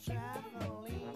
traveling. 0.00 1.09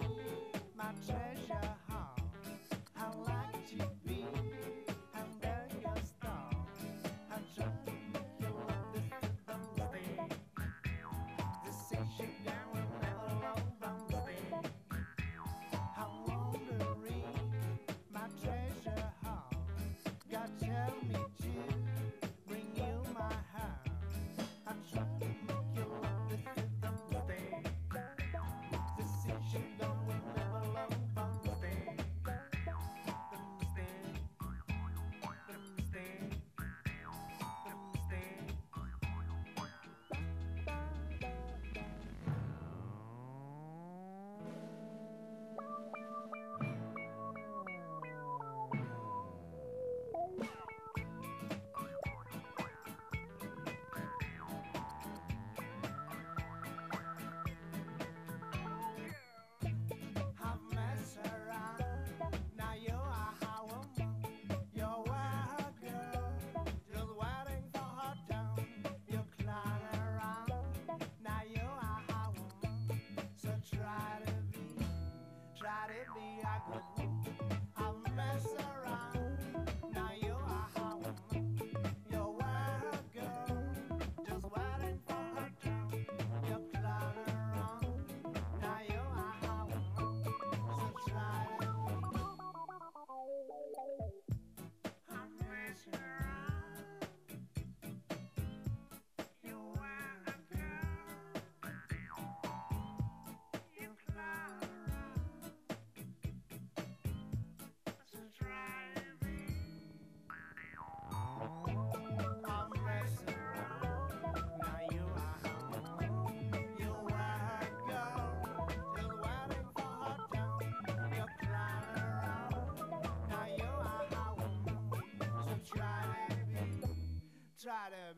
try 127.65 127.89
to 127.89 128.14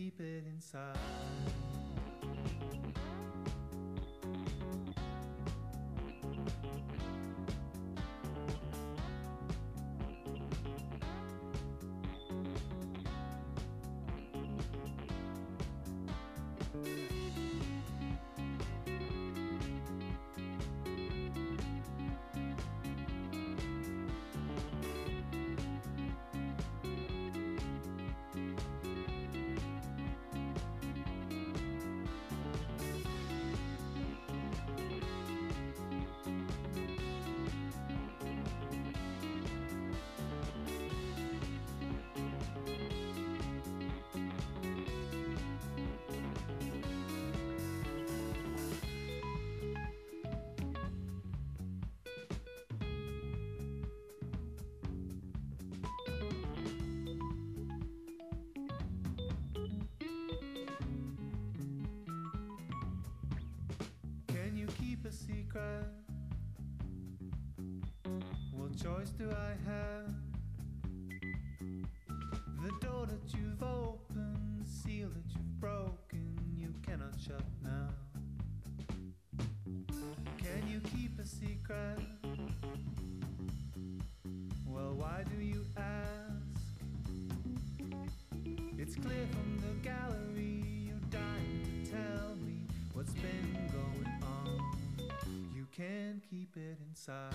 keep 0.00 0.18
it 0.18 0.44
inside. 0.46 1.29
The 72.62 72.72
door 72.80 73.06
that 73.06 73.34
you've 73.36 73.62
opened, 73.62 74.64
the 74.64 74.70
seal 74.70 75.08
that 75.08 75.24
you've 75.34 75.60
broken, 75.60 76.38
you 76.56 76.72
cannot 76.86 77.14
shut 77.20 77.44
now. 77.62 77.88
Can 80.38 80.68
you 80.68 80.80
keep 80.80 81.18
a 81.18 81.26
secret? 81.26 82.00
Well, 84.66 84.94
why 84.94 85.24
do 85.28 85.44
you 85.44 85.66
ask? 85.76 86.36
It's 88.78 88.94
clear 88.94 89.26
from 89.30 89.60
the 89.60 89.74
gallery 89.86 90.64
you're 90.86 91.10
dying 91.10 91.84
to 91.84 91.90
tell 91.90 92.34
me 92.46 92.66
what's 92.94 93.12
been 93.12 93.70
going 93.72 94.08
on. 94.22 94.58
You 95.54 95.66
can't 95.70 96.22
keep 96.30 96.56
it 96.56 96.78
inside. 96.88 97.34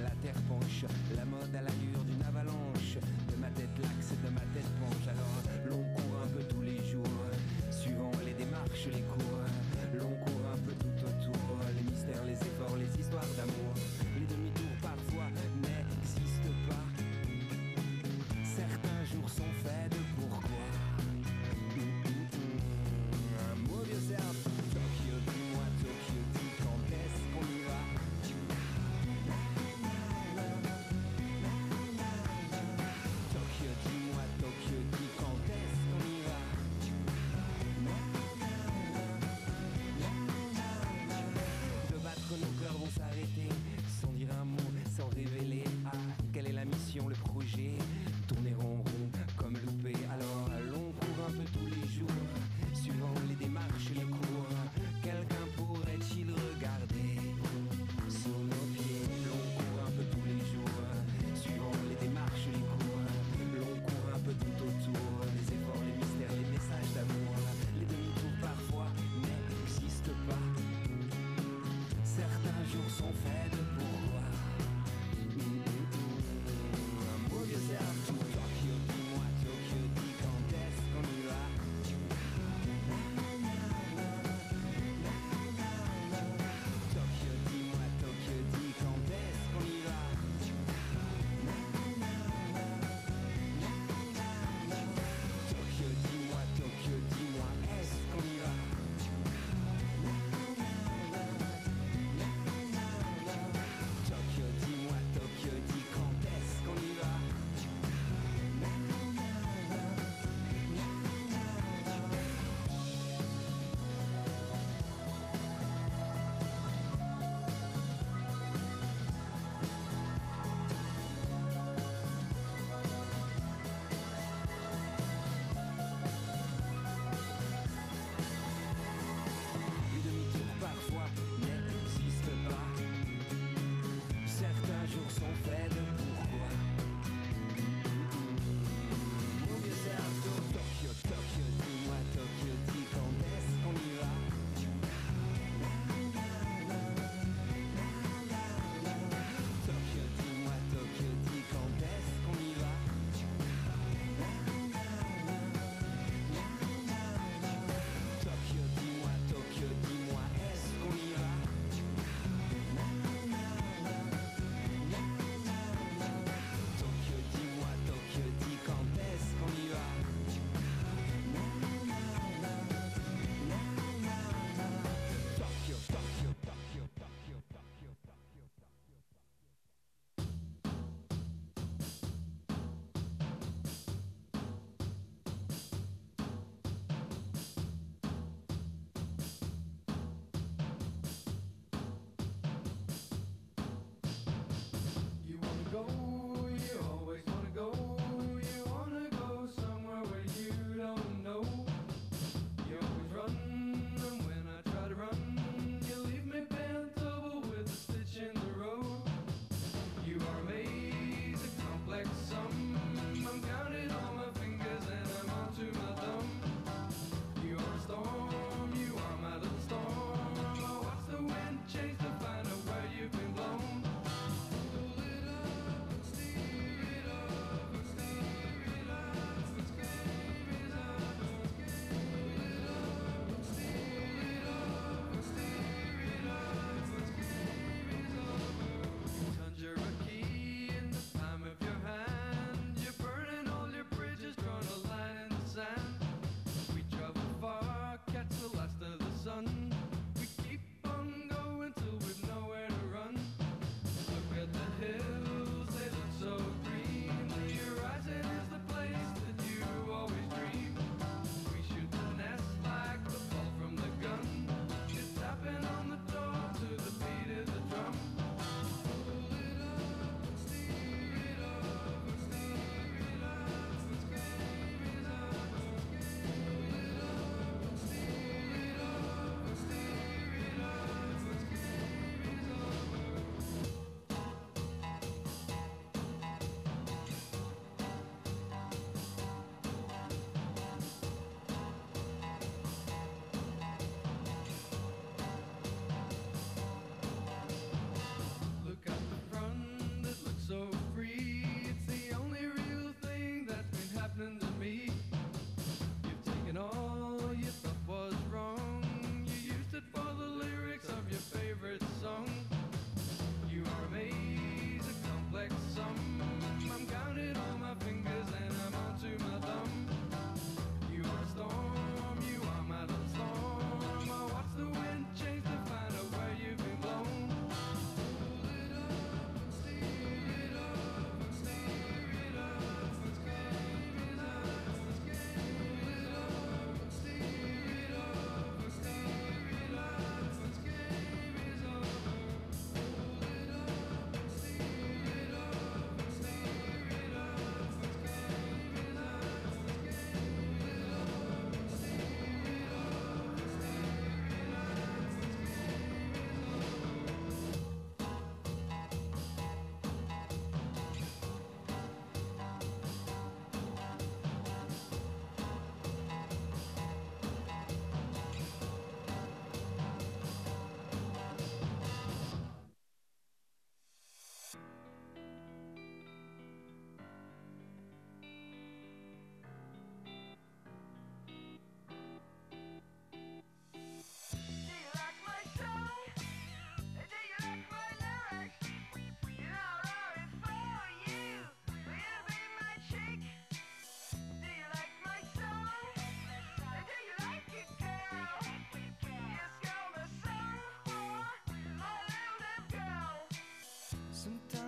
la 0.00 0.14
terre 0.22 0.40
penche. 0.48 0.84
La 1.16 1.24
mode 1.24 1.54
à 1.54 1.62
l'allure 1.62 2.04
d'une 2.04 2.22
avalanche, 2.22 2.96
de 3.30 3.36
ma 3.40 3.48
tête 3.48 3.76
laxe, 3.82 4.12
de 4.24 4.30
ma 4.30 4.40
tête 4.40 4.51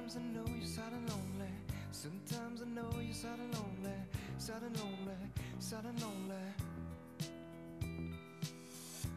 Sometimes 0.06 0.36
I 0.36 0.36
know 0.36 0.44
you're 0.54 0.66
sad 0.66 0.92
and 0.92 1.08
lonely. 1.08 1.52
Sometimes 1.90 2.60
I 2.60 2.66
know 2.66 2.90
you're 3.00 3.14
sad 3.14 3.38
and 3.38 3.54
lonely. 3.54 3.96
Sad 4.36 4.62
and 4.62 4.76
lonely, 4.78 5.16
sad 5.58 5.84
and 5.86 6.02
lonely. 6.02 6.44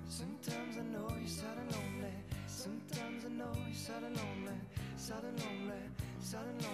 Sometimes 0.08 0.78
I 0.78 0.84
know 0.84 1.10
you're 1.20 1.28
sad 1.28 1.58
and 1.60 1.72
lonely. 1.76 2.14
Sometimes 2.48 3.26
I 3.26 3.30
know 3.30 3.52
you're 3.66 3.76
sad 3.76 4.04
and 4.04 4.16
lonely. 4.16 4.58
Sad 4.96 5.24
and 5.26 5.40
lonely, 5.42 5.82
sad 6.22 6.46
and 6.48 6.62
lonely. 6.62 6.67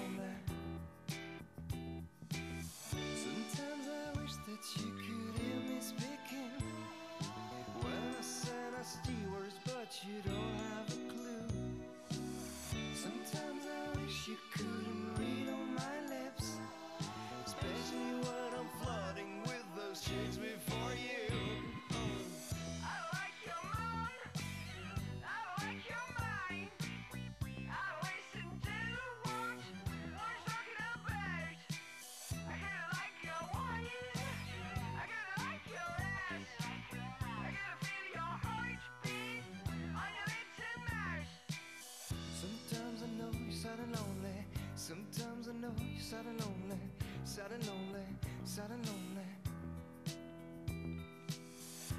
Sometimes 44.84 45.48
I 45.48 45.54
know 45.54 45.72
you're 45.80 46.02
sad 46.02 46.26
and 46.26 46.38
lonely, 46.42 46.82
sad 47.24 47.52
and 47.54 47.66
lonely, 47.68 48.06
sad 48.44 48.70
and 48.70 48.86
lonely. 48.86 49.30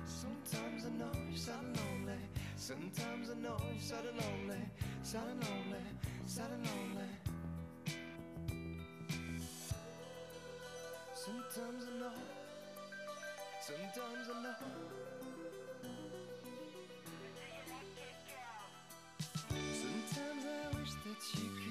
Sometimes 0.07 0.85
I 0.85 0.91
know 0.91 1.11
you're 1.27 1.39
sad 1.39 1.65
and 1.65 1.79
lonely. 1.79 2.19
Sometimes 2.57 3.31
I 3.31 3.41
know 3.41 3.57
you're 3.73 3.81
sad 3.81 4.05
and 4.05 4.21
lonely, 4.21 4.63
sad 5.03 5.27
and 5.31 5.43
lonely, 5.45 5.85
sad 6.27 6.51
and 6.53 6.67
lonely. 6.67 7.09
Sometimes 11.15 11.85
I 11.89 11.99
know. 12.01 12.13
Sometimes 13.63 14.29
I 14.29 14.43
know. 14.43 14.57
Sometimes 19.73 20.45
I 20.45 20.79
wish 20.79 20.93
that 20.93 21.41
you 21.41 21.64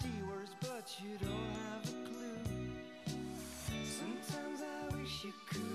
60 0.00 0.08
words, 0.28 0.50
but 0.60 0.96
you 1.02 1.18
don't 1.18 1.54
have 1.68 1.84
a 1.84 2.08
clue. 2.08 2.70
Sometimes 3.84 4.62
I 4.62 4.96
wish 4.96 5.24
you 5.24 5.32
could. 5.50 5.71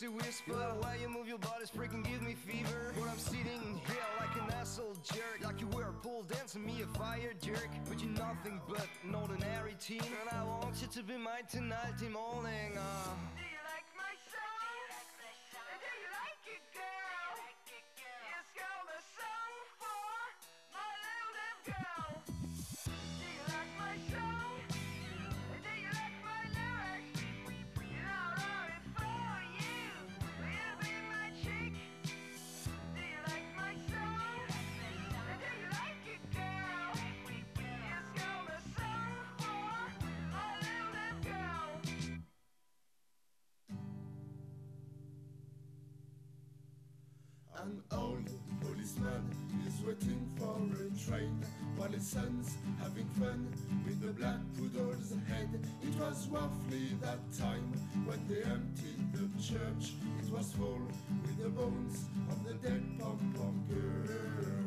A 0.00 0.06
whisper? 0.06 0.54
Way 0.82 0.96
you 1.02 1.08
move 1.08 1.28
your 1.28 1.38
body's 1.38 1.70
freaking 1.70 2.02
give 2.02 2.22
me 2.22 2.34
fever. 2.34 2.94
But 2.98 3.08
I'm 3.10 3.18
sitting 3.18 3.78
here 3.86 4.08
like 4.18 4.34
an 4.42 4.50
asshole 4.54 4.96
jerk, 5.04 5.40
like 5.44 5.60
you 5.60 5.68
were 5.68 5.90
a 5.90 5.92
pole 5.92 6.24
dancing 6.26 6.64
me 6.64 6.82
a 6.82 6.98
fire 6.98 7.34
jerk. 7.42 7.68
But 7.88 8.00
you're 8.00 8.10
nothing 8.10 8.60
but 8.66 8.88
an 9.04 9.14
ordinary 9.14 9.76
teen, 9.78 10.00
and 10.00 10.30
I 10.32 10.44
want 10.44 10.80
you 10.80 10.88
to 10.88 11.02
be 11.02 11.18
mine 11.18 11.44
tonight, 11.48 12.00
in 12.04 12.12
morning. 12.12 12.78
Uh. 12.78 13.41
A 50.70 51.10
train 51.10 51.44
while 51.76 51.90
his 51.90 52.06
son's 52.06 52.56
having 52.80 53.08
fun 53.18 53.48
with 53.84 54.00
the 54.00 54.12
black 54.12 54.38
poodle's 54.56 55.12
head. 55.28 55.48
It 55.82 55.94
was 55.98 56.28
roughly 56.28 56.96
that 57.00 57.18
time 57.36 57.72
when 58.06 58.20
they 58.28 58.42
emptied 58.42 59.12
the 59.12 59.28
church. 59.42 59.94
It 60.22 60.32
was 60.32 60.52
full 60.52 60.82
with 61.22 61.42
the 61.42 61.48
bones 61.48 62.04
of 62.30 62.44
the 62.44 62.54
dead 62.54 62.82
pom 63.00 63.34
pom 63.36 63.64
girls. 63.68 64.61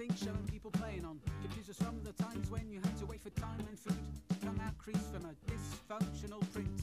A 0.00 0.06
showing 0.14 0.46
people 0.48 0.70
playing 0.70 1.04
on 1.04 1.18
computers 1.42 1.74
from 1.76 2.00
the 2.04 2.12
times 2.22 2.48
when 2.52 2.70
you 2.70 2.78
had 2.78 2.96
to 2.98 3.06
wait 3.06 3.20
for 3.20 3.30
time 3.30 3.58
and 3.68 3.76
food 3.76 3.98
to 4.28 4.46
come 4.46 4.60
out 4.64 4.78
creased 4.78 5.12
from 5.12 5.24
a 5.24 5.34
dysfunctional 5.50 6.40
printer. 6.52 6.77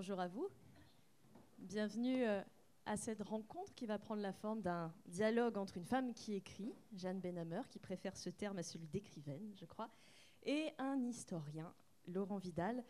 Bonjour 0.00 0.20
à 0.20 0.28
vous. 0.28 0.48
Bienvenue 1.58 2.24
euh, 2.24 2.40
à 2.86 2.96
cette 2.96 3.20
rencontre 3.20 3.74
qui 3.74 3.84
va 3.84 3.98
prendre 3.98 4.22
la 4.22 4.32
forme 4.32 4.62
d'un 4.62 4.94
dialogue 5.04 5.58
entre 5.58 5.76
une 5.76 5.84
femme 5.84 6.14
qui 6.14 6.32
écrit, 6.32 6.74
Jeanne 6.94 7.20
Benhammer, 7.20 7.60
qui 7.68 7.78
préfère 7.78 8.16
ce 8.16 8.30
terme 8.30 8.56
à 8.56 8.62
celui 8.62 8.88
d'écrivaine, 8.88 9.52
je 9.56 9.66
crois, 9.66 9.90
et 10.42 10.70
un 10.78 11.04
historien, 11.04 11.74
Laurent 12.06 12.38
Vidal. 12.38 12.82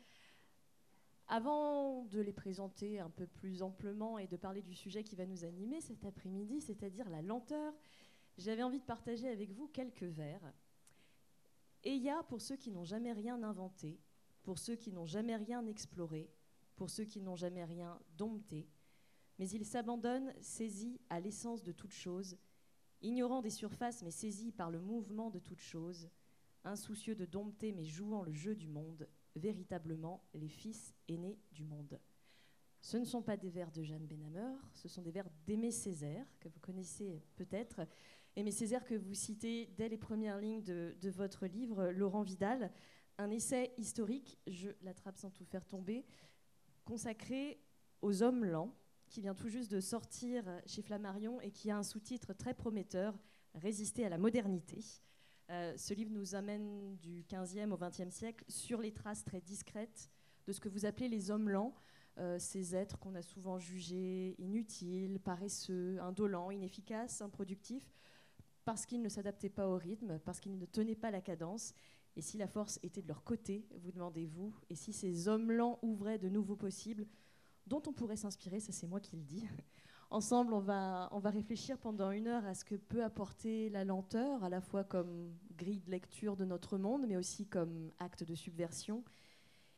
Avant 1.26 2.04
de 2.04 2.20
les 2.20 2.32
présenter 2.32 3.00
un 3.00 3.10
peu 3.10 3.26
plus 3.26 3.60
amplement 3.60 4.16
et 4.16 4.28
de 4.28 4.36
parler 4.36 4.62
du 4.62 4.76
sujet 4.76 5.02
qui 5.02 5.16
va 5.16 5.26
nous 5.26 5.44
animer 5.44 5.80
cet 5.80 6.04
après-midi, 6.04 6.60
c'est-à-dire 6.60 7.10
la 7.10 7.22
lenteur, 7.22 7.74
j'avais 8.38 8.62
envie 8.62 8.78
de 8.78 8.84
partager 8.84 9.28
avec 9.28 9.50
vous 9.50 9.66
quelques 9.66 10.04
vers. 10.04 10.52
Et 11.82 11.90
il 11.90 12.02
y 12.04 12.08
a, 12.08 12.22
pour 12.22 12.40
ceux 12.40 12.56
qui 12.56 12.70
n'ont 12.70 12.84
jamais 12.84 13.12
rien 13.12 13.42
inventé, 13.42 13.98
pour 14.44 14.60
ceux 14.60 14.76
qui 14.76 14.92
n'ont 14.92 15.06
jamais 15.06 15.34
rien 15.34 15.66
exploré, 15.66 16.30
pour 16.80 16.88
ceux 16.88 17.04
qui 17.04 17.20
n'ont 17.20 17.36
jamais 17.36 17.62
rien 17.62 18.00
dompté, 18.16 18.66
mais 19.38 19.50
ils 19.50 19.66
s'abandonnent 19.66 20.32
saisis 20.40 20.98
à 21.10 21.20
l'essence 21.20 21.62
de 21.62 21.72
toute 21.72 21.92
chose, 21.92 22.38
ignorant 23.02 23.42
des 23.42 23.50
surfaces 23.50 24.02
mais 24.02 24.10
saisis 24.10 24.50
par 24.50 24.70
le 24.70 24.80
mouvement 24.80 25.28
de 25.28 25.40
toute 25.40 25.60
chose, 25.60 26.08
insoucieux 26.64 27.14
de 27.14 27.26
dompter 27.26 27.72
mais 27.72 27.84
jouant 27.84 28.22
le 28.22 28.32
jeu 28.32 28.54
du 28.54 28.66
monde, 28.66 29.06
véritablement 29.36 30.24
les 30.32 30.48
fils 30.48 30.94
aînés 31.06 31.38
du 31.52 31.64
monde. 31.64 32.00
Ce 32.80 32.96
ne 32.96 33.04
sont 33.04 33.20
pas 33.20 33.36
des 33.36 33.50
vers 33.50 33.70
de 33.72 33.82
Jeanne 33.82 34.06
Benhammer, 34.06 34.56
ce 34.72 34.88
sont 34.88 35.02
des 35.02 35.10
vers 35.10 35.28
d'Aimé 35.44 35.72
Césaire, 35.72 36.24
que 36.40 36.48
vous 36.48 36.60
connaissez 36.60 37.22
peut-être. 37.36 37.82
Aimé 38.36 38.52
Césaire 38.52 38.86
que 38.86 38.94
vous 38.94 39.12
citez 39.12 39.66
dès 39.76 39.90
les 39.90 39.98
premières 39.98 40.38
lignes 40.38 40.62
de 40.62 41.10
votre 41.10 41.44
livre, 41.44 41.90
Laurent 41.90 42.22
Vidal, 42.22 42.72
un 43.18 43.30
essai 43.30 43.74
historique, 43.76 44.38
je 44.46 44.70
l'attrape 44.80 45.18
sans 45.18 45.30
tout 45.30 45.44
faire 45.44 45.66
tomber, 45.66 46.06
consacré 46.84 47.60
aux 48.02 48.22
hommes 48.22 48.44
lents, 48.44 48.74
qui 49.08 49.20
vient 49.20 49.34
tout 49.34 49.48
juste 49.48 49.70
de 49.70 49.80
sortir 49.80 50.44
chez 50.66 50.82
Flammarion 50.82 51.40
et 51.40 51.50
qui 51.50 51.70
a 51.70 51.76
un 51.76 51.82
sous-titre 51.82 52.32
très 52.32 52.54
prometteur, 52.54 53.18
Résister 53.54 54.04
à 54.06 54.08
la 54.08 54.18
modernité. 54.18 54.78
Euh, 55.50 55.76
ce 55.76 55.92
livre 55.92 56.12
nous 56.12 56.36
amène 56.36 56.96
du 56.98 57.24
15e 57.24 57.72
au 57.72 57.76
20e 57.76 58.10
siècle 58.10 58.44
sur 58.48 58.80
les 58.80 58.92
traces 58.92 59.24
très 59.24 59.40
discrètes 59.40 60.08
de 60.46 60.52
ce 60.52 60.60
que 60.60 60.68
vous 60.68 60.86
appelez 60.86 61.08
les 61.08 61.32
hommes 61.32 61.48
lents, 61.48 61.74
euh, 62.18 62.38
ces 62.38 62.76
êtres 62.76 62.98
qu'on 62.98 63.16
a 63.16 63.22
souvent 63.22 63.58
jugés 63.58 64.36
inutiles, 64.38 65.18
paresseux, 65.18 66.00
indolents, 66.00 66.52
inefficaces, 66.52 67.22
improductifs, 67.22 67.92
parce 68.64 68.86
qu'ils 68.86 69.02
ne 69.02 69.08
s'adaptaient 69.08 69.50
pas 69.50 69.66
au 69.66 69.76
rythme, 69.76 70.20
parce 70.20 70.38
qu'ils 70.38 70.56
ne 70.56 70.66
tenaient 70.66 70.94
pas 70.94 71.10
la 71.10 71.20
cadence. 71.20 71.74
Et 72.20 72.22
si 72.22 72.36
la 72.36 72.46
force 72.46 72.78
était 72.82 73.00
de 73.00 73.08
leur 73.08 73.24
côté, 73.24 73.66
vous 73.78 73.92
demandez-vous, 73.92 74.54
et 74.68 74.74
si 74.74 74.92
ces 74.92 75.26
hommes 75.26 75.50
lents 75.50 75.78
ouvraient 75.80 76.18
de 76.18 76.28
nouveaux 76.28 76.54
possibles, 76.54 77.06
dont 77.66 77.80
on 77.86 77.94
pourrait 77.94 78.16
s'inspirer, 78.16 78.60
ça 78.60 78.72
c'est 78.72 78.86
moi 78.86 79.00
qui 79.00 79.16
le 79.16 79.22
dis. 79.22 79.48
Ensemble, 80.10 80.52
on 80.52 80.60
va, 80.60 81.08
on 81.12 81.18
va 81.18 81.30
réfléchir 81.30 81.78
pendant 81.78 82.10
une 82.10 82.26
heure 82.26 82.44
à 82.44 82.52
ce 82.52 82.62
que 82.66 82.74
peut 82.74 83.02
apporter 83.02 83.70
la 83.70 83.86
lenteur, 83.86 84.44
à 84.44 84.50
la 84.50 84.60
fois 84.60 84.84
comme 84.84 85.34
grille 85.56 85.80
de 85.80 85.90
lecture 85.90 86.36
de 86.36 86.44
notre 86.44 86.76
monde, 86.76 87.06
mais 87.08 87.16
aussi 87.16 87.46
comme 87.46 87.90
acte 87.98 88.22
de 88.22 88.34
subversion. 88.34 89.02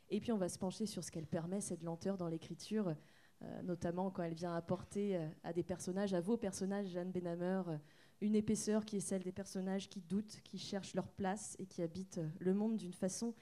Et 0.09 0.19
puis 0.19 0.33
on 0.33 0.37
va 0.37 0.49
se 0.49 0.59
pencher 0.59 0.85
sur 0.85 1.01
ce 1.01 1.11
qu'elle 1.11 1.27
permet, 1.27 1.61
cette 1.61 1.81
lenteur 1.81 2.17
dans 2.17 2.27
l'écriture, 2.27 2.93
euh, 3.41 3.61
notamment 3.61 4.11
quand 4.11 4.23
elle 4.23 4.33
vient 4.33 4.53
apporter 4.53 5.15
euh, 5.15 5.29
à 5.45 5.53
des 5.53 5.63
personnages, 5.63 6.13
à 6.13 6.19
vos 6.19 6.35
personnages, 6.35 6.87
Jeanne 6.87 7.11
Benhammer, 7.13 7.61
euh, 7.69 7.77
une 8.21 8.35
épaisseur 8.35 8.85
qui 8.85 8.97
est 8.97 9.01
celle 9.01 9.23
des 9.23 9.31
personnages 9.31 9.89
qui 9.89 10.01
doutent, 10.01 10.39
qui 10.43 10.57
cherchent 10.57 10.93
leur 10.93 11.07
place 11.07 11.55
et 11.59 11.65
qui 11.65 11.81
habitent 11.81 12.19
euh, 12.19 12.29
le 12.39 12.53
monde 12.53 12.77
d'une 12.77 12.93
façon 12.93 13.33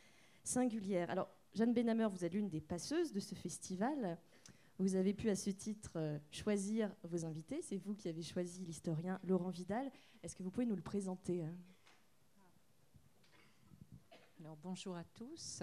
singulière. 0.44 1.10
Alors, 1.10 1.30
Jeanne 1.54 1.74
Benhammer, 1.74 2.08
vous 2.12 2.26
êtes 2.26 2.34
l'une 2.34 2.50
des 2.50 2.62
passeuses 2.62 3.12
de 3.12 3.20
ce 3.20 3.36
festival. 3.36 4.18
Vous 4.80 4.96
avez 4.96 5.14
pu 5.14 5.30
à 5.30 5.36
ce 5.36 5.50
titre 5.50 5.92
euh, 5.98 6.18
choisir 6.32 6.90
vos 7.04 7.26
invités. 7.26 7.62
C'est 7.62 7.78
vous 7.78 7.94
qui 7.94 8.10
avez 8.10 8.24
choisi 8.24 8.66
l'historien 8.66 9.20
Laurent 9.24 9.50
Vidal. 9.50 9.92
Est-ce 10.24 10.36
que 10.36 10.44
vous 10.44 10.50
pouvez 10.52 10.66
nous 10.66 10.76
le 10.76 10.82
présenter 10.82 11.44
hein? 11.44 11.56
Alors 14.40 14.58
bonjour 14.58 14.96
à 14.96 15.04
tous. 15.04 15.62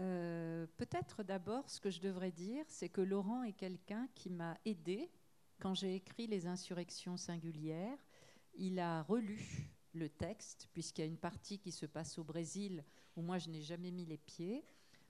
Euh, 0.00 0.66
Peut-être 0.76 1.22
d'abord 1.22 1.70
ce 1.70 1.80
que 1.80 1.88
je 1.88 2.00
devrais 2.00 2.32
dire, 2.32 2.64
c'est 2.68 2.88
que 2.88 3.00
Laurent 3.00 3.44
est 3.44 3.52
quelqu'un 3.52 4.08
qui 4.14 4.28
m'a 4.28 4.58
aidé 4.64 5.08
quand 5.60 5.74
j'ai 5.74 5.94
écrit 5.94 6.26
Les 6.26 6.46
insurrections 6.46 7.16
singulières. 7.16 7.98
Il 8.56 8.78
a 8.78 9.02
relu 9.02 9.70
le 9.92 10.08
texte, 10.08 10.68
puisqu'il 10.72 11.02
y 11.02 11.04
a 11.04 11.08
une 11.08 11.16
partie 11.16 11.58
qui 11.58 11.72
se 11.72 11.86
passe 11.86 12.18
au 12.18 12.24
Brésil 12.24 12.84
où 13.16 13.22
moi 13.22 13.38
je 13.38 13.48
n'ai 13.48 13.62
jamais 13.62 13.90
mis 13.90 14.04
les 14.04 14.18
pieds, 14.18 14.64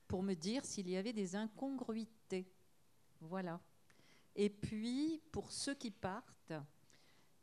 pour 0.07 0.23
me 0.23 0.35
dire 0.35 0.65
s'il 0.65 0.89
y 0.89 0.97
avait 0.97 1.13
des 1.13 1.35
incongruités. 1.35 2.53
Voilà. 3.21 3.61
Et 4.35 4.51
puis, 4.51 5.21
pour 5.33 5.51
ceux 5.51 5.75
qui 5.75 5.91
partent, 5.91 6.53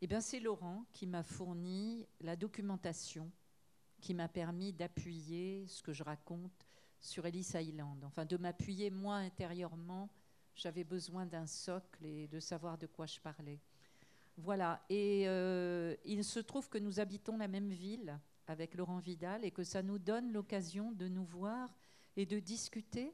eh 0.02 0.08
bien, 0.08 0.22
c'est 0.22 0.40
Laurent 0.40 0.86
qui 0.94 1.08
m'a 1.08 1.24
fourni 1.24 2.08
la 2.22 2.36
documentation 2.36 3.32
qui 4.04 4.14
m'a 4.14 4.28
permis 4.28 4.74
d'appuyer 4.74 5.66
ce 5.68 5.82
que 5.82 5.94
je 5.94 6.04
raconte 6.04 6.68
sur 7.00 7.26
Ellis 7.26 7.52
Island. 7.56 8.04
Enfin, 8.04 8.26
de 8.26 8.36
m'appuyer 8.36 8.92
moi 8.92 9.16
intérieurement. 9.16 10.10
J'avais 10.56 10.84
besoin 10.84 11.26
d'un 11.26 11.48
socle 11.48 12.06
et 12.06 12.28
de 12.28 12.40
savoir 12.42 12.78
de 12.78 12.86
quoi 12.86 13.06
je 13.06 13.20
parlais. 13.22 13.62
Voilà. 14.38 14.84
Et 14.90 15.24
euh, 15.28 15.96
il 16.06 16.24
se 16.24 16.40
trouve 16.40 16.70
que 16.70 16.78
nous 16.78 17.00
habitons 17.00 17.38
la 17.38 17.48
même 17.48 17.70
ville 17.70 18.20
avec 18.48 18.76
Laurent 18.76 19.00
Vidal 19.00 19.46
et 19.46 19.52
que 19.52 19.64
ça 19.64 19.84
nous 19.84 20.00
donne 20.00 20.32
l'occasion 20.32 20.92
de 20.92 21.08
nous 21.08 21.24
voir 21.24 21.74
et 22.18 22.26
de 22.26 22.40
discuter 22.40 23.14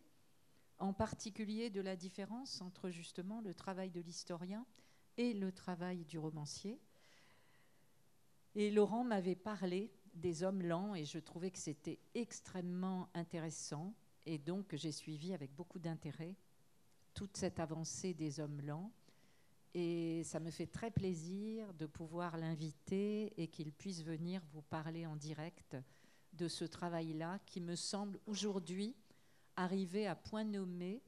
en 0.79 0.93
particulier 0.93 1.69
de 1.69 1.82
la 1.82 1.95
différence 1.95 2.62
entre 2.62 2.89
justement 2.89 3.41
le 3.41 3.53
travail 3.53 3.91
de 3.91 4.01
l'historien 4.01 4.65
et 5.17 5.34
le 5.34 5.51
travail 5.51 6.05
du 6.05 6.17
romancier. 6.17 6.79
Et 8.55 8.71
Laurent 8.71 9.03
m'avait 9.03 9.36
parlé 9.36 9.91
des 10.13 10.43
hommes 10.43 10.63
lents 10.63 10.95
et 10.95 11.05
je 11.05 11.19
trouvais 11.19 11.51
que 11.51 11.60
c'était 11.60 11.99
extrêmement 12.15 13.10
intéressant 13.13 13.93
et 14.25 14.38
donc 14.38 14.75
j'ai 14.75 14.91
suivi 14.91 15.34
avec 15.34 15.53
beaucoup 15.53 15.79
d'intérêt 15.79 16.36
toute 17.13 17.38
cette 17.38 17.60
avancée 17.60 18.13
des 18.13 18.39
hommes 18.39 18.62
lents 18.62 18.91
et 19.73 20.23
ça 20.23 20.39
me 20.39 20.51
fait 20.51 20.67
très 20.67 20.91
plaisir 20.91 21.73
de 21.73 21.86
pouvoir 21.86 22.38
l'inviter 22.38 23.34
et 23.41 23.47
qu'il 23.47 23.71
puisse 23.71 24.03
venir 24.03 24.41
vous 24.51 24.63
parler 24.63 25.05
en 25.05 25.15
direct 25.15 25.77
de 26.34 26.47
ce 26.47 26.65
travail-là 26.65 27.39
qui 27.45 27.62
me 27.62 27.75
semble 27.75 28.19
aujourd'hui 28.25 28.95
arriver 29.55 30.08
à 30.08 30.15
point 30.15 30.43
nommé 30.43 31.01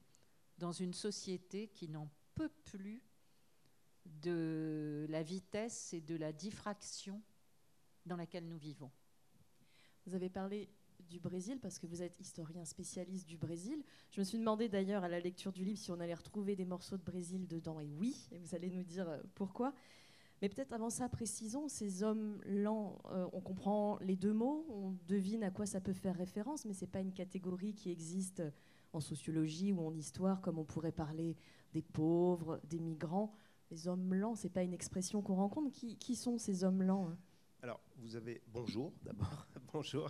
dans 0.57 0.71
une 0.71 0.93
société 0.93 1.69
qui 1.69 1.89
n'en 1.89 2.09
peut 2.35 2.51
plus 2.65 3.01
de 4.05 5.05
la 5.09 5.23
vitesse 5.23 5.93
et 5.93 6.01
de 6.01 6.15
la 6.15 6.33
diffraction 6.33 7.21
dans 8.05 8.15
laquelle 8.15 8.47
nous 8.47 8.57
vivons. 8.57 8.91
Vous 10.05 10.15
avez 10.15 10.29
parlé 10.29 10.69
du 11.09 11.19
Brésil 11.19 11.59
parce 11.61 11.79
que 11.79 11.87
vous 11.87 12.01
êtes 12.01 12.19
historien 12.19 12.65
spécialiste 12.65 13.27
du 13.27 13.37
Brésil. 13.37 13.83
Je 14.11 14.19
me 14.21 14.25
suis 14.25 14.37
demandé 14.37 14.69
d'ailleurs 14.69 15.03
à 15.03 15.09
la 15.09 15.19
lecture 15.19 15.51
du 15.51 15.63
livre 15.63 15.79
si 15.79 15.91
on 15.91 15.99
allait 15.99 16.13
retrouver 16.13 16.55
des 16.55 16.65
morceaux 16.65 16.97
de 16.97 17.03
Brésil 17.03 17.47
dedans. 17.47 17.79
Et 17.79 17.89
oui, 17.97 18.27
et 18.31 18.37
vous 18.37 18.55
allez 18.55 18.69
nous 18.69 18.83
dire 18.83 19.09
euh, 19.09 19.17
pourquoi. 19.35 19.73
Mais 20.41 20.49
peut-être 20.49 20.73
avant 20.73 20.89
ça, 20.89 21.07
précisons, 21.07 21.67
ces 21.67 22.01
hommes 22.01 22.41
lents, 22.45 22.99
euh, 23.11 23.27
on 23.31 23.41
comprend 23.41 23.99
les 24.01 24.15
deux 24.15 24.33
mots, 24.33 24.65
on 24.69 24.97
devine 25.07 25.43
à 25.43 25.51
quoi 25.51 25.67
ça 25.67 25.79
peut 25.79 25.93
faire 25.93 26.15
référence, 26.15 26.65
mais 26.65 26.73
ce 26.73 26.81
n'est 26.81 26.91
pas 26.91 27.01
une 27.01 27.13
catégorie 27.13 27.75
qui 27.75 27.91
existe 27.91 28.41
en 28.93 28.99
sociologie 28.99 29.71
ou 29.71 29.85
en 29.85 29.93
histoire, 29.93 30.41
comme 30.41 30.57
on 30.57 30.65
pourrait 30.65 30.91
parler 30.91 31.35
des 31.73 31.83
pauvres, 31.83 32.59
des 32.63 32.79
migrants. 32.79 33.31
Les 33.69 33.87
hommes 33.87 34.13
lents, 34.13 34.35
ce 34.35 34.43
n'est 34.43 34.49
pas 34.49 34.63
une 34.63 34.73
expression 34.73 35.21
qu'on 35.21 35.35
rencontre. 35.35 35.71
Qui, 35.71 36.15
sont 36.15 36.37
ces 36.39 36.63
hommes 36.63 36.81
lents 36.81 37.09
hein? 37.09 37.17
Alors, 37.63 37.79
vous 37.97 38.15
avez 38.15 38.41
bonjour 38.47 38.91
d'abord, 39.03 39.45
bonjour 39.71 40.09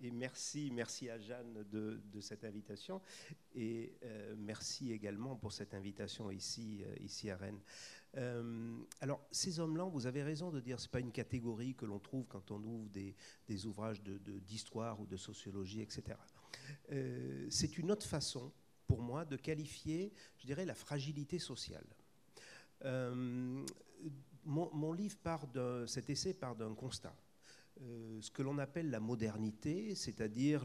et 0.00 0.12
merci, 0.12 0.70
merci 0.72 1.10
à 1.10 1.18
Jeanne 1.18 1.64
de, 1.64 2.20
cette 2.20 2.44
invitation 2.44 3.02
et 3.56 3.98
euh, 4.04 4.36
merci 4.38 4.92
également 4.92 5.34
pour 5.34 5.52
cette 5.52 5.74
invitation 5.74 6.30
ici, 6.30 6.84
euh, 6.84 6.94
ici 7.00 7.28
à 7.28 7.36
Rennes. 7.36 7.58
Euh, 8.18 8.78
alors, 9.00 9.26
ces 9.32 9.58
hommes-là, 9.58 9.82
vous 9.82 10.06
avez 10.06 10.22
raison 10.22 10.52
de 10.52 10.60
dire, 10.60 10.78
c'est 10.78 10.92
pas 10.92 11.00
une 11.00 11.10
catégorie 11.10 11.74
que 11.74 11.86
l'on 11.86 11.98
trouve 11.98 12.24
quand 12.28 12.52
on 12.52 12.62
ouvre 12.62 12.88
des, 12.90 13.16
des 13.48 13.66
ouvrages 13.66 14.00
d'histoire 14.00 15.00
ou 15.00 15.06
de 15.06 15.16
sociologie, 15.16 15.80
etc. 15.80 16.16
C'est 17.50 17.78
une 17.78 17.90
autre 17.90 18.06
façon, 18.06 18.52
pour 18.86 19.02
moi, 19.02 19.24
de 19.24 19.36
qualifier, 19.36 20.12
je 20.38 20.46
dirais, 20.46 20.64
la 20.64 20.74
fragilité 20.76 21.40
sociale. 21.40 21.86
Mon, 24.44 24.92
livre 24.92 25.16
part 25.22 25.46
d'un, 25.46 25.86
cet 25.86 26.10
essai 26.10 26.34
part 26.34 26.56
d'un 26.56 26.74
constat. 26.74 27.14
Euh, 27.80 28.20
ce 28.20 28.30
que 28.30 28.42
l'on 28.42 28.58
appelle 28.58 28.90
la 28.90 29.00
modernité, 29.00 29.94
c'est-à-dire 29.94 30.64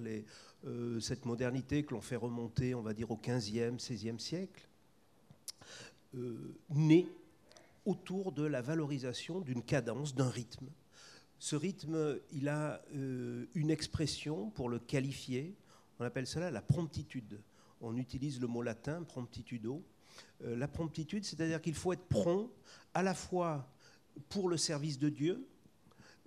euh, 0.66 1.00
cette 1.00 1.26
modernité 1.26 1.84
que 1.84 1.94
l'on 1.94 2.02
fait 2.02 2.16
remonter, 2.16 2.76
on 2.76 2.82
va 2.82 2.94
dire, 2.94 3.12
au 3.12 3.18
15e, 3.18 3.80
16e 3.80 4.20
siècle, 4.20 4.68
euh, 6.16 6.56
naît 6.70 7.08
autour 7.86 8.32
de 8.32 8.44
la 8.44 8.62
valorisation 8.62 9.40
d'une 9.40 9.64
cadence, 9.64 10.14
d'un 10.14 10.30
rythme. 10.30 10.68
Ce 11.40 11.56
rythme, 11.56 12.20
il 12.32 12.50
a 12.50 12.82
une 12.94 13.70
expression 13.70 14.50
pour 14.50 14.70
le 14.70 14.80
qualifier, 14.80 15.56
on 16.00 16.04
appelle 16.04 16.28
cela 16.28 16.52
la 16.52 16.62
promptitude. 16.62 17.40
on 17.80 17.96
utilise 17.96 18.42
le 18.42 18.48
mot 18.48 18.64
latin 18.64 19.04
promptitudo. 19.04 19.84
Euh, 20.44 20.56
la 20.56 20.68
promptitude, 20.68 21.26
c'est-à-dire 21.26 21.62
qu'il 21.62 21.76
faut 21.76 21.94
être 21.94 22.08
prompt 22.08 22.50
à 22.94 23.04
la 23.04 23.14
fois 23.14 23.68
pour 24.30 24.50
le 24.50 24.58
service 24.58 25.00
de 25.00 25.10
Dieu, 25.10 25.48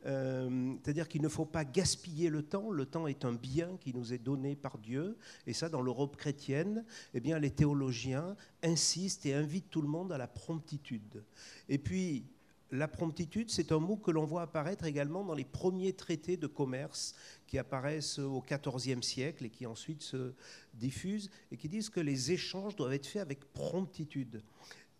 euh, 0.06 0.74
c'est-à-dire 0.82 1.08
qu'il 1.08 1.22
ne 1.22 1.28
faut 1.28 1.44
pas 1.44 1.64
gaspiller 1.64 2.30
le 2.30 2.42
temps. 2.42 2.70
Le 2.70 2.86
temps 2.86 3.06
est 3.06 3.24
un 3.24 3.32
bien 3.32 3.76
qui 3.80 3.94
nous 3.94 4.12
est 4.12 4.18
donné 4.18 4.56
par 4.56 4.78
Dieu. 4.78 5.16
Et 5.46 5.52
ça, 5.52 5.68
dans 5.68 5.82
l'Europe 5.82 6.16
chrétienne, 6.16 6.84
eh 7.14 7.20
bien, 7.20 7.38
les 7.38 7.50
théologiens 7.50 8.36
insistent 8.62 9.26
et 9.26 9.34
invitent 9.34 9.70
tout 9.70 9.82
le 9.82 9.88
monde 9.88 10.12
à 10.12 10.18
la 10.18 10.28
promptitude. 10.28 11.22
Et 11.68 11.78
puis, 11.78 12.24
la 12.72 12.88
promptitude, 12.88 13.50
c'est 13.50 13.72
un 13.72 13.78
mot 13.78 13.96
que 13.96 14.10
l'on 14.10 14.24
voit 14.24 14.42
apparaître 14.42 14.84
également 14.84 15.24
dans 15.24 15.34
les 15.34 15.44
premiers 15.44 15.92
traités 15.92 16.36
de 16.36 16.46
commerce 16.46 17.14
qui 17.46 17.58
apparaissent 17.58 18.18
au 18.18 18.42
XIVe 18.42 19.02
siècle 19.02 19.44
et 19.44 19.50
qui 19.50 19.66
ensuite 19.66 20.02
se 20.02 20.34
diffusent 20.74 21.30
et 21.50 21.56
qui 21.56 21.68
disent 21.68 21.90
que 21.90 22.00
les 22.00 22.32
échanges 22.32 22.76
doivent 22.76 22.92
être 22.92 23.06
faits 23.06 23.22
avec 23.22 23.52
promptitude. 23.52 24.42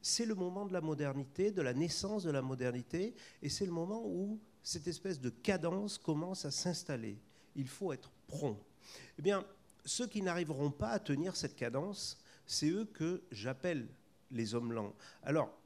C'est 0.03 0.25
le 0.25 0.35
moment 0.35 0.67
de 0.67 0.73
la 0.73 0.81
modernité, 0.81 1.53
de 1.53 1.63
la 1.63 1.75
naissance 1.75 2.25
de 2.25 2.31
la 2.31 2.43
modernité, 2.43 3.15
et 3.43 3.49
c'est 3.49 3.67
le 3.67 3.73
moment 3.73 4.03
où 4.05 4.41
cette 4.63 4.89
espèce 4.89 5.21
de 5.21 5.31
cadence 5.31 5.99
commence 5.99 6.45
à 6.45 6.51
s'installer. 6.51 7.19
Il 7.55 7.69
faut 7.69 7.93
être 7.93 8.11
prompt. 8.27 8.59
Eh 9.19 9.23
bien, 9.23 9.45
ceux 9.85 10.07
qui 10.07 10.23
n'arriveront 10.23 10.71
pas 10.71 10.91
à 10.91 10.99
tenir 10.99 11.37
cette 11.37 11.55
cadence, 11.55 12.19
c'est 12.47 12.71
eux 12.71 12.87
que 12.87 13.23
j'appelle 13.31 13.87
les 14.31 14.55
hommes 14.55 14.73
lents. 14.73 14.95
Alors, 15.23 15.60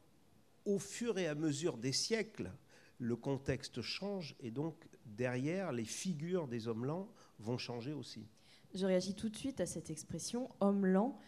au 0.65 0.79
fur 0.79 1.19
et 1.19 1.27
à 1.27 1.35
mesure 1.35 1.77
des 1.77 1.93
siècles, 1.93 2.51
le 2.99 3.17
contexte 3.17 3.83
change 3.83 4.37
et 4.41 4.51
donc 4.51 4.89
derrière, 5.05 5.73
les 5.73 5.85
figures 5.85 6.49
des 6.49 6.69
hommes 6.69 6.85
lents 6.85 7.09
vont 7.39 7.59
changer 7.59 7.93
aussi. 7.93 8.27
Je 8.75 8.87
réagis 8.87 9.15
tout 9.15 9.29
de 9.29 9.37
suite 9.37 9.61
à 9.61 9.67
cette 9.67 9.91
expression 9.91 10.51
homme 10.61 10.87
lent. 10.87 11.19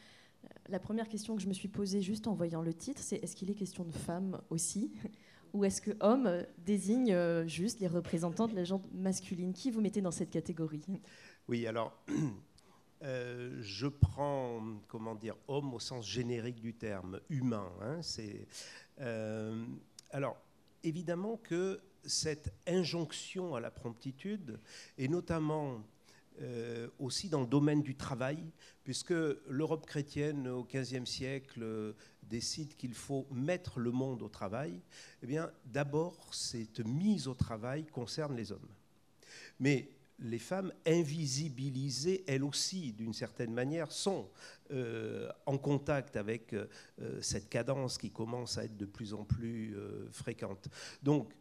Euh, 0.44 0.49
La 0.68 0.81
première 0.81 1.09
question 1.09 1.37
que 1.37 1.42
je 1.42 1.49
me 1.49 1.53
suis 1.53 1.68
posée 1.68 2.03
juste 2.03 2.27
en 2.27 2.35
voyant 2.35 2.62
le 2.62 2.75
titre, 2.75 3.03
c'est 3.03 3.16
est-ce 3.16 3.37
qu'il 3.37 3.51
est 3.51 3.55
question 3.55 3.85
de 3.85 3.92
femme 3.92 4.40
aussi? 4.51 4.92
Ou 5.53 5.64
est-ce 5.64 5.81
que 5.81 5.92
homme 6.01 6.44
désigne 6.59 7.12
euh, 7.12 7.46
juste 7.46 7.81
les 7.81 7.87
représentants 7.87 8.49
de 8.49 8.55
la 8.55 8.64
gente 8.64 8.90
masculine? 8.92 9.53
Qui 9.53 9.70
vous 9.70 9.81
mettez 9.81 10.03
dans 10.03 10.11
cette 10.11 10.31
catégorie? 10.31 10.85
Oui, 11.49 11.66
alors, 11.66 11.96
euh, 13.02 13.56
je 13.61 13.87
prends, 13.87 14.62
comment 14.88 15.14
dire, 15.14 15.37
homme 15.48 15.74
au 15.74 15.80
sens 15.80 16.06
générique 16.06 16.61
du 16.61 16.74
terme, 16.74 17.20
humain. 17.28 17.70
hein, 17.82 18.00
c'est, 18.02 18.46
euh, 19.00 19.64
alors, 20.11 20.37
évidemment 20.82 21.37
que 21.37 21.80
cette 22.04 22.52
injonction 22.66 23.54
à 23.54 23.61
la 23.61 23.70
promptitude, 23.70 24.59
et 24.96 25.09
notamment 25.09 25.82
euh, 26.40 26.88
aussi 26.98 27.28
dans 27.28 27.40
le 27.40 27.46
domaine 27.46 27.82
du 27.82 27.96
travail, 27.96 28.38
puisque 28.85 29.14
l'Europe 29.48 29.87
chrétienne 29.87 30.48
au 30.48 30.64
XVe 30.64 31.06
siècle 31.06 31.94
décide 32.22 32.76
qu'il 32.76 32.94
faut 32.94 33.26
mettre 33.30 33.78
le 33.80 33.90
monde 33.90 34.22
au 34.22 34.28
travail, 34.28 34.80
eh 35.22 35.26
bien, 35.26 35.50
d'abord, 35.64 36.35
cette 36.35 36.80
mise 36.80 37.26
au 37.28 37.35
travail 37.35 37.87
concerne 37.87 38.37
les 38.37 38.52
hommes. 38.52 38.68
Mais 39.59 39.90
les 40.18 40.38
femmes 40.38 40.72
invisibilisées, 40.87 42.24
elles 42.26 42.44
aussi, 42.44 42.92
d'une 42.92 43.12
certaine 43.12 43.52
manière, 43.52 43.92
sont 43.92 44.31
euh, 44.70 45.31
en 45.44 45.59
contact 45.59 46.16
avec 46.16 46.55
euh, 46.55 46.66
cette 47.20 47.48
cadence 47.48 47.98
qui 47.98 48.11
commence 48.11 48.59
à 48.59 48.64
être 48.64 48.76
de 48.76 48.87
plus 48.87 49.12
en 49.12 49.24
plus 49.24 49.76
euh, 49.76 50.09
fréquente. 50.11 50.68
Donc, 51.02 51.33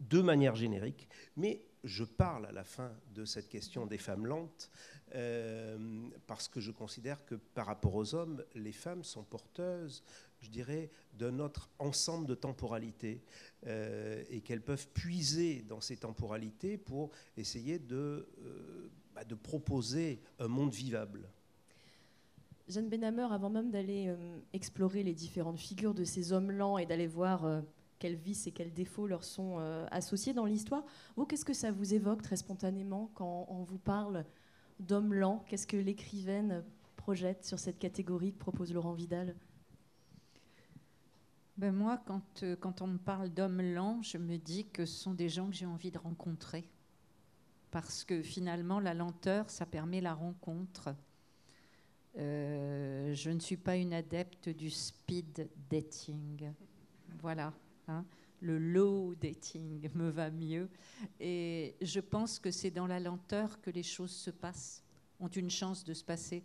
de 0.00 0.20
manière 0.20 0.54
générique, 0.54 1.08
mais 1.36 1.64
je 1.82 2.04
parle 2.04 2.46
à 2.46 2.52
la 2.52 2.64
fin 2.64 2.92
de 3.14 3.24
cette 3.24 3.48
question 3.48 3.86
des 3.86 3.98
femmes 3.98 4.26
lentes, 4.26 4.70
parce 6.26 6.48
que 6.48 6.60
je 6.60 6.70
considère 6.70 7.24
que 7.24 7.34
par 7.34 7.66
rapport 7.66 7.94
aux 7.94 8.14
hommes, 8.14 8.44
les 8.54 8.72
femmes 8.72 9.02
sont 9.02 9.24
porteuses, 9.24 10.04
je 10.40 10.50
dirais, 10.50 10.90
d'un 11.14 11.38
autre 11.38 11.70
ensemble 11.78 12.26
de 12.26 12.34
temporalités, 12.34 13.22
euh, 13.66 14.22
et 14.30 14.40
qu'elles 14.40 14.62
peuvent 14.62 14.88
puiser 14.88 15.62
dans 15.68 15.80
ces 15.80 15.96
temporalités 15.96 16.78
pour 16.78 17.10
essayer 17.36 17.78
de, 17.78 18.28
euh, 18.44 18.88
bah, 19.14 19.24
de 19.24 19.34
proposer 19.34 20.20
un 20.38 20.48
monde 20.48 20.72
vivable. 20.72 21.28
Jeanne 22.68 22.88
Benhammer, 22.88 23.26
avant 23.30 23.50
même 23.50 23.70
d'aller 23.70 24.06
euh, 24.08 24.38
explorer 24.52 25.02
les 25.02 25.14
différentes 25.14 25.58
figures 25.58 25.94
de 25.94 26.04
ces 26.04 26.32
hommes 26.32 26.50
lents 26.50 26.78
et 26.78 26.86
d'aller 26.86 27.06
voir 27.06 27.62
quels 27.98 28.14
vices 28.14 28.46
et 28.46 28.52
quels 28.52 28.72
défauts 28.72 29.06
leur 29.06 29.24
sont 29.24 29.58
associés 29.90 30.34
dans 30.34 30.44
l'histoire, 30.44 30.84
vous, 31.16 31.24
qu'est-ce 31.26 31.44
que 31.44 31.54
ça 31.54 31.72
vous 31.72 31.94
évoque 31.94 32.22
très 32.22 32.36
spontanément 32.36 33.10
quand 33.14 33.46
on 33.48 33.64
vous 33.64 33.78
parle 33.78 34.24
d'hommes 34.78 35.14
lents 35.14 35.44
Qu'est-ce 35.48 35.66
que 35.66 35.76
l'écrivaine 35.76 36.62
projette 36.96 37.44
sur 37.44 37.58
cette 37.58 37.78
catégorie 37.78 38.32
que 38.32 38.38
propose 38.38 38.72
Laurent 38.72 38.92
Vidal? 38.92 39.34
Ben 41.58 41.74
moi, 41.74 42.00
quand, 42.06 42.44
euh, 42.44 42.54
quand 42.54 42.82
on 42.82 42.86
me 42.86 42.98
parle 42.98 43.30
d'hommes 43.30 43.60
lents, 43.60 44.00
je 44.02 44.16
me 44.16 44.38
dis 44.38 44.68
que 44.68 44.86
ce 44.86 44.96
sont 44.96 45.12
des 45.12 45.28
gens 45.28 45.48
que 45.48 45.56
j'ai 45.56 45.66
envie 45.66 45.90
de 45.90 45.98
rencontrer. 45.98 46.70
Parce 47.72 48.04
que 48.04 48.22
finalement, 48.22 48.78
la 48.78 48.94
lenteur, 48.94 49.50
ça 49.50 49.66
permet 49.66 50.00
la 50.00 50.14
rencontre. 50.14 50.94
Euh, 52.16 53.12
je 53.12 53.30
ne 53.30 53.40
suis 53.40 53.56
pas 53.56 53.74
une 53.74 53.92
adepte 53.92 54.48
du 54.48 54.70
speed 54.70 55.50
dating. 55.68 56.52
Voilà. 57.20 57.52
hein. 57.88 58.04
Le 58.40 58.56
low 58.56 59.16
dating 59.16 59.90
me 59.96 60.10
va 60.10 60.30
mieux. 60.30 60.70
Et 61.18 61.74
je 61.82 61.98
pense 61.98 62.38
que 62.38 62.52
c'est 62.52 62.70
dans 62.70 62.86
la 62.86 63.00
lenteur 63.00 63.60
que 63.60 63.70
les 63.70 63.82
choses 63.82 64.12
se 64.12 64.30
passent, 64.30 64.84
ont 65.18 65.26
une 65.26 65.50
chance 65.50 65.82
de 65.82 65.92
se 65.92 66.04
passer. 66.04 66.44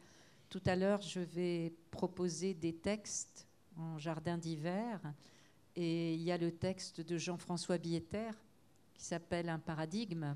Tout 0.50 0.64
à 0.66 0.76
l'heure, 0.76 1.04
je 1.04 1.20
vais 1.20 1.72
proposer 1.92 2.56
des 2.56 2.74
textes 2.74 3.48
en 3.78 3.98
jardin 3.98 4.38
d'hiver. 4.38 5.00
Et 5.76 6.14
il 6.14 6.22
y 6.22 6.32
a 6.32 6.38
le 6.38 6.52
texte 6.52 7.02
de 7.02 7.18
Jean-François 7.18 7.78
Bieter 7.78 8.32
qui 8.94 9.04
s'appelle 9.04 9.50
Un 9.50 9.60
paradigme, 9.60 10.36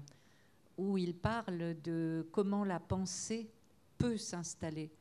où 0.78 0.98
il 0.98 1.16
parle 1.16 1.80
de 1.82 2.28
comment 2.32 2.64
la 2.64 2.80
pensée 2.80 3.50
peut 3.98 4.18
s'installer. 4.18 4.92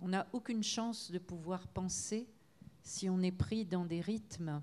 On 0.00 0.08
n'a 0.08 0.26
aucune 0.32 0.62
chance 0.62 1.10
de 1.10 1.18
pouvoir 1.18 1.66
penser 1.68 2.28
si 2.82 3.08
on 3.08 3.20
est 3.22 3.32
pris 3.32 3.64
dans 3.64 3.84
des 3.84 4.00
rythmes 4.00 4.62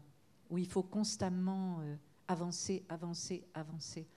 où 0.49 0.57
il 0.57 0.67
faut 0.67 0.83
constamment 0.83 1.79
euh, 1.81 1.95
avancer, 2.27 2.85
avancer, 2.89 3.45
avancer. 3.53 4.07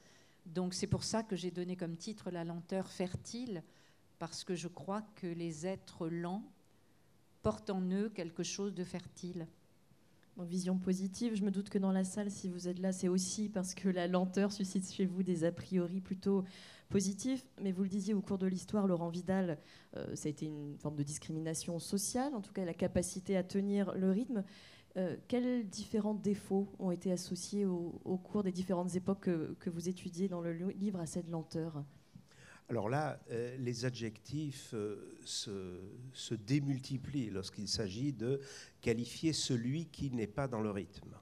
Donc 0.45 0.75
c'est 0.75 0.87
pour 0.87 1.05
ça 1.05 1.23
que 1.23 1.37
j'ai 1.37 1.51
donné 1.51 1.77
comme 1.77 1.97
titre 1.97 2.31
La 2.31 2.45
lenteur 2.45 2.89
fertile, 2.89 3.63
parce 4.19 4.45
que 4.45 4.55
je 4.55 4.69
crois 4.69 5.03
que 5.15 5.27
les 5.27 5.67
êtres 5.67 6.09
lents 6.09 6.45
portent 7.45 7.71
en 7.71 7.83
eux 7.93 8.09
quelque 8.09 8.43
chose 8.43 8.75
de 8.75 8.83
fertile. 8.83 9.47
Donc, 10.37 10.49
vision 10.49 10.79
positive, 10.79 11.37
je 11.37 11.45
me 11.45 11.53
doute 11.53 11.69
que 11.69 11.79
dans 11.79 11.93
la 11.93 12.03
salle, 12.03 12.31
si 12.31 12.49
vous 12.49 12.67
êtes 12.67 12.81
là, 12.81 12.91
c'est 12.91 13.07
aussi 13.07 13.49
parce 13.49 13.75
que 13.75 13.89
la 13.89 14.09
lenteur 14.09 14.51
suscite 14.51 14.91
chez 14.91 15.07
vous 15.07 15.23
des 15.23 15.45
a 15.45 15.53
priori 15.53 16.01
plutôt 16.01 16.43
positifs. 16.89 17.45
Mais 17.63 17.71
vous 17.71 17.85
le 17.85 17.89
disiez 17.89 18.15
au 18.15 18.23
cours 18.23 18.39
de 18.39 18.47
l'histoire, 18.47 18.87
Laurent 18.89 19.11
Vidal, 19.11 19.59
euh, 19.97 20.17
ça 20.17 20.27
a 20.27 20.31
été 20.31 20.47
une 20.47 20.77
forme 20.79 20.97
de 20.97 21.05
discrimination 21.05 21.79
sociale, 21.79 22.35
en 22.35 22.41
tout 22.41 22.53
cas 22.53 22.65
la 22.65 22.75
capacité 22.75 23.37
à 23.37 23.45
tenir 23.45 23.95
le 23.95 24.11
rythme. 24.11 24.43
Euh, 24.97 25.17
quels 25.29 25.69
différents 25.69 26.15
défauts 26.15 26.73
ont 26.79 26.91
été 26.91 27.13
associés 27.13 27.67
au, 27.67 28.19
cours 28.25 28.43
des 28.43 28.53
différentes 28.53 28.97
époques 28.97 29.29
que, 29.59 29.71
vous 29.71 29.89
étudiez 29.89 30.29
dans 30.29 30.41
le 30.41 30.53
li- 30.53 30.75
livre 30.75 30.99
à 30.99 31.07
cette 31.07 31.29
lenteur? 31.29 31.85
Alors 32.71 32.89
là, 32.89 33.21
euh, 33.31 33.57
les 33.59 33.85
adjectifs 33.85 34.71
euh, 34.73 35.17
se, 35.25 36.35
démultiplient 36.35 37.31
lorsqu'il 37.31 37.69
s'agit 37.69 38.13
de 38.13 38.41
qualifier 38.81 39.33
celui 39.33 39.87
qui 39.87 40.11
n'est 40.11 40.27
pas 40.27 40.49
dans 40.49 40.63
le 40.63 40.71
rythme. 40.71 41.15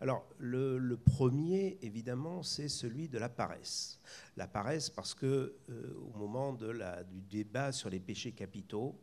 Alors, 0.00 0.24
le, 0.38 0.96
premier, 0.96 1.78
évidemment, 1.82 2.42
c'est 2.42 2.68
celui 2.68 3.08
de 3.08 3.18
la 3.18 3.28
paresse. 3.28 4.00
La 4.36 4.46
paresse 4.46 4.90
parce 4.90 5.14
que 5.14 5.54
euh, 5.70 5.94
au 6.14 6.16
moment 6.16 6.52
du 6.52 7.20
débat 7.30 7.72
sur 7.72 7.90
les 7.90 8.00
péchés 8.00 8.32
capitaux, 8.32 8.94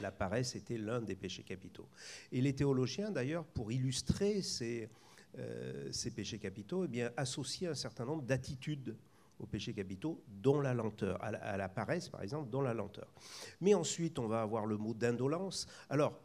la 0.00 0.10
paresse 0.10 0.56
était 0.56 0.78
l'un 0.78 1.00
des 1.00 1.16
péchés 1.16 1.42
capitaux. 1.42 1.88
Et 2.32 2.40
les 2.40 2.54
théologiens, 2.54 3.10
d'ailleurs, 3.10 3.44
pour 3.44 3.70
illustrer 3.70 4.42
ces, 4.42 4.88
péchés 6.14 6.38
capitaux, 6.38 6.84
eh 6.84 6.88
bien, 6.88 7.12
associent 7.16 7.70
un 7.70 7.74
certain 7.74 8.06
nombre 8.06 8.22
d'attitudes 8.22 8.96
aux 9.38 9.46
péchés 9.46 9.72
capitaux, 9.72 10.22
dont 10.28 10.60
la 10.60 10.74
lenteur, 10.74 11.22
à 11.22 11.30
la, 11.30 11.38
à 11.38 11.56
la 11.56 11.68
paresse 11.68 12.08
par 12.08 12.22
exemple, 12.22 12.50
dont 12.50 12.62
la 12.62 12.74
lenteur. 12.74 13.08
Mais 13.60 13.74
ensuite, 13.74 14.18
on 14.18 14.26
va 14.26 14.42
avoir 14.42 14.66
le 14.66 14.76
mot 14.76 14.94
d'indolence. 14.94 15.66
Alors, 15.88 16.18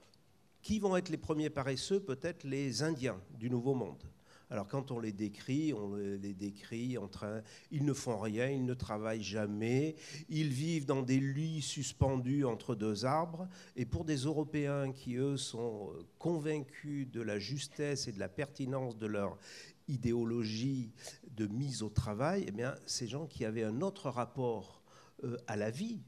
qui 0.61 0.79
vont 0.79 0.95
être 0.95 1.09
les 1.09 1.17
premiers 1.17 1.49
paresseux? 1.49 1.99
Peut-être 1.99 2.45
les 2.45 2.83
Indiens 2.83 3.19
du 3.37 3.49
Nouveau 3.49 3.73
Monde. 3.73 4.03
Alors 4.49 4.67
quand 4.67 4.91
on 4.91 4.99
les 4.99 5.11
décrit, 5.11 5.73
on 5.73 5.95
les 5.95 6.35
décrit 6.35 6.95
en 6.97 7.07
train, 7.07 7.41
ils 7.71 7.83
ne 7.83 7.93
font 7.93 8.19
rien, 8.19 8.49
ils 8.49 8.65
ne 8.65 8.75
travaillent 8.75 9.23
jamais, 9.23 9.95
ils 10.29 10.49
vivent 10.49 10.85
dans 10.85 11.01
des 11.01 11.19
lits 11.19 11.63
suspendus 11.63 12.45
entre 12.45 12.75
deux 12.75 13.03
arbres. 13.03 13.47
Et 13.75 13.85
pour 13.85 14.05
des 14.05 14.17
Européens 14.17 14.91
qui, 14.91 15.15
eux, 15.15 15.37
sont 15.37 15.91
convaincus 16.19 17.09
de 17.09 17.21
la 17.21 17.39
justesse 17.39 18.07
et 18.07 18.11
de 18.11 18.19
la 18.19 18.29
pertinence 18.29 18.95
de 18.95 19.07
leur 19.07 19.39
idéologie 19.87 20.91
de 21.35 21.47
mise 21.47 21.83
au 21.83 21.89
travail, 21.89 22.45
eh 22.47 22.51
bien, 22.51 22.75
ces 22.85 23.07
gens 23.07 23.25
qui 23.27 23.45
avaient 23.45 23.63
un 23.63 23.81
autre 23.81 24.09
rapport 24.09 24.81
euh, 25.23 25.37
à 25.47 25.55
la 25.55 25.71
vie, 25.71 26.01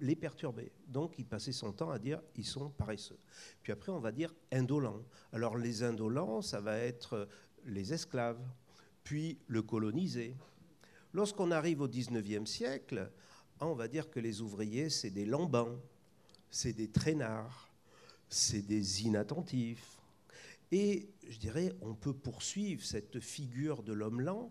les 0.00 0.16
perturber. 0.16 0.72
Donc 0.88 1.14
il 1.18 1.24
passait 1.24 1.52
son 1.52 1.72
temps 1.72 1.90
à 1.90 1.98
dire 1.98 2.20
ils 2.36 2.44
sont 2.44 2.70
paresseux. 2.70 3.18
Puis 3.62 3.72
après 3.72 3.92
on 3.92 4.00
va 4.00 4.12
dire 4.12 4.34
indolents. 4.50 5.02
Alors 5.32 5.56
les 5.56 5.82
indolents, 5.84 6.42
ça 6.42 6.60
va 6.60 6.76
être 6.76 7.28
les 7.64 7.92
esclaves, 7.92 8.42
puis 9.04 9.38
le 9.46 9.62
colonisé. 9.62 10.36
Lorsqu'on 11.12 11.50
arrive 11.50 11.80
au 11.82 11.88
19e 11.88 12.46
siècle, 12.46 13.10
ah, 13.60 13.66
on 13.66 13.74
va 13.74 13.86
dire 13.86 14.10
que 14.10 14.18
les 14.18 14.40
ouvriers, 14.40 14.90
c'est 14.90 15.10
des 15.10 15.24
lambans, 15.24 15.78
c'est 16.50 16.72
des 16.72 16.88
traînards, 16.88 17.72
c'est 18.28 18.62
des 18.62 19.04
inattentifs. 19.04 19.98
Et 20.72 21.10
je 21.28 21.38
dirais, 21.38 21.72
on 21.82 21.94
peut 21.94 22.14
poursuivre 22.14 22.84
cette 22.84 23.20
figure 23.20 23.82
de 23.82 23.92
l'homme 23.92 24.20
lent 24.20 24.50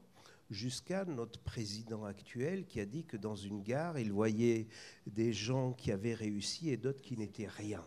jusqu'à 0.52 1.06
notre 1.06 1.40
président 1.40 2.04
actuel 2.06 2.66
qui 2.66 2.80
a 2.80 2.86
dit 2.86 3.06
que 3.06 3.18
dans 3.18 3.36
une 3.36 3.64
gare, 3.64 3.98
il 3.98 4.12
voyait 4.12 4.68
des 5.08 5.34
gens 5.34 5.72
qui 5.74 5.92
avaient 5.92 6.14
réussi 6.14 6.70
et 6.70 6.78
d'autres 6.78 7.02
qui 7.02 7.18
n'étaient 7.18 7.48
rien. 7.48 7.84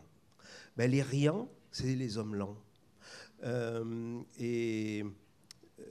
Ben, 0.76 0.90
les 0.90 1.02
riants, 1.02 1.48
c'est 1.70 1.94
les 1.94 2.18
hommes 2.18 2.34
lents. 2.34 2.56
Euh, 3.44 4.20
et 4.38 5.04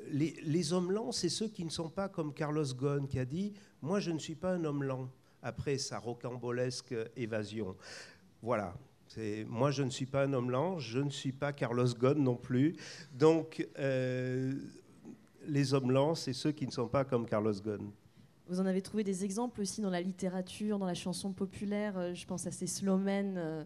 les, 0.09 0.35
les, 0.41 0.73
hommes 0.73 0.91
lents, 0.91 1.11
c'est 1.11 1.29
ceux 1.29 1.47
qui 1.47 1.63
ne 1.63 1.69
sont 1.69 1.89
pas 1.89 2.09
comme 2.09 2.33
Carlos 2.33 2.65
Ghosn 2.73 3.07
qui 3.07 3.19
a 3.19 3.25
dit 3.25 3.53
Moi, 3.81 3.99
je 3.99 4.11
ne 4.11 4.17
suis 4.17 4.35
pas 4.35 4.53
un 4.53 4.65
homme 4.65 4.83
lent 4.83 5.09
après 5.43 5.77
sa 5.77 5.99
rocambolesque 5.99 6.95
évasion. 7.15 7.75
Voilà. 8.41 8.73
Moi, 9.47 9.69
je 9.69 9.83
ne 9.83 9.91
suis 9.91 10.07
pas 10.07 10.23
un 10.23 10.33
homme 10.33 10.49
lent, 10.49 10.79
je 10.79 10.99
ne 10.99 11.11
suis 11.11 11.31
pas 11.31 11.53
Carlos 11.53 11.87
Ghosn 11.93 12.23
non 12.23 12.35
plus. 12.35 12.75
Donc, 13.13 13.67
euh, 13.77 14.53
les 15.47 15.73
hommes 15.73 15.91
lents, 15.91 16.15
c'est 16.15 16.33
ceux 16.33 16.51
qui 16.51 16.65
ne 16.65 16.71
sont 16.71 16.87
pas 16.87 17.03
comme 17.03 17.25
Carlos 17.25 17.53
Ghosn. 17.53 17.91
Vous 18.47 18.59
en 18.59 18.65
avez 18.65 18.81
trouvé 18.81 19.03
des 19.03 19.23
exemples 19.23 19.61
aussi 19.61 19.81
dans 19.81 19.89
la 19.89 20.01
littérature, 20.01 20.77
dans 20.77 20.85
la 20.85 20.93
chanson 20.93 21.31
populaire. 21.31 21.97
Euh, 21.97 22.13
je 22.13 22.25
pense 22.25 22.45
à 22.45 22.51
ces 22.51 22.67
slowmen 22.67 23.35
euh, 23.37 23.63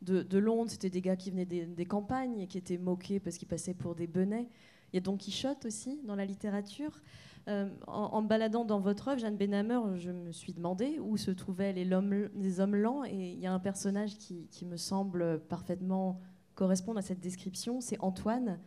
de, 0.00 0.38
Londres. 0.38 0.70
C'était 0.70 0.90
des 0.90 1.02
gars 1.02 1.16
qui 1.16 1.30
venaient 1.30 1.44
des, 1.44 1.86
campagnes 1.86 2.40
et 2.40 2.46
qui 2.46 2.56
étaient 2.56 2.78
moqués 2.78 3.20
parce 3.20 3.36
qu'ils 3.36 3.48
passaient 3.48 3.74
pour 3.74 3.94
des 3.94 4.06
benets. 4.06 4.48
Il 4.92 4.96
y 4.96 4.98
a 4.98 5.00
Don 5.00 5.16
Quichotte 5.16 5.66
aussi 5.66 6.00
dans 6.04 6.16
la 6.16 6.24
littérature. 6.24 7.02
Euh, 7.48 7.68
en, 7.86 8.22
baladant 8.22 8.64
dans 8.64 8.80
votre 8.80 9.08
œuvre, 9.08 9.20
Jeanne 9.20 9.36
Benhammer, 9.36 9.98
je 9.98 10.10
me 10.10 10.32
suis 10.32 10.54
demandé 10.54 10.98
où 10.98 11.18
se 11.18 11.30
trouvaient 11.30 11.74
les, 11.74 11.84
les 11.84 12.60
hommes 12.60 12.76
lents. 12.76 13.04
Et 13.04 13.32
il 13.32 13.38
y 13.38 13.46
a 13.46 13.52
un 13.52 13.58
personnage 13.58 14.16
qui, 14.16 14.64
me 14.64 14.78
semble 14.78 15.40
parfaitement 15.40 16.20
correspondre 16.54 16.98
à 16.98 17.02
cette 17.02 17.20
description, 17.20 17.80
c'est 17.80 18.00
Antoine. 18.00 18.58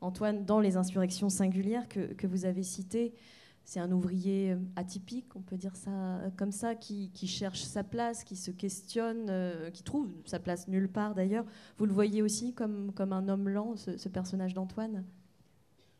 Antoine, 0.00 0.44
dans 0.44 0.60
les 0.60 0.76
insurrections 0.76 1.28
singulières 1.28 1.88
que, 1.88 2.26
vous 2.26 2.44
avez 2.44 2.62
citées, 2.62 3.14
c'est 3.64 3.80
un 3.80 3.90
ouvrier 3.90 4.56
atypique, 4.76 5.34
on 5.36 5.40
peut 5.40 5.56
dire 5.56 5.74
ça 5.76 6.20
comme 6.36 6.52
ça, 6.52 6.74
qui, 6.74 7.10
cherche 7.26 7.62
sa 7.62 7.82
place, 7.82 8.22
qui 8.24 8.36
se 8.36 8.50
questionne, 8.50 9.26
euh, 9.30 9.70
qui 9.70 9.82
trouve 9.82 10.10
sa 10.26 10.38
place 10.38 10.68
nulle 10.68 10.88
part 10.88 11.14
d'ailleurs. 11.14 11.46
Vous 11.78 11.86
le 11.86 11.92
voyez 11.92 12.22
aussi 12.22 12.52
comme, 12.52 12.92
comme 12.92 13.12
un 13.12 13.28
homme 13.28 13.48
lent, 13.48 13.76
ce 13.76 14.08
personnage 14.08 14.52
d'Antoine? 14.52 15.04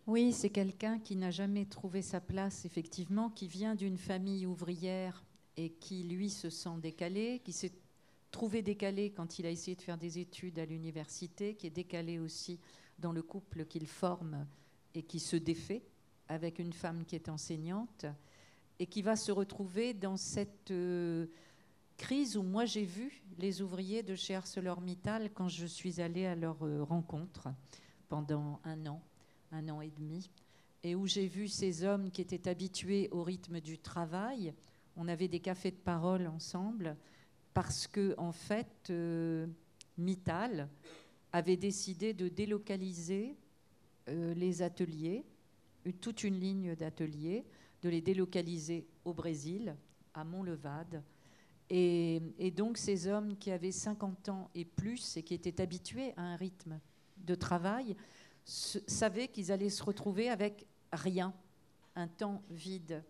Oui, 0.06 0.32
c'est 0.32 0.50
quelqu'un 0.50 0.98
qui 0.98 1.16
n'a 1.16 1.30
jamais 1.30 1.64
trouvé 1.64 2.02
sa 2.02 2.20
place, 2.20 2.66
effectivement, 2.66 3.30
qui 3.30 3.48
vient 3.48 3.74
d'une 3.74 3.96
famille 3.96 4.44
ouvrière 4.44 5.24
et 5.56 5.70
qui, 5.70 6.02
lui, 6.02 6.28
se 6.28 6.50
sent 6.50 6.76
décalé, 6.82 7.40
qui 7.42 7.52
s'est 7.52 7.72
trouvé 8.30 8.60
décalé 8.60 9.12
quand 9.12 9.38
il 9.38 9.46
a 9.46 9.50
essayé 9.50 9.76
de 9.76 9.80
faire 9.80 9.96
des 9.96 10.18
études 10.18 10.58
à 10.58 10.66
l'université, 10.66 11.54
qui 11.54 11.66
est 11.66 11.70
décalé 11.70 12.18
aussi 12.18 12.60
dans 12.98 13.12
le 13.12 13.22
couple 13.22 13.64
qu'il 13.64 13.86
forme 13.86 14.46
et 14.94 15.02
qui 15.02 15.20
se 15.20 15.36
défait 15.36 15.82
avec 16.28 16.58
une 16.58 16.72
femme 16.72 17.04
qui 17.04 17.16
est 17.16 17.28
enseignante, 17.28 18.06
et 18.78 18.86
qui 18.86 19.02
va 19.02 19.14
se 19.14 19.30
retrouver 19.30 19.94
dans 19.94 20.16
cette 20.16 20.70
euh, 20.70 21.26
crise 21.96 22.36
où 22.36 22.42
moi 22.42 22.64
j'ai 22.64 22.84
vu 22.84 23.22
les 23.38 23.62
ouvriers 23.62 24.02
de 24.02 24.14
chez 24.14 24.34
ArcelorMittal 24.34 25.30
quand 25.32 25.48
je 25.48 25.66
suis 25.66 26.00
allée 26.00 26.26
à 26.26 26.34
leur 26.34 26.64
euh, 26.64 26.82
rencontre 26.82 27.48
pendant 28.08 28.60
un 28.64 28.86
an 28.86 29.02
un 29.54 29.68
an 29.68 29.80
et 29.80 29.90
demi, 29.90 30.30
et 30.82 30.94
où 30.94 31.06
j'ai 31.06 31.26
vu 31.26 31.48
ces 31.48 31.84
hommes 31.84 32.10
qui 32.10 32.20
étaient 32.20 32.48
habitués 32.48 33.08
au 33.12 33.22
rythme 33.22 33.60
du 33.60 33.78
travail. 33.78 34.52
On 34.96 35.08
avait 35.08 35.28
des 35.28 35.40
cafés 35.40 35.70
de 35.70 35.76
parole 35.76 36.26
ensemble 36.26 36.96
parce 37.52 37.86
que, 37.86 38.14
en 38.18 38.32
fait, 38.32 38.90
euh, 38.90 39.46
Mittal 39.96 40.68
avait 41.34 41.56
décidé 41.56 42.14
de 42.14 42.28
délocaliser 42.28 43.36
euh, 44.08 44.34
les 44.34 44.62
ateliers, 44.62 45.24
toute 46.00 46.22
une 46.22 46.38
ligne 46.38 46.76
d'ateliers, 46.76 47.44
de 47.82 47.88
les 47.88 48.00
délocaliser 48.00 48.86
au 49.04 49.12
Brésil, 49.12 49.74
à 50.14 50.22
Montlevade. 50.22 51.02
Et, 51.70 52.22
et, 52.38 52.52
donc 52.52 52.78
ces 52.78 53.08
hommes 53.08 53.36
qui 53.36 53.50
avaient 53.50 53.72
50 53.72 54.28
ans 54.28 54.48
et 54.54 54.64
plus 54.64 55.16
et 55.16 55.24
qui 55.24 55.34
étaient 55.34 55.60
habitués 55.60 56.12
à 56.16 56.22
un 56.22 56.36
rythme 56.36 56.78
de 57.16 57.34
travail 57.34 57.96
savaient 58.44 59.26
qu'ils 59.26 59.50
allaient 59.50 59.70
se 59.70 59.82
retrouver 59.82 60.28
avec 60.28 60.64
rien, 60.92 61.34
un 61.96 62.06
temps 62.06 62.42
vide. 62.48 63.02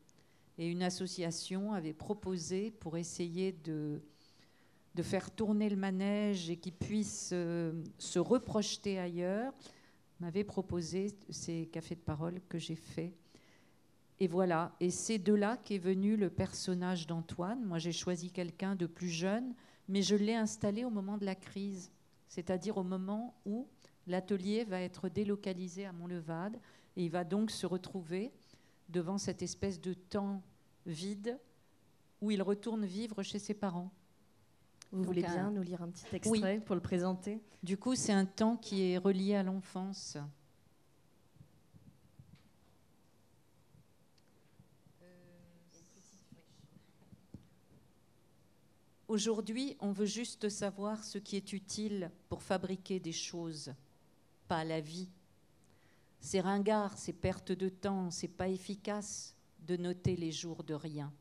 Et 0.56 0.66
une 0.66 0.82
association 0.82 1.74
avait 1.74 1.92
proposé 1.92 2.70
pour 2.70 2.96
essayer 2.96 3.52
de, 3.52 4.00
de 4.94 5.02
faire 5.02 5.30
tourner 5.30 5.68
le 5.68 5.76
manège 5.76 6.50
et 6.50 6.56
qu'ils 6.56 6.74
puissent 6.74 7.30
euh, 7.32 7.72
se 7.98 8.18
reprojeter 8.18 8.98
ailleurs, 8.98 9.52
m'avait 10.20 10.44
proposé 10.44 11.16
ces 11.30 11.66
cafés 11.66 11.96
de 11.96 12.00
parole 12.00 12.40
que 12.48 12.58
j'ai 12.58 12.76
faits. 12.76 13.12
Et 14.20 14.28
voilà, 14.28 14.72
et 14.78 14.90
c'est 14.90 15.18
de 15.18 15.34
là 15.34 15.56
qu'est 15.56 15.78
venu 15.78 16.16
le 16.16 16.30
personnage 16.30 17.06
d'Antoine. 17.06 17.64
Moi, 17.64 17.78
j'ai 17.78 17.92
choisi 17.92 18.30
quelqu'un 18.30 18.76
de 18.76 18.86
plus 18.86 19.08
jeune, 19.08 19.54
mais 19.88 20.02
je 20.02 20.14
l'ai 20.14 20.34
installé 20.34 20.84
au 20.84 20.90
moment 20.90 21.18
de 21.18 21.24
la 21.24 21.34
crise, 21.34 21.90
c'est-à-dire 22.28 22.76
au 22.76 22.84
moment 22.84 23.34
où 23.44 23.66
L'atelier 24.06 24.64
va 24.64 24.80
être 24.80 25.08
délocalisé 25.08 25.86
à 25.86 25.92
Montlevade 25.92 26.58
et 26.96 27.04
il 27.04 27.10
va 27.10 27.24
donc 27.24 27.50
se 27.50 27.66
retrouver 27.66 28.32
devant 28.88 29.18
cette 29.18 29.42
espèce 29.42 29.80
de 29.80 29.94
temps 29.94 30.42
vide 30.84 31.38
où 32.20 32.30
il 32.30 32.42
retourne 32.42 32.84
vivre 32.84 33.22
chez 33.22 33.38
ses 33.38 33.54
parents. 33.54 33.90
Vous 34.94 35.00
donc 35.00 35.06
voulez 35.06 35.22
bien 35.22 35.50
nous 35.50 35.62
lire 35.62 35.82
un 35.82 35.88
petit 35.88 36.14
extrait 36.14 36.54
oui. 36.54 36.60
pour 36.60 36.76
le 36.76 36.80
présenter? 36.80 37.42
Du 37.64 37.76
coup, 37.76 37.96
c'est 37.96 38.12
un 38.12 38.26
temps 38.26 38.56
qui 38.56 38.92
est 38.92 38.96
relié 38.96 39.34
à 39.34 39.42
l'enfance. 39.42 40.16
Aujourd'hui, 49.08 49.76
on 49.80 49.90
veut 49.90 50.06
juste 50.06 50.48
savoir 50.48 51.02
ce 51.02 51.18
qui 51.18 51.34
est 51.34 51.52
utile 51.52 52.12
pour 52.28 52.42
fabriquer 52.42 53.00
des 53.00 53.12
choses 53.12 53.74
pas 54.46 54.62
la 54.62 54.80
vie. 54.80 55.08
C'est 56.20 56.40
ringard, 56.40 56.96
c'est 56.96 57.12
perte 57.12 57.50
de 57.50 57.68
temps, 57.68 58.12
c'est 58.12 58.28
pas 58.28 58.48
efficace 58.48 59.34
de 59.58 59.76
noter 59.76 60.14
les 60.14 60.30
jours 60.30 60.62
de 60.62 60.74
rien, 60.74 61.12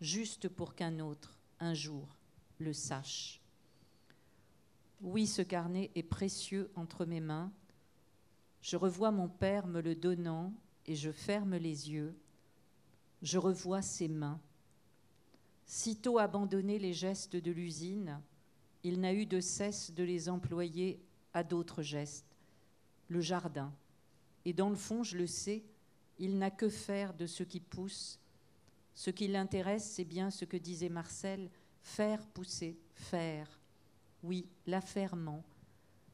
juste 0.00 0.48
pour 0.48 0.74
qu'un 0.74 0.98
autre, 1.00 1.38
un 1.60 1.74
jour, 1.74 2.16
le 2.58 2.72
sache. 2.72 3.40
Oui, 5.00 5.26
ce 5.26 5.42
carnet 5.42 5.90
est 5.94 6.02
précieux 6.02 6.70
entre 6.74 7.04
mes 7.04 7.20
mains. 7.20 7.52
Je 8.62 8.76
revois 8.76 9.10
mon 9.10 9.28
père 9.28 9.66
me 9.66 9.80
le 9.80 9.94
donnant 9.94 10.52
et 10.86 10.94
je 10.94 11.10
ferme 11.10 11.56
les 11.56 11.90
yeux. 11.90 12.16
Je 13.22 13.38
revois 13.38 13.82
ses 13.82 14.08
mains. 14.08 14.40
Sitôt 15.66 16.18
abandonné 16.18 16.78
les 16.78 16.92
gestes 16.92 17.36
de 17.36 17.50
l'usine, 17.50 18.20
il 18.82 19.00
n'a 19.00 19.12
eu 19.12 19.26
de 19.26 19.40
cesse 19.40 19.92
de 19.92 20.04
les 20.04 20.28
employer 20.28 21.00
à 21.34 21.42
d'autres 21.42 21.82
gestes 21.82 22.36
le 23.08 23.20
jardin. 23.20 23.72
Et 24.44 24.52
dans 24.52 24.70
le 24.70 24.76
fond, 24.76 25.02
je 25.02 25.16
le 25.16 25.26
sais, 25.26 25.64
il 26.18 26.38
n'a 26.38 26.50
que 26.50 26.68
faire 26.68 27.14
de 27.14 27.26
ce 27.26 27.42
qui 27.42 27.60
pousse. 27.60 28.18
Ce 28.94 29.10
qui 29.10 29.28
l'intéresse, 29.28 29.84
c'est 29.84 30.04
bien 30.04 30.30
ce 30.30 30.44
que 30.44 30.56
disait 30.56 30.88
Marcel, 30.88 31.50
faire 31.86 32.26
pousser, 32.26 32.76
faire. 32.94 33.48
Oui, 34.22 34.48
l'affairement. 34.66 35.44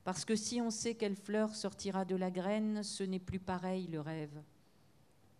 Parce 0.05 0.25
que 0.25 0.37
si 0.37 0.61
on 0.61 0.71
sait 0.71 0.95
quelle 0.95 1.17
fleur 1.17 1.55
sortira 1.55 2.05
de 2.05 2.15
la 2.15 2.31
graine, 2.31 2.83
ce 2.83 3.03
n'est 3.03 3.19
plus 3.19 3.41
pareil 3.41 3.87
le 3.89 4.01
rêve. 4.01 4.43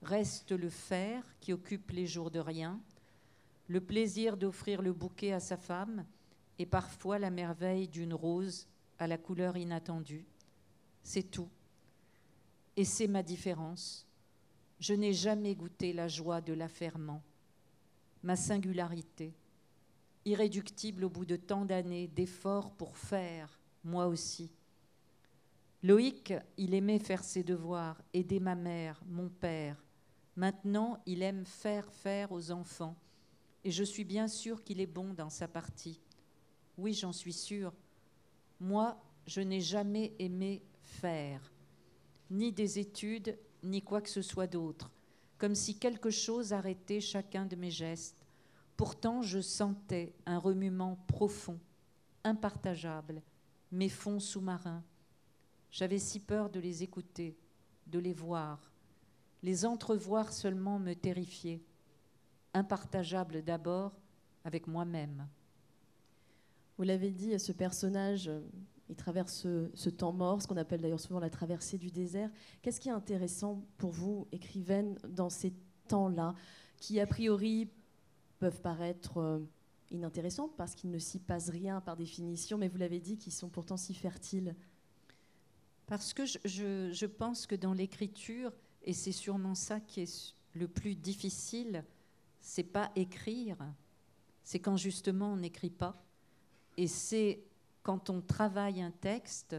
Reste 0.03 0.53
le 0.53 0.71
faire 0.71 1.23
qui 1.39 1.53
occupe 1.53 1.91
les 1.91 2.07
jours 2.07 2.31
de 2.31 2.41
rien, 2.41 2.81
le 3.69 3.81
plaisir 3.81 4.37
d'offrir 4.37 4.81
le 4.81 4.93
bouquet 4.93 5.33
à 5.33 5.39
sa 5.39 5.57
femme 5.57 6.05
et 6.59 6.67
parfois 6.67 7.19
la 7.19 7.31
merveille 7.31 7.87
d'une 7.87 8.15
rose 8.15 8.67
à 8.99 9.07
la 9.07 9.19
couleur 9.19 9.57
inattendue. 9.57 10.25
C'est 11.03 11.31
tout. 11.31 11.51
Et 12.77 12.85
c'est 12.85 13.07
ma 13.07 13.23
différence. 13.23 14.07
Je 14.81 14.95
n'ai 14.95 15.13
jamais 15.13 15.55
goûté 15.55 15.93
la 15.93 16.09
joie 16.09 16.41
de 16.41 16.55
l'affairement, 16.55 17.23
ma 18.23 18.35
singularité, 18.35 19.35
irréductible 20.25 21.05
au 21.05 21.11
bout 21.11 21.25
de 21.25 21.37
tant 21.37 21.65
d'années 21.65 22.09
d'efforts 22.09 22.73
pour 22.73 22.97
faire, 22.97 23.61
moi 23.85 24.07
aussi. 24.07 24.51
Loïc, 25.83 26.33
il 26.57 26.75
aimait 26.75 27.01
faire 27.01 27.25
ses 27.25 27.43
devoirs, 27.43 28.01
aider 28.13 28.39
ma 28.39 28.55
mère, 28.55 29.03
mon 29.07 29.29
père. 29.29 29.85
Maintenant, 30.37 31.03
il 31.07 31.23
aime 31.23 31.45
faire 31.45 31.93
faire 31.93 32.33
aux 32.33 32.51
enfants, 32.53 32.97
Et 33.65 33.71
je 33.71 33.85
suis 33.85 34.05
bien 34.05 34.27
sûre 34.27 34.65
qu'il 34.65 34.81
est 34.81 34.87
bon 34.87 35.15
dans 35.15 35.31
sa 35.31 35.47
partie. 35.47 36.01
Oui, 36.77 36.95
j'en 36.95 37.13
suis 37.13 37.33
sûre. 37.33 37.73
Moi, 38.59 39.01
je 39.27 39.41
n'ai 39.41 39.61
jamais 39.61 40.15
aimé 40.19 40.63
faire, 40.83 41.53
ni 42.31 42.53
des 42.53 42.79
études, 42.79 43.39
ni 43.63 43.83
quoi 43.83 44.01
que 44.01 44.09
ce 44.09 44.23
soit 44.23 44.47
d'autre, 44.49 44.91
comme 45.39 45.55
si 45.55 45.79
quelque 45.79 46.11
chose 46.11 46.53
arrêtait 46.53 47.01
chacun 47.01 47.47
de 47.47 47.57
mes 47.57 47.71
gestes. 47.71 48.22
Pourtant, 48.83 49.23
je 49.23 49.39
sentais 49.39 50.13
un 50.27 50.39
remuement 50.39 50.97
profond, 51.07 51.61
impartageable, 52.25 53.23
mes 53.71 53.89
fonds 53.89 54.19
sous-marins. 54.19 54.83
J'avais 55.71 56.01
si 56.01 56.19
peur 56.19 56.51
de 56.51 56.59
les 56.59 56.83
écouter, 56.83 57.39
de 57.87 58.01
les 58.01 58.13
voir. 58.13 58.73
Les 59.45 59.65
entrevoir 59.65 60.33
seulement 60.33 60.81
me 60.81 60.95
terrifiait. 60.95 61.63
Impartageable 62.55 63.45
d'abord 63.45 63.93
avec 64.43 64.67
moi-même. 64.67 65.29
Vous 66.77 66.83
l'avez 66.83 67.13
dit, 67.13 67.39
ce 67.39 67.53
personnage, 67.53 68.33
il 68.89 68.97
traverse 68.97 69.33
ce, 69.33 69.71
ce 69.75 69.91
temps 69.91 70.13
mort, 70.13 70.43
ce 70.43 70.49
qu'on 70.49 70.57
appelle 70.57 70.81
d'ailleurs 70.81 70.99
souvent 70.99 71.21
la 71.21 71.31
traversée 71.31 71.79
du 71.79 71.93
désert. 71.93 72.33
Qu'est-ce 72.63 72.81
qui 72.81 72.89
est 72.89 72.91
intéressant 72.91 73.65
pour 73.79 73.93
vous, 73.93 74.27
écrivaine, 74.33 74.99
dans 75.09 75.31
ces 75.31 75.53
temps-là, 75.87 76.35
qui 76.79 76.99
a 76.99 77.07
priori 77.07 77.69
peuvent 78.43 78.61
paraître 78.61 79.19
euh, 79.19 79.39
inintéressants 79.93 80.49
parce 80.49 80.75
qu'il 80.75 80.91
ne 80.91 80.99
s'y 80.99 81.21
passe 81.21 81.49
rien 81.49 81.81
par 81.81 81.97
définition, 81.97 82.59
mais 82.59 82.67
vous 82.67 82.77
l'avez 82.77 82.99
dit, 82.99 83.17
qui 83.17 83.31
sont 83.31 83.49
pourtant 83.49 83.77
si 83.77 83.95
fertiles 83.95 84.57
Parce 85.87 86.13
que 86.13 86.27
je, 86.27 86.39
je- 86.45 86.91
je 86.93 87.07
pense 87.07 87.47
que 87.47 87.55
dans 87.55 87.73
l'écriture, 87.73 88.53
et 88.83 88.95
c'est 88.95 89.13
sûrement 89.13 89.55
ça 89.55 89.79
qui 89.79 90.01
est 90.01 90.35
le 90.55 90.67
plus 90.67 90.97
difficile, 90.97 91.85
c'est 92.41 92.65
pas 92.65 92.91
écrire, 92.97 93.57
c'est 94.43 94.59
quand 94.59 94.77
justement 94.77 95.35
on 95.35 95.37
n'écrit 95.37 95.71
pas. 95.71 96.05
Et 96.77 96.89
c'est 96.89 97.45
quand 97.85 98.11
on 98.11 98.21
travaille 98.21 98.83
un 98.83 98.91
texte, 98.91 99.55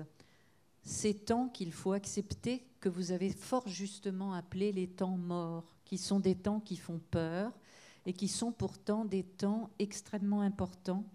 ces 0.82 1.14
temps 1.14 1.48
qu'il 1.48 1.72
faut 1.72 1.94
accepter 1.94 2.66
que 2.82 2.90
vous 2.90 3.12
avez 3.14 3.30
fort 3.30 3.66
justement 3.70 4.34
appelés 4.34 4.74
les 4.74 4.90
temps 4.90 5.16
morts, 5.18 5.74
qui 5.86 5.98
sont 5.98 6.20
des 6.20 6.36
temps 6.36 6.60
qui 6.60 6.76
font 6.76 7.00
peur 7.12 7.54
et 8.06 8.14
qui 8.14 8.28
sont 8.28 8.52
pourtant 8.52 9.06
des 9.06 9.24
temps 9.24 9.70
extrêmement 9.80 10.42
importants, 10.42 11.06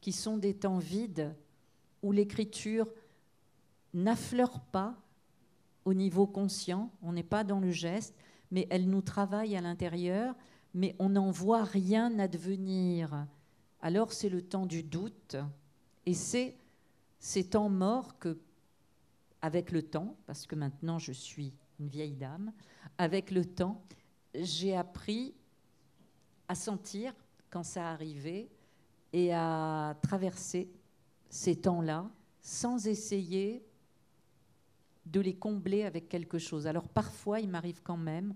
qui 0.00 0.12
sont 0.12 0.38
des 0.38 0.54
temps 0.54 0.78
vides 0.78 1.34
où 2.02 2.12
l'écriture 2.12 2.88
n'affleure 3.94 4.60
pas 4.60 4.96
au 5.84 5.94
niveau 5.94 6.26
conscient, 6.26 6.90
on 7.02 7.12
n'est 7.12 7.22
pas 7.22 7.44
dans 7.44 7.60
le 7.60 7.70
geste, 7.70 8.14
mais 8.50 8.66
elle 8.70 8.88
nous 8.88 9.02
travaille 9.02 9.56
à 9.56 9.60
l'intérieur, 9.60 10.34
mais 10.74 10.94
on 10.98 11.10
n'en 11.10 11.30
voit 11.30 11.64
rien 11.64 12.18
advenir. 12.18 13.26
Alors 13.80 14.12
c'est 14.12 14.28
le 14.28 14.42
temps 14.42 14.66
du 14.66 14.82
doute, 14.82 15.36
et 16.06 16.14
c'est 16.14 16.56
ces 17.18 17.44
temps 17.44 17.68
morts 17.68 18.18
que, 18.18 18.38
avec 19.42 19.72
le 19.72 19.82
temps, 19.82 20.16
parce 20.26 20.46
que 20.46 20.54
maintenant 20.54 20.98
je 20.98 21.12
suis 21.12 21.52
une 21.80 21.88
vieille 21.88 22.16
dame, 22.16 22.52
avec 22.98 23.30
le 23.30 23.44
temps, 23.44 23.82
j'ai 24.34 24.76
appris 24.76 25.34
à 26.48 26.54
sentir 26.54 27.14
quand 27.50 27.62
ça 27.62 27.90
arrivait 27.90 28.48
et 29.12 29.32
à 29.32 29.96
traverser 30.02 30.70
ces 31.30 31.56
temps-là 31.56 32.10
sans 32.40 32.86
essayer 32.86 33.64
de 35.06 35.20
les 35.20 35.34
combler 35.34 35.84
avec 35.84 36.08
quelque 36.08 36.38
chose. 36.38 36.66
Alors 36.66 36.88
parfois, 36.88 37.40
il 37.40 37.48
m'arrive 37.48 37.82
quand 37.82 37.96
même, 37.96 38.34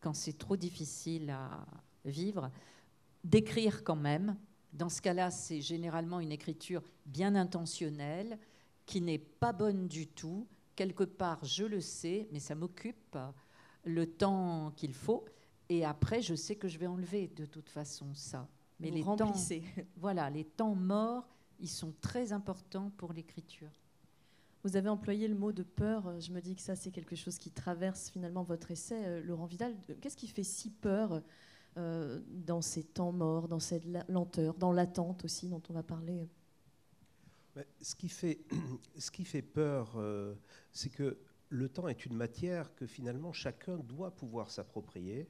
quand 0.00 0.14
c'est 0.14 0.36
trop 0.38 0.56
difficile 0.56 1.30
à 1.30 1.66
vivre, 2.04 2.50
d'écrire 3.24 3.84
quand 3.84 3.96
même. 3.96 4.36
Dans 4.72 4.88
ce 4.88 5.00
cas-là, 5.00 5.30
c'est 5.30 5.60
généralement 5.60 6.20
une 6.20 6.32
écriture 6.32 6.82
bien 7.06 7.34
intentionnelle, 7.34 8.38
qui 8.86 9.00
n'est 9.00 9.18
pas 9.18 9.52
bonne 9.52 9.86
du 9.86 10.06
tout. 10.06 10.46
Quelque 10.74 11.04
part, 11.04 11.44
je 11.44 11.64
le 11.64 11.80
sais, 11.80 12.28
mais 12.32 12.40
ça 12.40 12.54
m'occupe 12.54 13.18
le 13.84 14.06
temps 14.06 14.72
qu'il 14.76 14.94
faut. 14.94 15.24
Et 15.68 15.84
après, 15.84 16.22
je 16.22 16.34
sais 16.34 16.56
que 16.56 16.68
je 16.68 16.78
vais 16.78 16.86
enlever 16.86 17.28
de 17.28 17.44
toute 17.44 17.68
façon 17.68 18.14
ça. 18.14 18.48
Mais 18.80 18.88
Vous 18.90 18.94
les 18.96 19.02
temps, 19.02 19.16
remplissez. 19.26 19.62
voilà, 19.96 20.30
les 20.30 20.44
temps 20.44 20.74
morts, 20.74 21.28
ils 21.60 21.68
sont 21.68 21.92
très 22.00 22.32
importants 22.32 22.90
pour 22.96 23.12
l'écriture. 23.12 23.70
Vous 24.64 24.76
avez 24.76 24.88
employé 24.88 25.28
le 25.28 25.34
mot 25.34 25.52
de 25.52 25.62
peur. 25.62 26.06
euh, 26.06 26.20
Je 26.20 26.32
me 26.32 26.40
dis 26.40 26.54
que 26.56 26.62
ça, 26.62 26.74
c'est 26.74 26.90
quelque 26.90 27.16
chose 27.16 27.38
qui 27.38 27.50
traverse 27.50 28.10
finalement 28.10 28.42
votre 28.42 28.70
essai, 28.70 29.04
euh, 29.06 29.22
Laurent 29.22 29.46
Vidal. 29.46 29.74
De- 29.88 29.94
Qu'est-ce 29.94 30.16
qui 30.16 30.26
fait 30.28 30.42
si 30.42 30.70
peur 30.70 31.22
euh, 31.76 32.20
dans 32.28 32.60
ces 32.62 32.82
temps 32.82 33.12
morts, 33.12 33.46
dans 33.48 33.60
cette 33.60 33.84
lenteur, 34.08 34.54
dans 34.54 34.72
l'attente 34.72 35.24
aussi 35.24 35.48
dont 35.48 35.62
on 35.68 35.72
va 35.74 35.82
parler? 35.82 36.28
Mais 37.56 37.66
Ce 37.80 37.94
qui 37.94 38.08
fait, 38.08 38.40
ce 38.98 39.10
qui 39.10 39.24
fait 39.24 39.42
peur, 39.42 39.92
euh, 39.96 40.34
c'est 40.72 40.90
que 40.90 41.18
le 41.48 41.68
temps 41.68 41.88
est 41.88 42.04
une 42.06 42.14
matière 42.14 42.74
que 42.74 42.86
finalement 42.86 43.32
chacun 43.32 43.76
doit 43.78 44.10
pouvoir 44.10 44.50
s'approprier, 44.50 45.28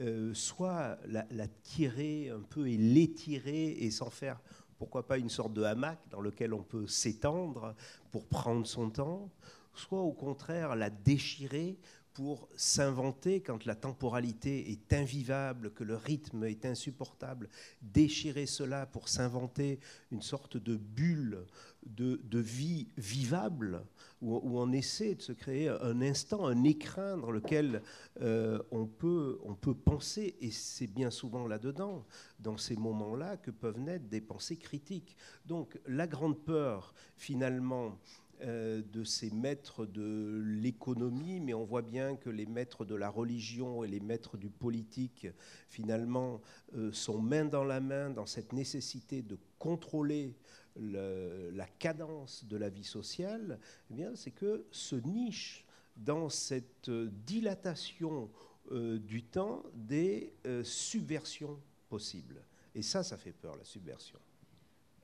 euh, 0.00 0.34
soit 0.34 0.98
la, 1.06 1.48
tirer 1.62 2.30
un 2.30 2.42
peu 2.42 2.68
et 2.68 2.76
l'étirer 2.76 3.70
et 3.70 3.90
s'en 3.90 4.10
faire, 4.10 4.40
pourquoi 4.78 5.06
pas, 5.06 5.18
une 5.18 5.30
sorte 5.30 5.54
de 5.54 5.62
hamac 5.62 5.98
dans 6.10 6.20
lequel 6.20 6.52
on 6.52 6.62
peut 6.62 6.86
s'étendre 6.86 7.74
pour 8.10 8.26
prendre 8.26 8.66
son 8.66 8.90
temps, 8.90 9.30
soit 9.72 10.00
au 10.00 10.12
contraire 10.12 10.76
la 10.76 10.90
déchirer 10.90 11.78
pour 12.16 12.48
s'inventer 12.56 13.42
quand 13.42 13.66
la 13.66 13.74
temporalité 13.74 14.70
est 14.70 14.94
invivable, 14.94 15.70
que 15.74 15.84
le 15.84 15.96
rythme 15.96 16.44
est 16.44 16.64
insupportable, 16.64 17.50
déchirer 17.82 18.46
cela 18.46 18.86
pour 18.86 19.10
s'inventer 19.10 19.80
une 20.10 20.22
sorte 20.22 20.56
de 20.56 20.76
bulle 20.76 21.44
de, 21.84 22.38
vie 22.38 22.88
vivable, 22.96 23.84
où, 24.22 24.58
on 24.58 24.72
essaie 24.72 25.14
de 25.14 25.20
se 25.20 25.32
créer 25.32 25.68
un 25.68 26.00
instant, 26.00 26.46
un 26.46 26.64
écrin 26.64 27.18
dans 27.18 27.30
lequel 27.30 27.82
euh, 28.22 28.62
on, 28.70 28.86
peut, 28.86 29.38
penser, 29.84 30.36
et 30.40 30.50
c'est 30.50 30.86
bien 30.86 31.10
souvent 31.10 31.46
là-dedans, 31.46 32.06
dans 32.38 32.56
ces 32.56 32.76
moments-là, 32.76 33.36
que 33.36 33.50
peuvent 33.50 33.78
naître 33.78 34.06
des 34.06 34.22
pensées 34.22 34.56
critiques. 34.56 35.18
Donc 35.44 35.78
la 35.86 36.06
grande 36.06 36.38
peur, 36.38 36.94
finalement, 37.18 37.98
de 38.42 39.04
ces 39.04 39.30
maîtres 39.30 39.86
de 39.86 40.42
l'économie, 40.44 41.40
mais 41.40 41.54
on 41.54 41.64
voit 41.64 41.82
bien 41.82 42.16
que 42.16 42.30
les 42.30 42.46
maîtres 42.46 42.84
de 42.84 42.94
la 42.94 43.08
religion 43.08 43.82
et 43.84 43.88
les 43.88 44.00
maîtres 44.00 44.36
du 44.36 44.50
politique, 44.50 45.26
finalement, 45.68 46.40
euh, 46.74 46.92
sont 46.92 47.18
main 47.20 47.44
dans 47.44 47.64
la 47.64 47.80
main 47.80 48.10
dans 48.10 48.26
cette 48.26 48.52
nécessité 48.52 49.22
de 49.22 49.38
contrôler 49.58 50.34
le- 50.78 51.50
la 51.54 51.66
cadence 51.66 52.44
de 52.44 52.56
la 52.56 52.68
vie 52.68 52.84
sociale, 52.84 53.58
eh 53.90 53.94
bien, 53.94 54.14
c'est 54.14 54.32
que 54.32 54.66
se 54.70 54.96
niche 54.96 55.64
dans 55.96 56.28
cette 56.28 56.88
euh, 56.88 57.08
dilatation 57.26 58.30
euh, 58.72 58.98
du 58.98 59.22
temps 59.22 59.62
des 59.74 60.34
euh, 60.46 60.62
subversions 60.64 61.58
possibles. 61.88 62.42
Et 62.74 62.82
ça, 62.82 63.02
ça 63.02 63.16
fait 63.16 63.32
peur, 63.32 63.56
la 63.56 63.64
subversion. 63.64 64.18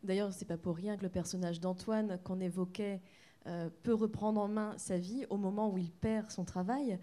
D'ailleurs, 0.02 0.32
c'est 0.32 0.44
pas 0.44 0.56
pour 0.56 0.76
rien 0.76 0.96
que 0.96 1.02
le 1.02 1.08
personnage 1.08 1.60
d'Antoine 1.60 2.18
qu'on 2.24 2.40
évoquait 2.40 3.00
euh, 3.46 3.70
peut 3.82 3.94
reprendre 3.94 4.40
en 4.40 4.48
main 4.48 4.74
sa 4.78 4.98
vie 4.98 5.26
au 5.30 5.36
moment 5.36 5.70
où 5.70 5.78
il 5.78 5.90
perd 5.90 6.30
son 6.30 6.44
travail. 6.44 6.98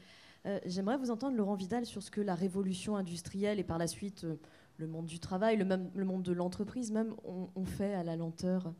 Euh, 0.45 0.59
J'aimerais 0.65 0.97
vous 0.97 1.11
entendre, 1.11 1.35
Laurent 1.35 1.55
Vidal, 1.55 1.85
sur 1.85 2.01
ce 2.01 2.11
que 2.11 2.21
la 2.21 2.35
révolution 2.35 2.95
industrielle 2.95 3.59
et 3.59 3.63
par 3.63 3.77
la 3.77 3.87
suite 3.87 4.23
euh, 4.23 4.35
le 4.77 4.87
monde 4.87 5.05
du 5.05 5.19
travail, 5.19 5.57
le, 5.57 6.05
monde 6.05 6.23
de 6.23 6.31
l'entreprise 6.31 6.91
même, 6.91 7.13
ont, 7.25 7.49
ont 7.55 7.65
fait 7.65 7.93
à 7.93 8.03
la 8.03 8.15
lenteur. 8.15 8.73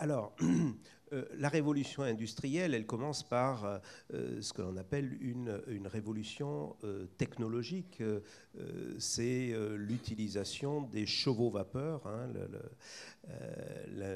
Alors, 0.00 0.34
euh, 1.12 1.24
la 1.36 1.48
révolution 1.48 2.02
industrielle, 2.02 2.74
elle 2.74 2.86
commence 2.86 3.22
par 3.22 3.64
euh, 3.64 3.78
euh, 4.12 4.42
ce 4.42 4.52
que 4.52 4.62
l'on 4.62 4.76
appelle 4.76 5.16
une, 5.20 5.60
révolution 5.86 6.76
technologique. 7.18 8.02
C'est 8.98 9.54
l'utilisation 9.76 10.82
des 10.82 11.06
chevaux 11.06 11.50
vapeur. 11.50 12.06
hein, 12.06 12.28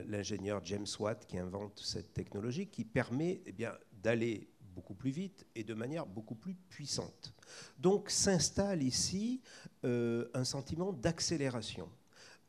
L'ingénieur 0.06 0.60
James 0.64 0.86
Watt 0.98 1.26
qui 1.26 1.38
invente 1.38 1.78
cette 1.78 2.12
technologie 2.14 2.66
qui 2.66 2.84
permet 2.84 3.42
eh 3.46 3.54
d'aller 3.92 4.48
beaucoup 4.74 4.94
plus 4.94 5.10
vite 5.10 5.46
et 5.54 5.62
de 5.62 5.74
manière 5.74 6.06
beaucoup 6.06 6.34
plus 6.34 6.54
puissante. 6.54 7.34
Donc 7.78 8.10
s'installe 8.10 8.82
ici 8.82 9.40
un 9.84 10.44
sentiment 10.44 10.92
d'accélération 10.92 11.88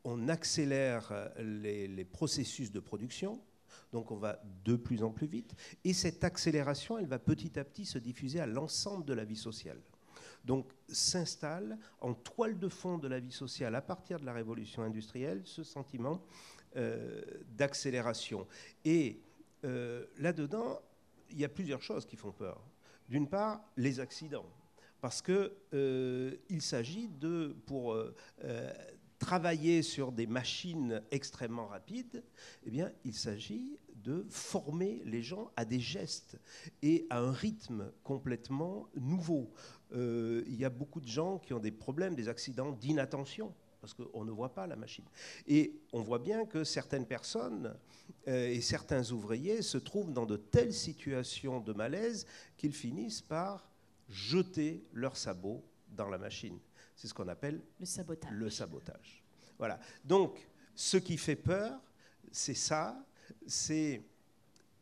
on 0.04 0.28
accélère 0.28 1.10
euh, 1.12 1.88
les, 1.88 2.06
processus 2.06 2.72
de 2.72 2.80
production, 2.80 3.42
donc 3.92 4.12
on 4.12 4.18
va 4.18 4.42
de 4.64 4.76
plus 4.76 5.04
en 5.04 5.12
plus 5.12 5.28
vite, 5.28 5.54
et 5.84 5.94
cette 5.94 6.24
accélération, 6.24 6.98
elle 6.98 7.08
va 7.08 7.20
petit 7.20 7.60
à 7.60 7.64
petit 7.64 7.86
se 7.86 7.98
diffuser 7.98 8.40
à 8.40 8.48
l'ensemble 8.48 9.06
de 9.06 9.14
la 9.14 9.26
vie 9.26 9.36
sociale. 9.36 9.82
Donc 10.46 10.72
s'installe 10.88 11.78
en 12.00 12.14
toile 12.14 12.58
de 12.58 12.70
fond 12.70 12.98
de 12.98 13.08
la 13.08 13.20
vie 13.20 13.32
sociale 13.32 13.76
à 13.76 13.82
partir 13.82 14.20
de 14.20 14.26
la 14.26 14.34
révolution 14.34 14.84
industrielle 14.84 15.42
ce 15.44 15.64
sentiment 15.64 16.24
euh, 16.76 17.22
d'accélération. 17.58 18.48
Et 18.86 19.22
euh, 19.66 20.06
là-dedans, 20.18 20.80
il 21.32 21.40
y 21.40 21.46
a 21.46 21.50
plusieurs 21.50 21.82
choses 21.82 22.06
qui 22.06 22.16
font 22.16 22.32
peur. 22.32 22.62
D'une 23.08 23.28
part, 23.28 23.62
les 23.76 24.00
accidents. 24.00 24.46
parce 25.02 25.22
que 25.22 25.54
euh, 25.74 26.36
il 26.50 26.62
s'agit 26.62 27.08
de 27.08 27.56
pour 27.66 27.98
travailler 29.20 29.84
sur 29.84 30.12
des 30.12 30.28
machines 30.28 31.04
extrêmement 31.12 31.68
rapides, 31.68 32.24
eh 32.66 32.72
bien, 32.72 32.92
il 33.04 33.14
s'agit 33.14 33.78
de 33.96 34.26
former 34.30 35.02
les 35.06 35.22
gens 35.22 35.52
à 35.58 35.66
des 35.66 35.80
gestes 35.80 36.40
et 36.82 37.06
à 37.10 37.20
un 37.20 37.32
rythme 37.32 37.92
complètement 38.04 38.88
nouveau. 38.96 39.52
Euh, 39.94 40.44
il 40.48 40.56
y 40.56 40.66
a 40.66 40.70
beaucoup 40.70 41.02
de 41.02 41.08
gens 41.08 41.38
qui 41.38 41.54
ont 41.54 41.60
des 41.60 41.72
problèmes, 41.72 42.16
des 42.16 42.30
accidents 42.30 42.72
d'inattention 42.72 43.54
parce 43.82 43.94
qu'on 43.94 44.26
ne 44.26 44.32
voit 44.32 44.54
pas 44.54 44.68
la 44.68 44.76
machine. 44.76 45.06
Et 45.48 45.80
on 45.94 46.02
voit 46.02 46.20
bien 46.20 46.46
que 46.46 46.64
certaines 46.64 47.06
personnes 47.06 47.76
euh, 48.28 48.50
et 48.50 48.62
certains 48.62 49.12
ouvriers 49.12 49.62
se 49.62 49.78
trouvent 49.78 50.12
dans 50.12 50.26
de 50.26 50.36
telles 50.38 50.74
situations 50.74 51.62
de 51.62 51.74
malaise 51.74 52.26
qu'ils 52.58 52.74
finissent 52.74 53.22
par 53.22 53.70
jeter 54.10 54.84
leurs 54.94 55.18
sabots 55.18 55.64
dans 55.90 56.10
la 56.10 56.18
machine. 56.18 56.60
C'est 57.00 57.08
ce 57.08 57.14
qu'on 57.14 57.30
appelle 57.30 57.62
Le 57.80 57.86
sabotage. 57.86 58.32
le 58.34 58.50
sabotage. 58.50 59.24
Voilà. 59.58 59.80
Donc, 60.04 60.38
ce 60.76 60.98
qui 60.98 61.16
fait 61.16 61.38
peur, 61.38 61.80
c'est 62.30 62.54
ça, 62.54 63.02
c'est 63.48 64.04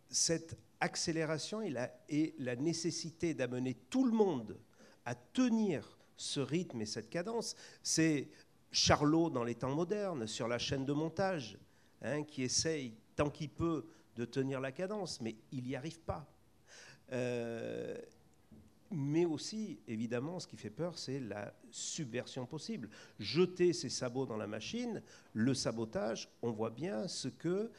cette 0.09 0.57
accélération 0.79 1.61
et 1.61 1.69
la, 1.69 1.91
et 2.09 2.33
la 2.39 2.55
nécessité 2.55 3.35
d'amener 3.35 3.75
tout 3.91 4.03
le 4.03 4.13
monde 4.13 4.57
à 5.05 5.13
tenir 5.13 5.99
ce 6.15 6.39
rythme 6.39 6.81
et 6.81 6.87
cette 6.87 7.11
cadence. 7.11 7.55
C'est 7.83 8.29
Charlot 8.71 9.29
dans 9.29 9.43
les 9.43 9.53
temps 9.53 9.75
modernes, 9.75 10.25
sur 10.25 10.47
la 10.47 10.57
chaîne 10.57 10.85
de 10.87 10.93
montage, 10.93 11.59
hein, 12.01 12.23
qui 12.23 12.41
essaye 12.41 12.95
tant 13.15 13.29
qu'il 13.29 13.51
peut 13.51 13.85
de 14.15 14.25
tenir 14.25 14.59
la 14.59 14.71
cadence, 14.71 15.21
mais 15.21 15.35
il 15.51 15.65
n'y 15.65 15.75
arrive 15.75 15.99
pas. 15.99 16.25
Euh, 17.11 17.95
mais 18.91 19.25
aussi, 19.25 19.79
évidemment, 19.87 20.39
ce 20.39 20.47
qui 20.47 20.57
fait 20.57 20.69
peur, 20.69 20.97
c'est 20.97 21.19
la 21.19 21.53
subversion 21.71 22.45
possible. 22.45 22.89
Jeter 23.19 23.73
ses 23.73 23.89
sabots 23.89 24.25
dans 24.25 24.37
la 24.37 24.47
machine, 24.47 25.01
le 25.33 25.53
sabotage, 25.53 26.29
on 26.41 26.51
voit 26.51 26.69
bien 26.69 27.07
ce 27.07 27.27
que 27.27 27.71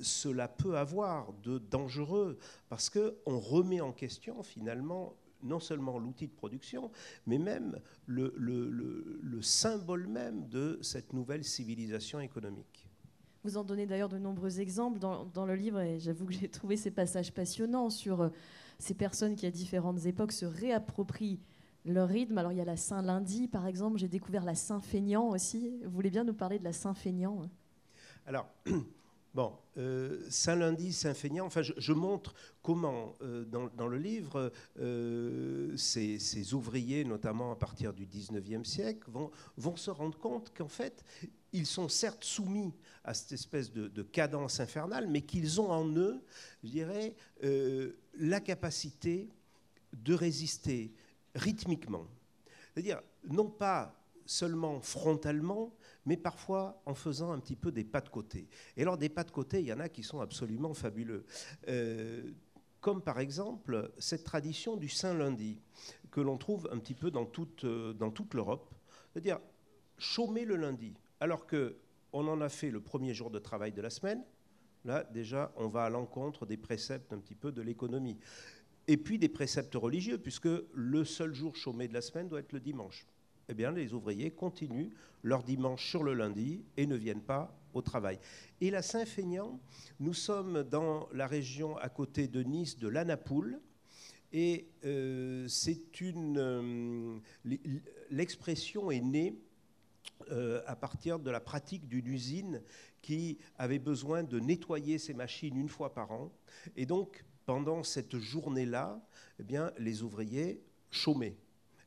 cela 0.00 0.48
peut 0.48 0.76
avoir 0.76 1.32
de 1.34 1.58
dangereux, 1.58 2.38
parce 2.68 2.90
qu'on 2.90 3.38
remet 3.38 3.80
en 3.80 3.92
question 3.92 4.42
finalement 4.42 5.14
non 5.42 5.60
seulement 5.60 5.98
l'outil 5.98 6.26
de 6.26 6.32
production, 6.32 6.90
mais 7.26 7.38
même 7.38 7.78
le, 8.06 8.32
le- 8.36 8.70
le- 8.70 9.20
le 9.22 9.42
symbole 9.42 10.06
même 10.06 10.48
de 10.48 10.78
cette 10.82 11.12
nouvelle 11.12 11.44
civilisation 11.44 12.18
économique. 12.18 12.88
Vous 13.44 13.58
en 13.58 13.64
donnez 13.64 13.84
d'ailleurs 13.84 14.08
de 14.08 14.16
nombreux 14.16 14.58
exemples 14.60 14.98
dans, 14.98 15.44
le 15.44 15.54
livre, 15.54 15.78
et 15.78 16.00
j'avoue 16.00 16.24
que 16.24 16.32
j'ai 16.32 16.48
trouvé 16.48 16.78
ces 16.78 16.90
passages 16.90 17.30
passionnants 17.30 17.90
sur 17.90 18.22
euh, 18.22 18.28
ces 18.78 18.94
personnes 18.94 19.36
qui, 19.36 19.44
à 19.44 19.50
différentes 19.50 20.06
époques, 20.06 20.32
se 20.32 20.46
réapproprient 20.46 21.38
leur 21.84 22.08
rythme. 22.08 22.38
Alors, 22.38 22.52
il 22.52 22.58
y 22.58 22.62
a 22.62 22.64
la 22.64 22.78
Saint-Lundi, 22.78 23.48
par 23.48 23.66
exemple, 23.66 23.98
j'ai 23.98 24.08
découvert 24.08 24.46
la 24.46 24.54
Saint-Feignant 24.54 25.28
aussi. 25.28 25.78
Vous 25.84 25.90
voulez 25.90 26.08
bien 26.08 26.24
nous 26.24 26.32
parler 26.32 26.58
de 26.58 26.64
la 26.64 26.72
Saint-Feignant 26.72 27.42
hein? 27.42 27.50
Alors, 28.24 28.48
bon, 29.34 29.52
euh, 29.76 30.24
Saint-Lundi, 30.30 30.94
Saint-Feignant, 30.94 31.44
enfin, 31.44 31.60
je, 31.60 31.92
montre 31.92 32.34
comment, 32.62 33.14
euh, 33.20 33.44
dans, 33.44 33.88
le 33.88 33.98
livre, 33.98 34.52
ces, 35.76 36.54
ouvriers, 36.54 37.04
notamment 37.04 37.52
à 37.52 37.56
partir 37.56 37.92
du 37.92 38.06
19e 38.06 38.64
siècle, 38.64 39.10
vont 39.58 39.76
se 39.76 39.90
rendre 39.90 40.16
compte 40.16 40.50
qu'en 40.56 40.68
fait, 40.68 41.04
ils 41.54 41.66
sont 41.66 41.88
certes 41.88 42.24
soumis 42.24 42.74
à 43.04 43.14
cette 43.14 43.32
espèce 43.32 43.72
de, 43.72 43.86
de 43.86 44.02
cadence 44.02 44.58
infernale, 44.58 45.06
mais 45.06 45.22
qu'ils 45.22 45.60
ont 45.60 45.70
en 45.70 45.88
eux, 45.96 46.20
je 46.64 46.68
dirais, 46.68 47.14
euh, 47.44 47.92
la 48.18 48.40
capacité 48.40 49.28
de 49.92 50.14
résister 50.14 50.92
rythmiquement. 51.36 52.06
C'est-à-dire, 52.72 53.00
non 53.28 53.48
pas 53.48 53.94
seulement 54.26 54.80
frontalement, 54.80 55.72
mais 56.06 56.16
parfois 56.16 56.82
en 56.86 56.94
faisant 56.94 57.30
un 57.30 57.38
petit 57.38 57.56
peu 57.56 57.70
des 57.70 57.84
pas 57.84 58.00
de 58.00 58.08
côté. 58.08 58.48
Et 58.76 58.82
alors, 58.82 58.98
des 58.98 59.08
pas 59.08 59.22
de 59.22 59.30
côté, 59.30 59.60
il 59.60 59.66
y 59.66 59.72
en 59.72 59.80
a 59.80 59.88
qui 59.88 60.02
sont 60.02 60.20
absolument 60.20 60.74
fabuleux. 60.74 61.24
Euh, 61.68 62.32
comme 62.80 63.00
par 63.00 63.20
exemple 63.20 63.92
cette 63.98 64.24
tradition 64.24 64.76
du 64.76 64.88
Saint-Lundi, 64.88 65.60
que 66.10 66.20
l'on 66.20 66.36
trouve 66.36 66.68
un 66.72 66.78
petit 66.78 66.94
peu 66.94 67.12
dans 67.12 67.26
toute, 67.26 67.64
euh, 67.64 67.92
dans 67.92 68.10
toute 68.10 68.34
l'Europe. 68.34 68.74
C'est-à-dire, 69.12 69.38
chômer 69.98 70.44
le 70.44 70.56
lundi, 70.56 70.94
alors 71.24 71.46
que 71.46 71.78
on 72.12 72.28
en 72.28 72.42
a 72.42 72.50
fait 72.50 72.70
le 72.70 72.80
premier 72.80 73.14
jour 73.14 73.30
de 73.30 73.38
travail 73.38 73.72
de 73.72 73.80
la 73.80 73.88
semaine. 73.88 74.22
Là, 74.84 75.04
déjà, 75.04 75.50
on 75.56 75.68
va 75.68 75.84
à 75.84 75.88
l'encontre 75.90 76.44
des 76.44 76.58
préceptes 76.58 77.14
un 77.14 77.18
petit 77.18 77.34
peu 77.34 77.50
de 77.50 77.62
l'économie. 77.62 78.18
Et 78.88 78.98
puis 78.98 79.18
des 79.18 79.30
préceptes 79.30 79.74
religieux, 79.74 80.18
puisque 80.18 80.50
le 80.74 81.04
seul 81.04 81.32
jour 81.32 81.56
chômé 81.56 81.88
de 81.88 81.94
la 81.94 82.02
semaine 82.02 82.28
doit 82.28 82.40
être 82.40 82.52
le 82.52 82.60
dimanche. 82.60 83.06
Eh 83.48 83.54
bien, 83.54 83.72
les 83.72 83.94
ouvriers 83.94 84.32
continuent 84.32 84.90
leur 85.22 85.42
dimanche 85.42 85.88
sur 85.88 86.04
le 86.04 86.12
lundi 86.12 86.62
et 86.76 86.86
ne 86.86 86.94
viennent 86.94 87.22
pas 87.22 87.58
au 87.72 87.80
travail. 87.80 88.18
Et 88.60 88.70
la 88.70 88.82
Saint-Feignant, 88.82 89.58
nous 90.00 90.14
sommes 90.14 90.62
dans 90.62 91.08
la 91.14 91.26
région 91.26 91.78
à 91.78 91.88
côté 91.88 92.28
de 92.28 92.42
Nice 92.42 92.78
de 92.78 92.88
l'Anapoule. 92.88 93.60
Et 94.30 94.68
euh, 94.84 95.48
c'est 95.48 96.02
une. 96.02 96.36
euh, 96.38 97.18
L'expression 98.10 98.90
est 98.90 99.00
née 99.00 99.38
euh, 100.30 100.62
à 100.66 100.76
partir 100.76 101.18
de 101.18 101.30
la 101.30 101.40
pratique 101.40 101.88
d'une 101.88 102.06
usine 102.06 102.62
qui 103.02 103.38
avait 103.56 103.78
besoin 103.78 104.22
de 104.22 104.40
nettoyer 104.40 104.98
ses 104.98 105.14
machines 105.14 105.56
une 105.56 105.68
fois 105.68 105.92
par 105.92 106.12
an. 106.12 106.32
Et 106.76 106.86
donc, 106.86 107.24
pendant 107.44 107.82
cette 107.82 108.18
journée-là, 108.18 109.06
eh 109.38 109.42
bien, 109.42 109.72
les 109.78 110.02
ouvriers 110.02 110.62
chômaient. 110.90 111.36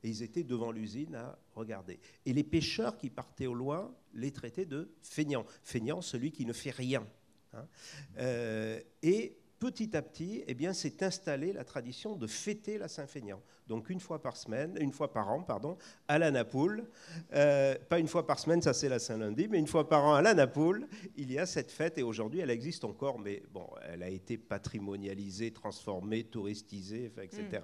Et 0.03 0.09
ils 0.09 0.21
étaient 0.21 0.43
devant 0.43 0.71
l'usine 0.71 1.15
à 1.15 1.39
regarder. 1.55 1.99
Et 2.25 2.33
les 2.33 2.43
pêcheurs 2.43 2.97
qui 2.97 3.09
partaient 3.09 3.47
au 3.47 3.55
loin 3.55 3.91
les 4.13 4.31
traitaient 4.31 4.65
de 4.65 4.91
feignants. 5.01 5.45
Feignant, 5.63 6.01
celui 6.01 6.31
qui 6.31 6.45
ne 6.45 6.53
fait 6.53 6.69
rien. 6.71 7.05
hein. 7.53 7.67
Euh, 8.19 8.79
et 9.01 9.37
petit 9.59 9.95
à 9.95 10.01
petit, 10.01 10.43
eh 10.47 10.53
bien, 10.53 10.73
s'est 10.73 11.03
installée 11.03 11.53
la 11.53 11.63
tradition 11.63 12.15
de 12.15 12.27
fêter 12.27 12.77
la 12.77 12.87
Saint-Feignant. 12.87 13.41
Donc 13.67 13.89
une 13.89 13.99
fois 13.99 14.21
par 14.21 14.37
semaine, 14.37 14.77
une 14.79 14.93
fois 14.93 15.11
par 15.11 15.29
an, 15.29 15.43
pardon, 15.43 15.77
à 16.07 16.17
la 16.17 16.31
Napoule. 16.31 16.89
Euh, 17.33 17.75
pas 17.89 17.99
une 17.99 18.07
fois 18.07 18.25
par 18.25 18.39
semaine, 18.39 18.61
ça 18.61 18.73
c'est 18.73 18.89
la 18.89 18.99
Saint-Lundi, 18.99 19.47
mais 19.49 19.59
une 19.59 19.67
fois 19.67 19.89
par 19.89 20.05
an 20.05 20.13
à 20.13 20.21
la 20.21 20.33
Napoule, 20.33 20.87
il 21.17 21.31
y 21.31 21.37
a 21.37 21.45
cette 21.45 21.71
fête 21.71 21.97
et 21.97 22.03
aujourd'hui 22.03 22.39
elle 22.39 22.49
existe 22.49 22.85
encore, 22.85 23.19
mais 23.19 23.43
bon, 23.51 23.67
elle 23.89 24.03
a 24.03 24.09
été 24.09 24.37
patrimonialisée, 24.37 25.51
transformée, 25.51 26.23
touristisée, 26.23 27.11
etc. 27.21 27.63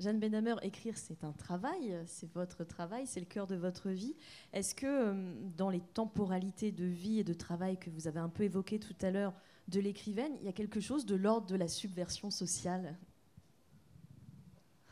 Jeanne 0.00 0.18
Benhamer, 0.18 0.56
écrire, 0.62 0.98
c'est 0.98 1.22
un 1.22 1.32
travail, 1.32 1.96
c'est 2.06 2.32
votre 2.32 2.64
travail, 2.64 3.06
c'est 3.06 3.20
le 3.20 3.26
cœur 3.26 3.46
de 3.46 3.54
votre 3.54 3.90
vie. 3.90 4.16
Est-ce 4.52 4.74
que 4.74 4.86
euh, 4.86 5.34
dans 5.56 5.70
les 5.70 5.80
temporalités 5.80 6.72
de 6.72 6.84
vie 6.84 7.20
et 7.20 7.24
de 7.24 7.34
travail 7.34 7.76
que 7.78 7.90
vous 7.90 8.08
avez 8.08 8.18
un 8.18 8.28
peu 8.28 8.42
évoquées 8.42 8.80
tout 8.80 8.96
à 9.02 9.10
l'heure 9.10 9.34
de 9.68 9.80
l'écrivaine, 9.80 10.32
il 10.40 10.46
y 10.46 10.48
a 10.48 10.52
quelque 10.52 10.80
chose 10.80 11.06
de 11.06 11.14
l'ordre 11.14 11.46
de 11.46 11.56
la 11.56 11.68
subversion 11.68 12.30
sociale 12.30 12.96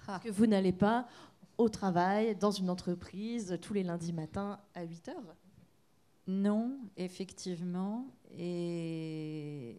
Ah. 0.08 0.20
Que 0.22 0.30
vous 0.30 0.46
n'allez 0.46 0.72
pas 0.72 1.06
au 1.58 1.68
travail, 1.68 2.34
dans 2.36 2.50
une 2.50 2.70
entreprise, 2.70 3.58
tous 3.60 3.74
les 3.74 3.82
lundis 3.82 4.12
matins 4.12 4.58
à 4.74 4.82
8 4.82 5.08
heures 5.08 5.36
Non, 6.26 6.78
effectivement. 6.96 8.06
Et, 8.36 9.78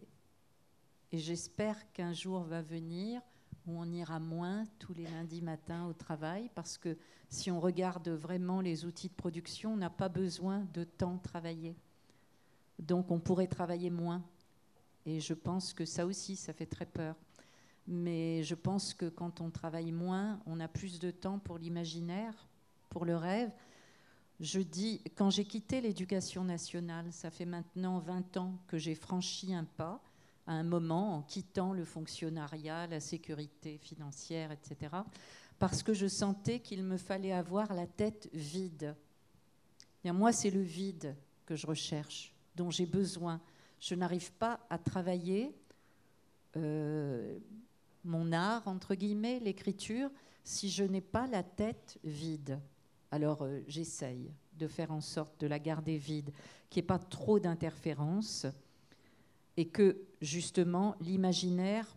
et 1.12 1.18
j'espère 1.18 1.92
qu'un 1.92 2.12
jour 2.12 2.40
va 2.44 2.62
venir 2.62 3.20
où 3.66 3.78
on 3.78 3.90
ira 3.92 4.20
moins 4.20 4.64
tous 4.78 4.92
les 4.92 5.04
lundis 5.04 5.40
matins 5.42 5.86
au 5.86 5.92
travail, 5.92 6.50
parce 6.54 6.76
que 6.76 6.96
si 7.30 7.50
on 7.50 7.60
regarde 7.60 8.08
vraiment 8.08 8.60
les 8.60 8.84
outils 8.84 9.08
de 9.08 9.14
production, 9.14 9.72
on 9.72 9.76
n'a 9.76 9.90
pas 9.90 10.08
besoin 10.08 10.66
de 10.74 10.84
temps 10.84 11.18
travailler. 11.18 11.74
Donc 12.78 13.10
on 13.10 13.18
pourrait 13.18 13.46
travailler 13.46 13.90
moins. 13.90 14.22
Et 15.06 15.20
je 15.20 15.34
pense 15.34 15.72
que 15.72 15.84
ça 15.84 16.06
aussi, 16.06 16.36
ça 16.36 16.52
fait 16.52 16.66
très 16.66 16.86
peur. 16.86 17.16
Mais 17.86 18.42
je 18.42 18.54
pense 18.54 18.94
que 18.94 19.06
quand 19.06 19.40
on 19.40 19.50
travaille 19.50 19.92
moins, 19.92 20.40
on 20.46 20.60
a 20.60 20.68
plus 20.68 20.98
de 20.98 21.10
temps 21.10 21.38
pour 21.38 21.58
l'imaginaire, 21.58 22.48
pour 22.88 23.04
le 23.04 23.16
rêve. 23.16 23.50
Je 24.40 24.60
dis, 24.60 25.02
quand 25.16 25.30
j'ai 25.30 25.44
quitté 25.44 25.80
l'éducation 25.80 26.44
nationale, 26.44 27.12
ça 27.12 27.30
fait 27.30 27.44
maintenant 27.44 27.98
20 27.98 28.36
ans 28.38 28.58
que 28.66 28.78
j'ai 28.78 28.94
franchi 28.94 29.54
un 29.54 29.64
pas, 29.64 30.02
à 30.46 30.52
un 30.52 30.62
moment 30.62 31.16
en 31.16 31.22
quittant 31.22 31.72
le 31.72 31.84
fonctionnariat, 31.84 32.86
la 32.86 33.00
sécurité 33.00 33.78
financière, 33.78 34.50
etc., 34.52 34.96
parce 35.58 35.82
que 35.82 35.94
je 35.94 36.08
sentais 36.08 36.60
qu'il 36.60 36.82
me 36.82 36.96
fallait 36.96 37.32
avoir 37.32 37.74
la 37.74 37.86
tête 37.86 38.28
vide. 38.32 38.96
Et 40.02 40.10
moi, 40.10 40.32
c'est 40.32 40.50
le 40.50 40.62
vide 40.62 41.14
que 41.46 41.54
je 41.54 41.66
recherche, 41.66 42.34
dont 42.56 42.70
j'ai 42.70 42.86
besoin. 42.86 43.40
Je 43.84 43.94
n'arrive 43.94 44.32
pas 44.32 44.60
à 44.70 44.78
travailler 44.78 45.54
euh, 46.56 47.38
mon 48.02 48.32
art, 48.32 48.66
entre 48.66 48.94
guillemets, 48.94 49.40
l'écriture, 49.40 50.08
si 50.42 50.70
je 50.70 50.84
n'ai 50.84 51.02
pas 51.02 51.26
la 51.26 51.42
tête 51.42 51.98
vide. 52.02 52.58
Alors 53.10 53.42
euh, 53.42 53.60
j'essaye 53.68 54.32
de 54.54 54.68
faire 54.68 54.90
en 54.90 55.02
sorte 55.02 55.38
de 55.38 55.46
la 55.46 55.58
garder 55.58 55.98
vide, 55.98 56.32
qu'il 56.70 56.80
n'y 56.80 56.84
ait 56.84 56.86
pas 56.86 56.98
trop 56.98 57.38
d'interférences 57.38 58.46
et 59.58 59.68
que 59.68 60.00
justement 60.22 60.96
l'imaginaire 61.02 61.94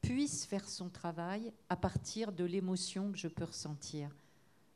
puisse 0.00 0.46
faire 0.46 0.68
son 0.68 0.88
travail 0.88 1.52
à 1.68 1.74
partir 1.74 2.30
de 2.30 2.44
l'émotion 2.44 3.10
que 3.10 3.18
je 3.18 3.26
peux 3.26 3.42
ressentir. 3.42 4.14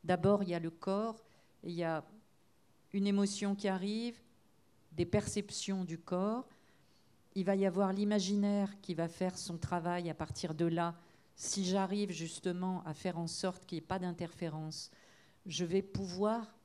D'abord, 0.03 0.43
il 0.43 0.49
y 0.49 0.55
a 0.55 0.59
le 0.59 0.71
corps, 0.71 1.23
il 1.63 1.71
y 1.71 1.85
a 1.85 2.03
une 2.91 3.07
émotion 3.07 3.55
qui 3.55 3.69
arrive, 3.69 4.19
des 4.95 5.05
perceptions 5.05 5.83
du 5.83 5.97
corps. 5.97 6.47
Il 7.35 7.45
va 7.45 7.55
y 7.55 7.65
avoir 7.65 7.93
l'imaginaire 7.93 8.79
qui 8.81 8.93
va 8.93 9.07
faire 9.07 9.37
son 9.37 9.57
travail 9.57 10.09
à 10.09 10.13
partir 10.13 10.53
de 10.53 10.65
là. 10.65 10.95
Si 11.35 11.65
j'arrive 11.65 12.11
justement 12.11 12.83
à 12.85 12.93
faire 12.93 13.17
en 13.17 13.27
sorte 13.27 13.65
qu'il 13.65 13.77
n'y 13.77 13.83
ait 13.83 13.87
pas 13.87 13.99
d'interférence, 13.99 14.91
je 15.45 15.65
vais 15.65 15.81
pouvoir 15.81 16.55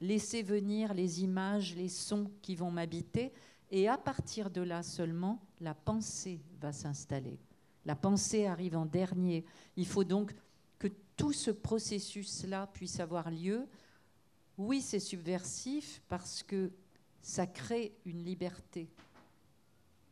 laisser 0.00 0.42
venir 0.42 0.94
les 0.94 1.22
images, 1.22 1.74
les 1.74 1.88
sons 1.88 2.30
qui 2.42 2.54
vont 2.54 2.70
m'habiter. 2.70 3.32
Et 3.70 3.88
à 3.88 3.98
partir 3.98 4.50
de 4.50 4.60
là 4.60 4.82
seulement, 4.82 5.40
la 5.60 5.74
pensée 5.74 6.40
va 6.60 6.72
s'installer. 6.72 7.38
La 7.84 7.96
pensée 7.96 8.46
arrive 8.46 8.76
en 8.76 8.86
dernier. 8.86 9.44
Il 9.76 9.86
faut 9.86 10.04
donc 10.04 10.34
que 10.78 10.88
tout 11.16 11.32
ce 11.32 11.50
processus-là 11.50 12.68
puisse 12.68 13.00
avoir 13.00 13.30
lieu. 13.30 13.66
Oui, 14.56 14.80
c'est 14.80 15.00
subversif 15.00 16.02
parce 16.08 16.42
que 16.42 16.70
ça 17.28 17.46
crée 17.46 17.92
une 18.06 18.24
liberté 18.24 18.88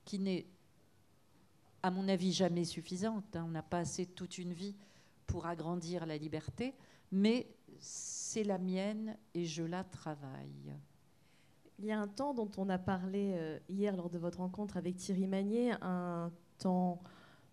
qui 0.04 0.18
n'est, 0.18 0.46
à 1.82 1.90
mon 1.90 2.08
avis, 2.08 2.30
jamais 2.30 2.66
suffisante. 2.66 3.34
hein. 3.36 3.44
On 3.46 3.52
n'a 3.52 3.62
pas 3.62 3.78
assez 3.78 4.04
toute 4.04 4.36
une 4.36 4.52
vie 4.52 4.76
pour 5.26 5.46
agrandir 5.46 6.04
la 6.04 6.18
liberté, 6.18 6.74
mais 7.10 7.48
c'est 7.78 8.44
la 8.44 8.58
mienne 8.58 9.16
et 9.32 9.46
je 9.46 9.62
la 9.62 9.82
travaille. 9.82 10.74
Il 11.78 11.86
y 11.86 11.90
a 11.90 11.98
un 11.98 12.06
temps 12.06 12.34
dont 12.34 12.50
on 12.58 12.68
a 12.68 12.76
parlé 12.76 13.32
euh, 13.34 13.58
hier 13.70 13.96
lors 13.96 14.10
de 14.10 14.18
votre 14.18 14.40
rencontre 14.40 14.76
avec 14.76 14.96
Thierry 14.96 15.26
Magnier, 15.26 15.72
un 15.80 16.30
temps 16.58 17.02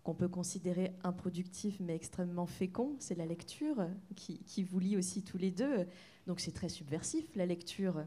qu'on 0.02 0.14
peut 0.14 0.28
considérer 0.28 0.92
improductif 1.04 1.80
mais 1.80 1.94
extrêmement 1.94 2.46
fécond, 2.46 2.96
c'est 2.98 3.14
la 3.14 3.24
lecture 3.24 3.88
qui, 4.14 4.62
vous 4.62 4.78
lie 4.78 4.98
aussi 4.98 5.22
tous 5.22 5.38
les 5.38 5.50
deux. 5.50 5.86
Donc 6.26 6.40
c'est 6.40 6.52
très 6.52 6.68
subversif 6.68 7.34
la 7.34 7.46
lecture. 7.46 8.04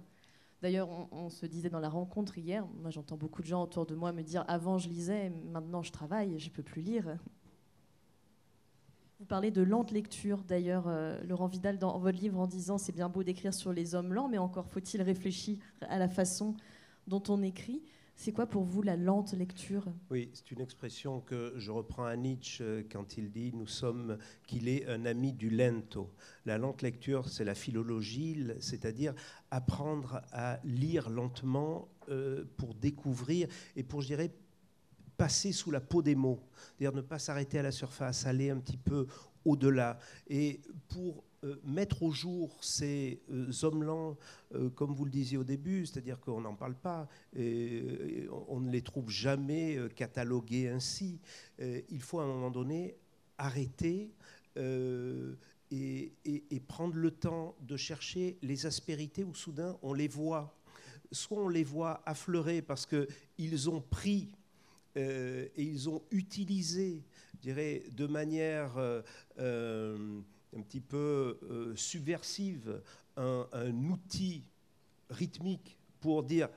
D'ailleurs, 0.61 0.89
on, 1.11 1.29
se 1.29 1.45
disait 1.45 1.69
dans 1.69 1.79
la 1.79 1.89
rencontre 1.89 2.37
hier, 2.37 2.65
moi 2.81 2.89
j'entends 2.89 3.17
beaucoup 3.17 3.43
de 3.43 3.47
gens 3.47 3.63
autour 3.63 3.85
de 3.85 3.93
moi 3.93 4.11
me 4.11 4.23
dire 4.23 4.43
avant 4.47 4.79
je 4.79 4.89
lisais, 4.89 5.29
maintenant 5.51 5.83
je 5.83 5.91
travaille, 5.91 6.39
je 6.39 6.49
peux 6.49 6.63
plus 6.63 6.81
lire. 6.81 7.17
Vous 9.19 9.25
parlez 9.25 9.51
de 9.51 9.61
lente 9.61 9.91
lecture, 9.91 10.43
d'ailleurs, 10.43 10.87
euh, 10.87 11.21
Laurent 11.23 11.47
Vidal, 11.47 11.77
dans 11.79 11.97
votre 11.99 12.19
livre, 12.19 12.39
en 12.39 12.47
disant 12.47 12.77
c'est 12.77 12.91
bien 12.91 13.09
beau 13.09 13.23
d'écrire 13.23 13.53
sur 13.53 13.71
les 13.71 13.93
hommes 13.93 14.13
lents, 14.13 14.27
mais 14.27 14.37
encore 14.39 14.67
faut-il 14.67 15.01
réfléchir 15.01 15.57
à 15.81 15.99
la 15.99 16.07
façon 16.07 16.55
dont 17.07 17.23
on 17.29 17.41
écrit. 17.43 17.83
C'est 18.19 18.31
quoi 18.31 18.47
pour 18.47 18.63
vous 18.63 18.81
la 18.81 18.97
lente 18.97 19.33
lecture? 19.33 19.85
Oui, 20.09 20.31
c'est 20.33 20.49
une 20.49 20.59
expression 20.59 21.21
que 21.21 21.53
je 21.55 21.69
reprends 21.69 22.05
à 22.05 22.15
Nietzsche 22.15 22.63
euh, 22.63 22.83
quand 22.91 23.15
il 23.15 23.29
dit 23.29 23.53
nous 23.53 23.67
sommes 23.67 24.17
qu'il 24.47 24.67
est 24.67 24.87
un 24.87 25.05
ami 25.05 25.33
du 25.33 25.51
lento. 25.51 26.09
La 26.43 26.57
lente 26.57 26.81
lecture, 26.81 27.29
c'est 27.29 27.45
la 27.45 27.53
philologie, 27.53 28.43
c'est-à-dire 28.59 29.13
apprendre 29.51 30.23
à 30.31 30.59
lire 30.63 31.11
lentement 31.11 31.89
euh, 32.09 32.43
pour 32.57 32.73
découvrir 32.73 33.47
et 33.75 33.83
pour, 33.83 34.01
je 34.01 34.07
dirais, 34.07 34.31
passer 35.15 35.51
sous 35.51 35.69
la 35.69 35.79
peau 35.79 36.01
des 36.01 36.15
mots, 36.15 36.41
c'est-à-dire 36.55 36.97
ne 36.97 37.01
pas 37.01 37.19
s'arrêter 37.19 37.59
à 37.59 37.63
la 37.63 37.71
surface, 37.71 38.25
aller 38.25 38.49
un 38.49 38.57
petit 38.57 38.77
peu 38.77 39.05
au-delà. 39.45 39.99
Et 40.27 40.59
pour 40.89 41.23
mettre 41.63 42.03
au 42.03 42.11
jour 42.11 42.57
ces 42.61 43.21
euh, 43.31 43.51
hommes 43.63 43.83
lents, 43.83 44.17
euh, 44.53 44.69
comme 44.69 44.93
vous 44.93 45.05
le 45.05 45.11
disiez 45.11 45.37
au 45.37 45.43
début, 45.43 45.85
c'est-à-dire 45.85 46.19
qu'on 46.19 46.41
n'en 46.41 46.55
parle 46.55 46.75
pas, 46.75 47.07
et, 47.35 48.27
on, 48.47 48.59
ne 48.59 48.71
les 48.71 48.81
trouve 48.81 49.09
jamais 49.09 49.77
euh, 49.77 49.89
catalogués 49.89 50.69
ainsi. 50.69 51.19
Euh, 51.59 51.81
il 51.89 52.01
faut 52.01 52.19
à 52.19 52.23
un 52.23 52.27
moment 52.27 52.51
donné 52.51 52.95
arrêter 53.37 54.11
euh, 54.57 55.35
et, 55.71 56.13
prendre 56.67 56.95
le 56.95 57.11
temps 57.11 57.55
de 57.61 57.77
chercher 57.77 58.37
les 58.41 58.65
aspérités 58.65 59.23
où 59.23 59.33
soudain 59.33 59.77
on 59.81 59.93
les 59.93 60.07
voit. 60.07 60.57
Soit 61.11 61.37
on 61.37 61.49
les 61.49 61.63
voit 61.63 62.01
affleurer 62.05 62.61
parce 62.61 62.85
qu'ils 62.85 63.69
ont 63.69 63.81
pris 63.81 64.31
euh, 64.97 65.47
et 65.55 65.63
ils 65.63 65.89
ont 65.89 66.01
utilisé, 66.11 67.03
je 67.35 67.39
dirais, 67.39 67.83
de 67.91 68.07
manière 68.07 68.77
euh, 68.77 69.01
euh, 69.39 70.19
un 70.55 70.61
petit 70.61 70.81
peu 70.81 71.39
euh, 71.43 71.75
subversive 71.75 72.81
un, 73.15 73.73
outil 73.89 74.43
rythmique 75.09 75.77
pour 75.99 76.23
dire 76.23 76.49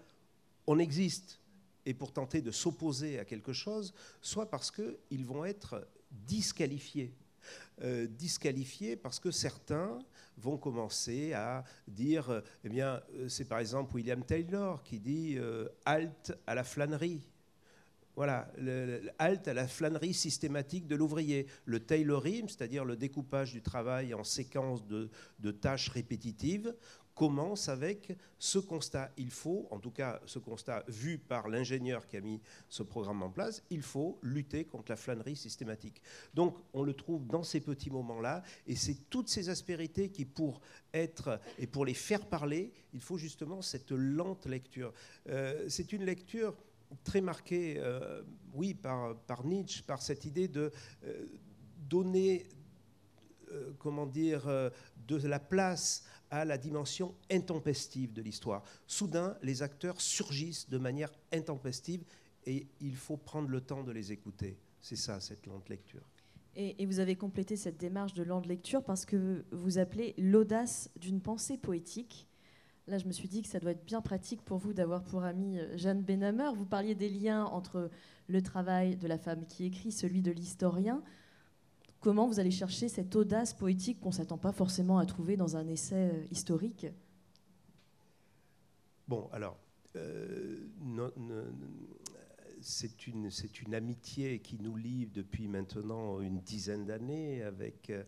on 0.67 0.79
existe 0.79 1.41
et 1.87 1.95
pour 1.95 2.13
tenter 2.13 2.43
de 2.43 2.51
s'opposer 2.51 3.19
à 3.19 3.25
quelque 3.25 3.53
chose, 3.53 3.95
soit 4.21 4.51
parce 4.51 4.71
qu'ils 4.71 5.25
vont 5.25 5.45
être 5.45 5.89
disqualifiés. 6.11 7.15
Euh, 7.81 8.07
disqualifiés 8.07 8.97
parce 8.97 9.19
que 9.19 9.31
certains 9.31 9.99
vont 10.37 10.59
commencer 10.59 11.33
à 11.33 11.65
dire, 11.89 12.29
euh, 12.29 12.41
eh 12.65 12.69
bien, 12.69 13.01
c'est 13.29 13.47
par 13.47 13.59
exemple 13.59 13.95
William 13.95 14.23
Taylor 14.23 14.83
qui 14.83 15.01
dit 15.01 15.39
halte 15.87 16.35
à 16.47 16.55
la 16.55 16.65
flânerie. 16.65 17.23
Voilà, 18.21 18.53
le, 18.59 19.01
halte 19.19 19.49
à 19.49 19.55
la 19.55 19.67
flânerie 19.67 20.13
systématique 20.13 20.87
de 20.87 20.95
l'ouvrier. 20.95 21.47
Le 21.65 21.81
taylorisme, 21.81 22.49
c'est-à-dire 22.49 22.85
le 22.85 22.95
découpage 22.95 23.55
du 23.55 23.63
travail 23.63 24.13
en 24.13 24.25
séquences 24.25 24.87
de, 24.87 25.09
de 25.39 25.51
tâches 25.51 25.89
répétitives, 25.89 26.75
commence 27.15 27.71
avec 27.71 28.15
ce 28.39 28.59
constat. 28.59 29.11
Il 29.17 29.31
faut, 29.31 29.67
en 29.71 29.79
tout 29.79 29.91
cas 29.91 30.21
ce 30.27 30.39
constat 30.39 30.85
vu 30.87 31.17
par 31.17 31.49
l'ingénieur 31.49 32.07
qui 32.07 32.19
a 32.19 32.21
mis 32.21 32.43
ce 32.69 32.83
programme 32.83 33.23
en 33.23 33.31
place, 33.31 33.63
il 33.71 33.81
faut 33.81 34.19
lutter 34.23 34.67
contre 34.67 34.93
la 34.93 34.97
flânerie 34.97 35.37
systématique. 35.37 36.03
Donc 36.35 36.59
on 36.75 36.83
le 36.83 36.93
trouve 36.93 37.27
dans 37.27 37.43
ces 37.43 37.61
petits 37.61 37.91
moments-là, 37.91 38.43
et 38.67 38.77
c'est 38.77 39.09
toutes 39.09 39.31
ces 39.31 39.49
aspérités 39.49 40.11
qui, 40.11 40.27
pour 40.27 40.61
être 40.93 41.41
et 41.59 41.67
pour 41.67 41.87
les 41.87 41.95
faire 41.95 42.27
parler, 42.27 42.73
il 42.93 43.01
faut 43.01 43.17
justement 43.17 43.63
cette 43.63 43.93
lente 43.93 44.45
lecture. 44.45 44.93
Euh, 45.29 45.65
c'est 45.69 45.95
une 45.95 46.05
lecture 46.05 46.55
très 47.05 47.21
marquée, 47.21 47.77
euh, 47.79 48.23
oui, 48.55 48.75
par, 48.75 49.17
par 49.23 49.45
Nietzsche, 49.45 49.83
par 49.83 50.03
cette 50.03 50.25
idée 50.25 50.49
de 50.49 50.71
euh, 51.05 51.27
donner, 51.77 52.49
euh, 53.53 53.73
comment 53.79 54.07
dire, 54.07 54.47
de 55.07 55.17
la 55.27 55.41
place 55.41 56.05
à 56.31 56.45
la 56.45 56.59
dimension 56.59 57.15
intempestive 57.31 58.13
de 58.13 58.23
l'histoire. 58.23 58.63
Soudain, 58.87 59.37
les 59.43 59.63
acteurs 59.63 60.01
surgissent 60.01 60.69
de 60.69 60.79
manière 60.79 61.11
intempestive 61.33 62.05
et 62.47 62.69
il 62.81 62.97
faut 62.97 63.17
prendre 63.17 63.49
le 63.49 63.61
temps 63.61 63.83
de 63.83 63.93
les 63.93 64.13
écouter. 64.13 64.59
C'est 64.81 64.97
ça, 64.97 65.21
cette 65.21 65.47
lente 65.47 65.69
lecture. 65.69 66.03
et, 66.55 66.81
et 66.83 66.87
vous 66.87 67.01
avez 67.01 67.17
complété 67.17 67.57
cette 67.57 67.77
démarche 67.77 68.15
de 68.15 68.23
lente 68.23 68.47
lecture 68.47 68.83
parce 68.83 69.05
que 69.05 69.45
vous 69.51 69.79
appelez 69.79 70.15
l'audace 70.17 70.91
d'une 70.97 71.21
pensée 71.21 71.59
poétique. 71.59 72.30
Là, 72.91 72.99
je 72.99 73.07
me 73.07 73.13
suis 73.13 73.29
dit 73.29 73.41
que 73.41 73.49
ça 73.49 73.61
doit 73.61 73.71
être 73.71 73.85
bien 73.85 74.01
pratique 74.01 74.43
pour 74.43 74.59
vous 74.59 74.73
d'avoir 74.73 75.05
pour 75.05 75.23
amie 75.23 75.61
euh, 75.61 75.77
Jeanne 75.77 76.03
Benhammer. 76.03 76.51
Vous 76.57 76.67
parliez 76.67 76.97
des 76.97 77.09
liens 77.09 77.45
entre 77.45 77.89
le 78.27 78.43
travail 78.43 78.97
de 78.97 79.07
la 79.07 79.17
femme 79.17 79.47
qui 79.47 79.65
écrit, 79.65 79.93
celui 79.93 80.23
de 80.23 80.33
l'historien. 80.33 81.01
Comment 82.01 82.27
vous 82.27 82.41
allez 82.41 82.51
chercher 82.51 82.89
cette 82.89 83.15
audace 83.15 83.55
poétique 83.55 84.01
qu'on 84.01 84.09
ne 84.09 84.15
s'attend 84.15 84.39
pas 84.39 84.51
forcément 84.51 84.99
à 84.99 85.07
trouver 85.07 85.37
dans 85.37 85.57
un 85.57 85.69
essai 85.69 86.11
euh, 86.13 86.25
historique? 86.33 86.89
Bon, 89.07 89.29
alors, 89.31 89.57
euh, 89.95 90.59
c'est 92.63 93.07
une, 93.07 93.31
une 93.67 93.75
amitié 93.75 94.41
qui 94.41 94.59
nous 94.59 94.77
lie 94.77 95.07
depuis 95.07 95.49
maintenant 95.49 96.21
une 96.21 96.41
dizaine 96.41 96.87
d'années 96.87 97.43
avec, 97.43 97.91
euh, 97.91 98.05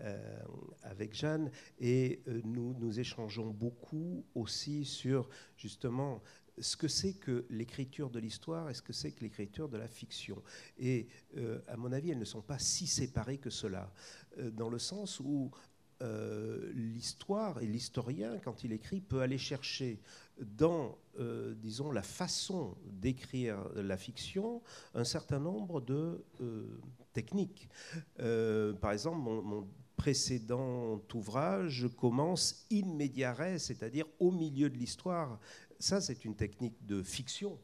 euh, 0.00 0.42
avec 0.82 1.14
Jeanne 1.14 1.50
et 1.78 2.22
euh, 2.28 2.40
nous, 2.44 2.74
nous 2.78 3.00
échangeons 3.00 3.50
beaucoup 3.50 4.24
aussi 4.34 4.84
sur 4.84 5.28
justement 5.56 6.22
ce 6.58 6.76
que 6.76 6.88
c'est 6.88 7.14
que 7.14 7.46
l'écriture 7.50 8.10
de 8.10 8.20
l'histoire 8.20 8.70
et 8.70 8.74
ce 8.74 8.82
que 8.82 8.92
c'est 8.92 9.12
que 9.12 9.22
l'écriture 9.22 9.68
de 9.68 9.76
la 9.76 9.88
fiction. 9.88 10.40
Et 10.78 11.08
à 11.66 11.76
mon 11.76 11.90
avis, 11.90 12.12
elles 12.12 12.18
ne 12.18 12.24
sont 12.24 12.42
pas 12.42 12.60
si 12.60 12.86
séparées 12.86 13.38
que 13.38 13.50
cela, 13.50 13.92
dans 14.52 14.68
le 14.68 14.78
sens 14.78 15.18
où 15.18 15.50
l'histoire 16.72 17.60
et 17.60 17.66
l'historien, 17.66 18.38
quand 18.38 18.62
il 18.62 18.70
écrit, 18.70 19.00
peut 19.00 19.20
aller 19.20 19.36
chercher 19.36 20.00
dans, 20.40 20.98
euh, 21.18 21.54
disons, 21.54 21.90
la 21.90 22.02
façon 22.02 22.76
d'écrire 22.86 23.58
la 23.74 23.96
fiction 23.96 24.62
un 24.94 25.04
certain 25.04 25.38
nombre 25.38 25.80
de 25.80 26.24
euh, 26.40 26.80
techniques. 27.12 27.68
Euh, 28.20 28.72
par 28.72 28.92
exemple, 28.92 29.18
mon, 29.18 29.66
précédent 29.96 31.00
ouvrage 31.14 31.86
commence 31.96 32.66
in 32.70 32.98
c'est-à-dire 33.58 34.06
au 34.18 34.32
milieu 34.32 34.68
de 34.68 34.76
l'histoire. 34.76 35.38
Ça, 35.78 36.00
c'est 36.00 36.24
une 36.24 36.34
technique 36.34 36.84
de 36.84 37.02
fiction. 37.02 37.58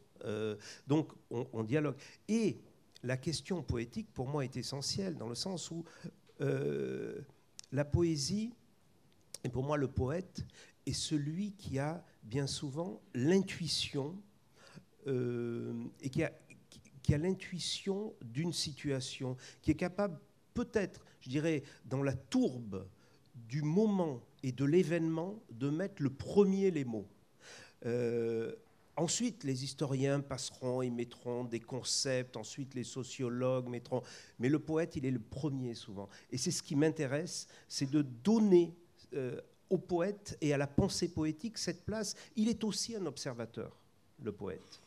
Donc, 0.86 1.12
on, 1.28 1.64
dialogue. 1.64 1.96
Et 2.28 2.60
la 3.02 3.16
question 3.16 3.64
poétique, 3.64 4.14
pour 4.14 4.28
moi, 4.28 4.44
est 4.44 4.56
essentielle, 4.56 5.16
dans 5.16 5.28
le 5.28 5.34
sens 5.34 5.72
où 5.72 5.84
la 6.38 7.84
poésie, 7.84 8.54
et 9.42 9.48
pour 9.48 9.64
moi, 9.64 9.76
le 9.76 9.88
poète, 9.88 10.46
est 10.86 10.92
celui 10.92 11.52
qui 11.52 11.80
a 11.80 12.02
bien 12.22 12.46
souvent 12.46 13.00
l'intuition 13.14 14.16
euh, 15.06 15.72
et 16.00 16.10
qui 16.10 16.22
a, 16.22 16.32
l'intuition 17.18 18.14
d'une 18.22 18.52
situation, 18.52 19.36
qui 19.62 19.72
est 19.72 19.76
capable 19.76 20.20
peut-être, 20.54 21.04
je 21.20 21.28
dirais, 21.28 21.64
dans 21.84 22.04
la 22.04 22.14
tourbe 22.14 22.86
du 23.34 23.62
moment 23.62 24.22
et 24.44 24.52
de 24.52 24.64
l'événement, 24.64 25.42
de 25.50 25.70
mettre 25.70 26.02
le 26.02 26.10
premier 26.10 26.70
les 26.70 26.84
mots. 26.84 27.08
Euh, 27.84 28.54
ensuite, 28.96 29.42
les 29.42 29.64
historiens 29.64 30.20
passeront 30.20 30.82
et 30.82 30.90
mettront 30.90 31.42
des 31.42 31.58
concepts, 31.58 32.36
ensuite 32.36 32.74
les 32.74 32.84
sociologues 32.84 33.68
mettront... 33.68 34.02
Mais 34.38 34.48
le 34.48 34.60
poète, 34.60 34.94
il 34.94 35.04
est 35.04 35.10
le 35.10 35.18
premier 35.18 35.74
souvent. 35.74 36.08
Et 36.30 36.38
c'est 36.38 36.52
ce 36.52 36.62
qui 36.62 36.76
m'intéresse, 36.76 37.48
c'est 37.66 37.90
de 37.90 38.02
donner 38.02 38.72
euh, 39.14 39.40
au 39.70 39.78
poète 39.78 40.36
et 40.40 40.52
à 40.52 40.58
la 40.58 40.66
pensée 40.66 41.08
poétique 41.08 41.56
cette 41.58 41.84
place. 41.84 42.14
Il 42.36 42.48
est 42.48 42.62
aussi 42.64 42.94
un 42.96 43.06
observateur, 43.06 43.78
le 44.22 44.32
poète. 44.32 44.80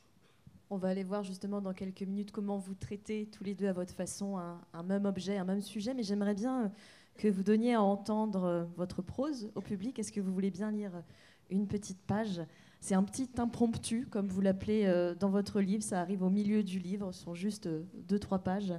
On 0.70 0.78
va 0.78 0.90
aller 0.90 1.04
voir 1.04 1.24
justement 1.24 1.62
dans 1.62 1.74
quelques 1.74 2.02
minutes 2.04 2.32
comment 2.32 2.58
vous 2.58 2.76
traitez 2.76 3.28
tous 3.28 3.44
les 3.44 3.54
deux 3.54 3.68
à 3.68 3.74
votre 3.74 3.94
façon 3.94 4.38
un, 4.38 4.60
un 4.74 4.84
même 4.84 5.06
objet, 5.06 5.38
un 5.38 5.46
même 5.46 5.62
sujet, 5.62 5.94
mais 5.94 6.04
j'aimerais 6.04 6.36
bien 6.36 6.72
que 7.16 7.28
vous 7.28 7.44
donniez 7.44 7.76
à 7.76 7.82
entendre 7.82 8.68
votre 8.76 9.02
prose 9.02 9.52
au 9.56 9.62
public. 9.62 10.00
Est-ce 10.00 10.12
que 10.12 10.20
vous 10.20 10.34
voulez 10.34 10.52
bien 10.52 10.72
lire 10.72 11.04
une 11.50 11.68
petite 11.68 12.02
page? 12.02 12.42
C'est 12.80 12.96
un 12.96 13.04
petit 13.04 13.30
impromptu, 13.38 14.08
comme 14.08 14.28
vous 14.28 14.42
l'appelez 14.42 14.86
euh, 14.86 15.16
dans 15.16 15.30
votre 15.30 15.62
livre. 15.62 15.84
Ça 15.84 16.02
arrive 16.02 16.24
au 16.24 16.30
milieu 16.30 16.64
du 16.64 16.80
livre, 16.80 17.12
ce 17.12 17.24
sont 17.24 17.34
juste 17.34 17.68
euh, 17.68 17.84
deux, 17.94 18.20
trois 18.20 18.40
pages. 18.40 18.74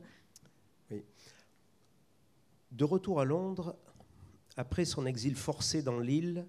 De 2.72 2.84
retour 2.84 3.20
à 3.20 3.24
Londres, 3.24 3.76
après 4.56 4.84
son 4.84 5.06
exil 5.06 5.34
forcé 5.34 5.82
dans 5.82 5.98
l'île, 5.98 6.46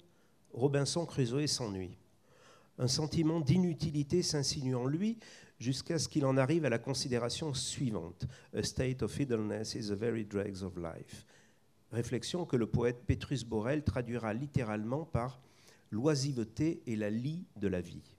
Robinson 0.53 1.05
Crusoe 1.05 1.47
s'ennuie. 1.47 1.97
Un 2.77 2.87
sentiment 2.87 3.39
d'inutilité 3.39 4.21
s'insinue 4.21 4.75
en 4.75 4.85
lui 4.85 5.17
jusqu'à 5.59 5.97
ce 5.97 6.07
qu'il 6.07 6.25
en 6.25 6.37
arrive 6.37 6.65
à 6.65 6.69
la 6.69 6.79
considération 6.79 7.53
suivante. 7.53 8.25
A 8.53 8.63
state 8.63 9.01
of 9.01 9.17
idleness 9.19 9.75
is 9.75 9.87
the 9.87 9.97
very 9.97 10.25
dregs 10.25 10.63
of 10.63 10.75
life. 10.77 11.25
Réflexion 11.91 12.45
que 12.45 12.57
le 12.57 12.67
poète 12.67 13.03
Petrus 13.05 13.45
Borel 13.45 13.83
traduira 13.83 14.33
littéralement 14.33 15.05
par 15.05 15.39
l'oisiveté 15.91 16.81
et 16.87 16.95
la 16.95 17.09
lie 17.09 17.45
de 17.55 17.67
la 17.67 17.79
vie. 17.79 18.15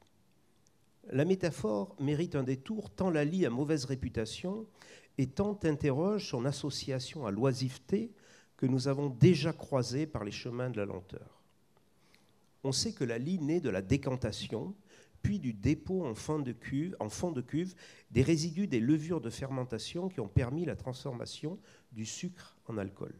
La 1.10 1.24
métaphore 1.24 1.94
mérite 2.00 2.34
un 2.34 2.42
détour 2.42 2.90
tant 2.90 3.10
la 3.10 3.24
lie 3.24 3.46
a 3.46 3.50
mauvaise 3.50 3.84
réputation 3.84 4.66
et 5.18 5.26
tant 5.26 5.58
interroge 5.62 6.30
son 6.30 6.44
association 6.44 7.26
à 7.26 7.30
l'oisiveté 7.30 8.12
que 8.56 8.66
nous 8.66 8.88
avons 8.88 9.10
déjà 9.10 9.52
croisée 9.52 10.06
par 10.06 10.24
les 10.24 10.32
chemins 10.32 10.70
de 10.70 10.78
la 10.78 10.86
lenteur. 10.86 11.42
On 12.64 12.72
sait 12.72 12.92
que 12.92 13.04
la 13.04 13.18
lie 13.18 13.38
naît 13.38 13.60
de 13.60 13.70
la 13.70 13.82
décantation, 13.82 14.74
puis 15.22 15.38
du 15.38 15.52
dépôt 15.52 16.06
en 16.06 16.14
fond 16.14 16.38
de 16.38 16.52
cuve, 16.52 16.96
en 17.00 17.08
fond 17.08 17.32
de 17.32 17.40
cuve 17.40 17.74
des 18.10 18.22
résidus 18.22 18.66
des 18.66 18.80
levures 18.80 19.20
de 19.20 19.30
fermentation 19.30 20.08
qui 20.08 20.20
ont 20.20 20.28
permis 20.28 20.64
la 20.64 20.76
transformation 20.76 21.58
du 21.92 22.06
sucre 22.06 22.56
en 22.66 22.78
alcool. 22.78 23.14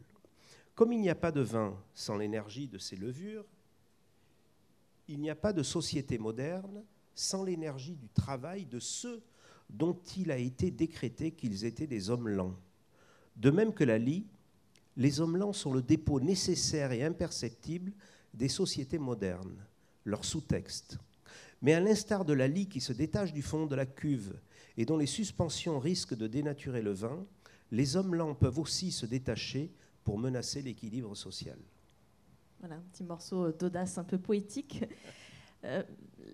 Comme 0.75 0.93
il 0.93 1.01
n'y 1.01 1.09
a 1.09 1.15
pas 1.15 1.31
de 1.31 1.41
vin 1.41 1.75
sans 1.93 2.17
l'énergie 2.17 2.67
de 2.67 2.77
ces 2.77 2.95
levures, 2.95 3.45
il 5.07 5.19
n'y 5.19 5.29
a 5.29 5.35
pas 5.35 5.53
de 5.53 5.63
société 5.63 6.17
moderne 6.17 6.83
sans 7.15 7.43
l'énergie 7.43 7.95
du 7.95 8.09
travail 8.09 8.65
de 8.65 8.79
ceux 8.79 9.21
dont 9.69 9.99
il 10.15 10.31
a 10.31 10.37
été 10.37 10.71
décrété 10.71 11.31
qu'ils 11.31 11.65
étaient 11.65 11.87
des 11.87 12.09
hommes 12.09 12.29
lents. 12.29 12.55
De 13.35 13.49
même 13.49 13.73
que 13.73 13.83
la 13.83 13.97
lie, 13.97 14.25
les 14.97 15.21
hommes 15.21 15.37
lents 15.37 15.53
sont 15.53 15.71
le 15.71 15.81
dépôt 15.81 16.19
nécessaire 16.19 16.91
et 16.91 17.03
imperceptible 17.03 17.93
des 18.33 18.49
sociétés 18.49 18.97
modernes, 18.97 19.63
leur 20.03 20.25
sous-texte. 20.25 20.97
Mais 21.61 21.73
à 21.73 21.79
l'instar 21.79 22.25
de 22.25 22.33
la 22.33 22.47
lie 22.47 22.67
qui 22.67 22.81
se 22.81 22.93
détache 22.93 23.31
du 23.31 23.41
fond 23.41 23.67
de 23.67 23.75
la 23.75 23.85
cuve 23.85 24.39
et 24.75 24.85
dont 24.85 24.97
les 24.97 25.05
suspensions 25.05 25.79
risquent 25.79 26.15
de 26.15 26.27
dénaturer 26.27 26.81
le 26.81 26.91
vin, 26.91 27.25
les 27.71 27.95
hommes 27.95 28.15
lents 28.15 28.35
peuvent 28.35 28.59
aussi 28.59 28.91
se 28.91 29.05
détacher 29.05 29.71
pour 30.03 30.17
menacer 30.17 30.61
l'équilibre 30.61 31.15
social. 31.15 31.57
Voilà, 32.59 32.75
un 32.75 32.83
petit 32.91 33.03
morceau 33.03 33.51
d'audace 33.51 33.97
un 33.97 34.03
peu 34.03 34.17
poétique. 34.17 34.83
Euh, 35.63 35.83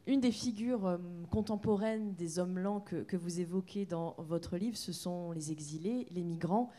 une 0.05 0.19
des 0.19 0.31
figures 0.31 0.85
euh, 0.85 0.97
contemporaines 1.31 2.13
des 2.15 2.39
hommes 2.39 2.59
lents 2.59 2.81
que 2.81 3.15
vous 3.15 3.39
évoquez 3.39 3.85
dans 3.85 4.15
votre 4.17 4.57
livre, 4.57 4.77
ce 4.77 4.91
sont 4.91 5.31
les 5.31 5.51
exilés, 5.51 6.07
les 6.11 6.23
migrants, 6.23 6.69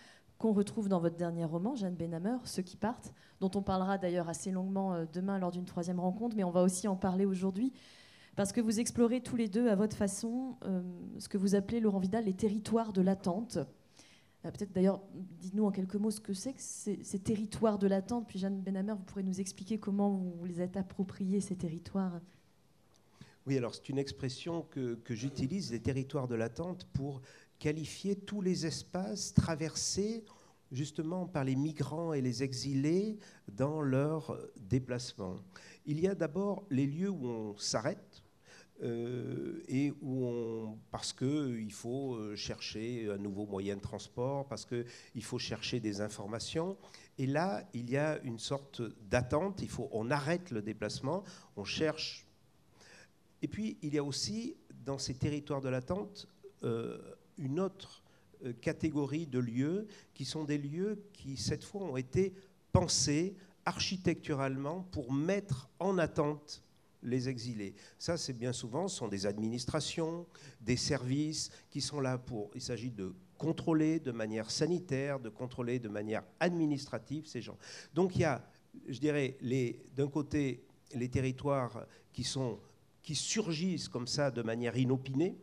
qu'on 0.45 0.53
retrouve 0.53 0.91
dans 0.91 1.01
votre 1.01 1.17
dernier 1.17 1.47
roman, 1.47 1.75
Jeanne 1.75 1.95
Benhammer, 1.95 2.37
Ceux 2.45 2.61
qui 2.61 2.77
partent, 2.77 3.15
dont 3.41 3.51
on 3.55 3.63
parlera 3.63 3.97
d'ailleurs 3.97 4.29
assez 4.29 4.51
longuement 4.51 4.93
euh, 4.93 5.07
demain 5.11 5.39
lors 5.39 5.51
d'une 5.51 5.65
troisième 5.65 5.99
rencontre, 5.99 6.37
mais 6.37 6.45
on 6.45 6.51
va 6.51 6.61
aussi 6.61 6.87
en 6.87 6.97
parler 6.97 7.25
aujourd'hui, 7.25 7.73
parce 8.37 8.53
que 8.53 8.61
vous 8.61 8.79
explorez 8.79 9.23
tous 9.23 9.37
les 9.37 9.49
deux 9.49 9.71
à 9.71 9.75
votre 9.75 9.97
façon 9.97 10.59
euh, 10.67 10.83
ce 11.19 11.31
que 11.31 11.39
vous 11.39 11.55
appelez, 11.55 11.81
Laurent 11.81 11.99
Vidal, 11.99 12.27
les 12.27 12.35
territoires 12.35 12.93
de 12.93 13.01
l'attente. 13.01 13.57
Euh, 13.57 14.51
Peut-être 14.51 14.73
d'ailleurs, 14.73 15.01
dites-nous 15.41 15.65
en 15.65 15.71
quelques 15.71 15.95
mots 15.95 16.11
ce 16.11 16.21
que 16.21 16.35
c'est 16.35 16.53
que 16.53 16.61
ces, 16.61 17.19
territoires 17.21 17.79
de 17.79 17.87
l'attente, 17.87 18.29
puis 18.29 18.39
Jeanne 18.39 18.61
Benhammer, 18.61 18.93
vous 18.93 19.05
pourrez 19.05 19.23
nous 19.23 19.41
expliquer 19.41 19.79
comment 19.79 20.11
vous 20.11 20.45
les 20.45 20.61
êtes 20.61 20.77
appropriés, 20.77 21.41
ces 21.41 21.57
territoires. 21.57 22.21
Oui, 23.47 23.57
alors 23.57 23.75
c'est 23.75 23.89
une 23.89 23.99
expression 23.99 24.67
que, 24.71 24.97
que 24.97 25.15
j'utilise, 25.15 25.73
les 25.73 25.81
territoires 25.81 26.29
de 26.29 26.35
l'attente, 26.35 26.87
pour 26.93 27.23
qualifier 27.59 28.15
tous 28.15 28.43
les 28.43 28.67
espaces 28.67 29.33
traversés 29.33 30.23
justement 30.75 31.27
par 31.27 31.45
les 31.45 31.57
migrants 31.57 32.13
et 32.13 32.21
les 32.21 32.43
exilés 32.43 33.17
dans 33.49 33.81
leur 33.81 34.39
déplacement. 34.57 35.37
Il 35.87 36.01
y 36.01 36.07
a 36.07 36.15
d'abord 36.15 36.67
les 36.71 36.87
lieux 36.87 37.11
où 37.11 37.27
on 37.27 37.57
s'arrête. 37.57 38.25
euh, 38.83 39.63
et 39.69 39.93
où 40.03 40.27
on, 40.27 40.79
parce 40.91 41.13
qu'il 41.13 41.73
faut 41.73 42.15
euh, 42.15 42.37
chercher 42.37 43.09
un 43.11 43.19
nouveau 43.19 43.47
moyen 43.47 43.77
de 43.77 43.81
transport, 43.81 44.47
parce 44.49 44.67
qu'il 44.67 45.25
faut 45.25 45.39
chercher 45.39 45.81
des 45.81 46.01
informations. 46.01 46.77
Et 47.19 47.27
là, 47.27 47.69
il 47.73 47.91
y 47.91 47.97
a 47.97 48.21
une 48.23 48.39
sorte 48.39 48.83
d'attente, 49.09 49.63
il 49.63 49.71
faut, 49.71 49.89
on 49.93 50.11
arrête 50.11 50.51
le 50.51 50.63
déplacement, 50.63 51.23
on 51.57 51.65
cherche. 51.65 52.27
Et 53.43 53.49
puis, 53.49 53.79
il 53.83 53.95
y 53.95 53.99
a 53.99 54.05
aussi, 54.05 54.57
dans 54.85 54.99
ces 54.99 55.15
territoires 55.15 55.61
de 55.61 55.69
l'attente, 55.69 56.29
euh, 56.65 56.99
une 57.39 57.61
autre 57.61 58.03
euh, 58.45 58.53
catégorie 58.53 59.27
de 59.27 59.39
lieux 59.39 59.87
qui 60.15 60.25
sont 60.25 60.45
des 60.45 60.59
lieux 60.59 61.03
qui, 61.13 61.37
cette 61.37 61.65
fois, 61.65 61.83
ont 61.83 61.97
été 61.97 62.35
pensés 62.73 63.35
architecturalement 63.65 64.83
pour 64.91 65.13
mettre 65.13 65.69
en 65.79 65.99
attente 65.99 66.63
les 67.03 67.29
exilés. 67.29 67.75
Ça, 67.99 68.17
c'est 68.17 68.33
bien 68.33 68.53
souvent, 68.53 68.89
ce 68.89 68.97
sont 68.97 69.09
des 69.09 69.27
administrations, 69.27 70.27
des 70.61 70.77
services 70.77 71.51
qui 71.71 71.81
sont 71.81 72.01
là 72.01 72.19
pour. 72.19 72.51
Il 72.55 72.63
s'agit 72.63 72.91
de 72.91 73.15
contrôler 73.37 74.01
de 74.01 74.11
manière 74.11 74.51
sanitaire, 74.51 75.21
de 75.21 75.29
contrôler 75.29 75.79
de 75.79 75.89
manière 75.89 76.25
administrative 76.41 77.27
ces 77.27 77.43
gens. 77.43 77.59
Donc 77.95 78.17
il 78.17 78.23
y 78.23 78.25
a, 78.25 78.47
je 78.89 78.99
dirais, 78.99 79.37
d'un 79.95 80.09
côté, 80.09 80.65
les 80.95 81.09
territoires 81.09 81.87
qui, 82.13 82.25
sont, 82.25 82.59
qui 83.03 83.15
surgissent 83.15 83.89
comme 83.89 84.07
ça 84.07 84.31
de 84.31 84.43
manière 84.43 84.77
inopinée, 84.77 85.37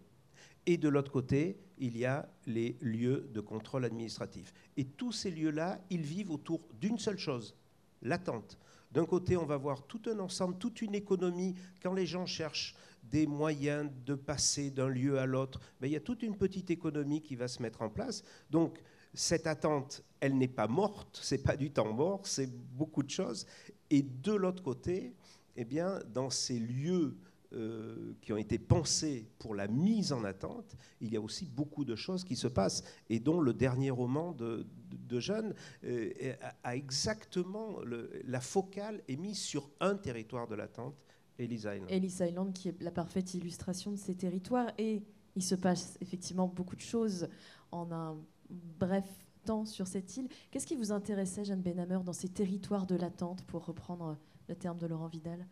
et 0.65 0.77
de 0.77 0.89
l'autre 0.89 1.11
côté, 1.11 1.57
il 1.81 1.97
y 1.97 2.05
a 2.05 2.29
les 2.45 2.77
lieux 2.79 3.29
de 3.33 3.41
contrôle 3.41 3.83
administratif. 3.83 4.53
Et 4.77 4.85
tous 4.85 5.11
ces 5.11 5.31
lieux-là, 5.31 5.81
ils 5.89 6.03
vivent 6.03 6.31
autour 6.31 6.61
d'une 6.79 6.99
seule 6.99 7.17
chose, 7.17 7.55
l'attente. 8.03 8.57
D'un 8.91 9.05
côté, 9.05 9.35
on 9.35 9.45
va 9.45 9.57
voir 9.57 9.87
tout 9.87 10.01
un 10.05 10.19
ensemble, 10.19 10.57
toute 10.57 10.81
une 10.81 10.95
économie. 10.95 11.55
Quand 11.81 11.93
les 11.93 12.05
gens 12.05 12.25
cherchent 12.25 12.75
des 13.03 13.25
moyens 13.25 13.89
de 14.05 14.15
passer 14.15 14.69
d'un 14.69 14.89
lieu 14.89 15.17
à 15.17 15.25
l'autre, 15.25 15.59
ben, 15.79 15.87
il 15.87 15.93
y 15.93 15.95
a 15.95 16.01
toute 16.01 16.23
une 16.23 16.37
petite 16.37 16.69
économie 16.69 17.21
qui 17.21 17.35
va 17.35 17.47
se 17.47 17.61
mettre 17.61 17.81
en 17.81 17.89
place. 17.89 18.23
Donc, 18.49 18.79
cette 19.13 19.47
attente, 19.47 20.03
elle 20.19 20.37
n'est 20.37 20.47
pas 20.47 20.67
morte, 20.67 21.19
c'est 21.21 21.43
pas 21.43 21.57
du 21.57 21.71
temps 21.71 21.91
mort, 21.91 22.21
c'est 22.27 22.49
beaucoup 22.75 23.03
de 23.03 23.09
choses. 23.09 23.47
Et 23.89 24.01
de 24.01 24.33
l'autre 24.33 24.61
côté, 24.61 25.15
eh 25.55 25.65
bien, 25.65 25.99
dans 26.13 26.29
ces 26.29 26.59
lieux 26.59 27.17
euh, 27.53 28.13
qui 28.21 28.31
ont 28.33 28.37
été 28.37 28.57
pensés 28.57 29.27
pour 29.39 29.55
la 29.55 29.67
mise 29.67 30.13
en 30.13 30.23
attente, 30.23 30.75
il 31.01 31.11
y 31.11 31.17
a 31.17 31.21
aussi 31.21 31.45
beaucoup 31.45 31.83
de 31.83 31.95
choses 31.95 32.23
qui 32.23 32.35
se 32.35 32.47
passent 32.47 32.83
et 33.09 33.19
dont 33.19 33.41
le 33.41 33.53
dernier 33.53 33.89
roman 33.89 34.31
de, 34.31 34.65
de, 34.89 34.97
de 34.97 35.19
Jeanne 35.19 35.53
euh, 35.83 36.33
a, 36.63 36.75
exactement 36.75 37.79
la 38.25 38.39
focale 38.39 39.01
est 39.07 39.17
mise 39.17 39.39
sur 39.39 39.69
un 39.79 39.95
territoire 39.95 40.47
de 40.47 40.55
l'attente, 40.55 40.95
Ellis 41.37 41.57
Island. 41.57 41.87
Ellis 41.89 42.17
Island, 42.21 42.53
qui 42.53 42.69
est 42.69 42.81
la 42.81 42.91
parfaite 42.91 43.33
illustration 43.33 43.91
de 43.91 43.97
ces 43.97 44.15
territoires. 44.15 44.71
Et 44.77 45.03
il 45.35 45.43
se 45.43 45.55
passe 45.55 45.97
effectivement 46.01 46.47
beaucoup 46.47 46.75
de 46.75 46.81
choses 46.81 47.27
en 47.71 47.91
un 47.91 48.17
bref 48.49 49.05
temps 49.45 49.65
sur 49.65 49.87
cette 49.87 50.15
île. 50.17 50.27
Qu'est-ce 50.51 50.67
qui 50.67 50.75
vous 50.75 50.91
intéressait, 50.91 51.43
Jeanne 51.45 51.61
Benhammer, 51.61 51.99
dans 52.03 52.13
ces 52.13 52.29
territoires 52.29 52.85
de 52.85 52.95
l'attente, 52.95 53.43
pour 53.43 53.65
reprendre 53.65 54.17
le 54.47 54.55
terme 54.55 54.77
de 54.77 54.87
Laurent 54.87 55.07
Vidal? 55.07 55.45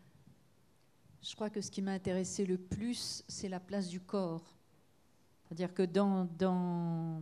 Je 1.22 1.34
crois 1.34 1.50
que 1.50 1.60
ce 1.60 1.70
qui 1.70 1.82
m'a 1.82 1.92
intéressé 1.92 2.46
le 2.46 2.56
plus, 2.56 3.24
c'est 3.28 3.48
la 3.48 3.60
place 3.60 3.88
du 3.88 4.00
corps. 4.00 4.54
C'est-à-dire 5.44 5.74
que 5.74 5.82
dans, 5.82 6.24
dans, 6.38 7.20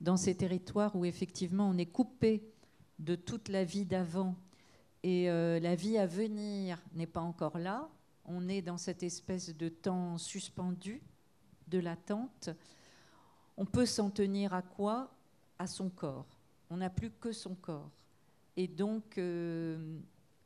dans 0.00 0.16
ces 0.16 0.34
territoires 0.34 0.96
où 0.96 1.04
effectivement 1.04 1.68
on 1.68 1.78
est 1.78 1.86
coupé 1.86 2.42
de 2.98 3.14
toute 3.14 3.48
la 3.48 3.62
vie 3.62 3.84
d'avant 3.84 4.34
et 5.02 5.30
euh, 5.30 5.60
la 5.60 5.76
vie 5.76 5.98
à 5.98 6.06
venir 6.06 6.82
n'est 6.94 7.06
pas 7.06 7.20
encore 7.20 7.58
là, 7.58 7.88
on 8.24 8.48
est 8.48 8.62
dans 8.62 8.76
cette 8.76 9.02
espèce 9.04 9.56
de 9.56 9.68
temps 9.68 10.18
suspendu 10.18 11.00
de 11.68 11.78
l'attente. 11.78 12.50
On 13.56 13.64
peut 13.64 13.86
s'en 13.86 14.10
tenir 14.10 14.52
à 14.52 14.62
quoi? 14.62 15.14
À 15.58 15.66
son 15.66 15.90
corps. 15.90 16.26
On 16.70 16.78
n'a 16.78 16.90
plus 16.90 17.10
que 17.10 17.32
son 17.32 17.54
corps. 17.54 17.90
Et 18.56 18.66
donc, 18.66 19.18
euh, 19.18 19.98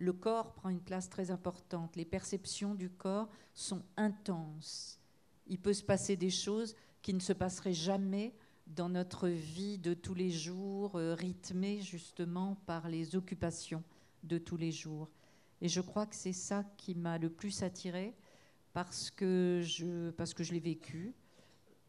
le 0.02 0.12
corps 0.12 0.52
prend 0.52 0.68
une 0.68 0.80
place 0.80 1.08
très 1.08 1.30
importante. 1.30 1.96
Les 1.96 2.04
perceptions 2.04 2.74
du 2.74 2.90
corps 2.90 3.28
sont 3.54 3.82
intenses. 3.96 5.00
Il 5.46 5.58
peut 5.58 5.72
se 5.72 5.82
passer 5.82 6.16
des 6.16 6.30
choses 6.30 6.74
qui 7.02 7.14
ne 7.14 7.20
se 7.20 7.32
passeraient 7.32 7.72
jamais 7.72 8.34
dans 8.66 8.88
notre 8.88 9.28
vie 9.28 9.78
de 9.78 9.94
tous 9.94 10.14
les 10.14 10.30
jours, 10.30 10.96
euh, 10.96 11.14
rythmée 11.14 11.80
justement 11.80 12.56
par 12.66 12.88
les 12.88 13.16
occupations 13.16 13.82
de 14.24 14.38
tous 14.38 14.56
les 14.56 14.72
jours. 14.72 15.08
Et 15.60 15.68
je 15.68 15.80
crois 15.80 16.06
que 16.06 16.16
c'est 16.16 16.32
ça 16.32 16.64
qui 16.76 16.94
m'a 16.94 17.18
le 17.18 17.30
plus 17.30 17.62
attirée 17.62 18.14
parce 18.72 19.10
que 19.10 19.60
je, 19.62 20.10
parce 20.10 20.34
que 20.34 20.42
je 20.42 20.52
l'ai 20.52 20.60
vécu, 20.60 21.14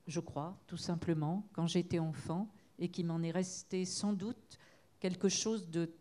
je 0.05 0.19
crois, 0.19 0.59
tout 0.67 0.77
simplement, 0.77 1.47
quand 1.53 1.65
j'étais 1.65 1.99
enfant, 1.99 2.51
et 2.79 2.89
qui 2.89 3.03
m'en 3.03 3.21
est 3.21 3.31
resté 3.31 3.85
sans 3.85 4.13
doute 4.13 4.59
quelque 4.99 5.29
chose 5.29 5.69
de 5.69 5.91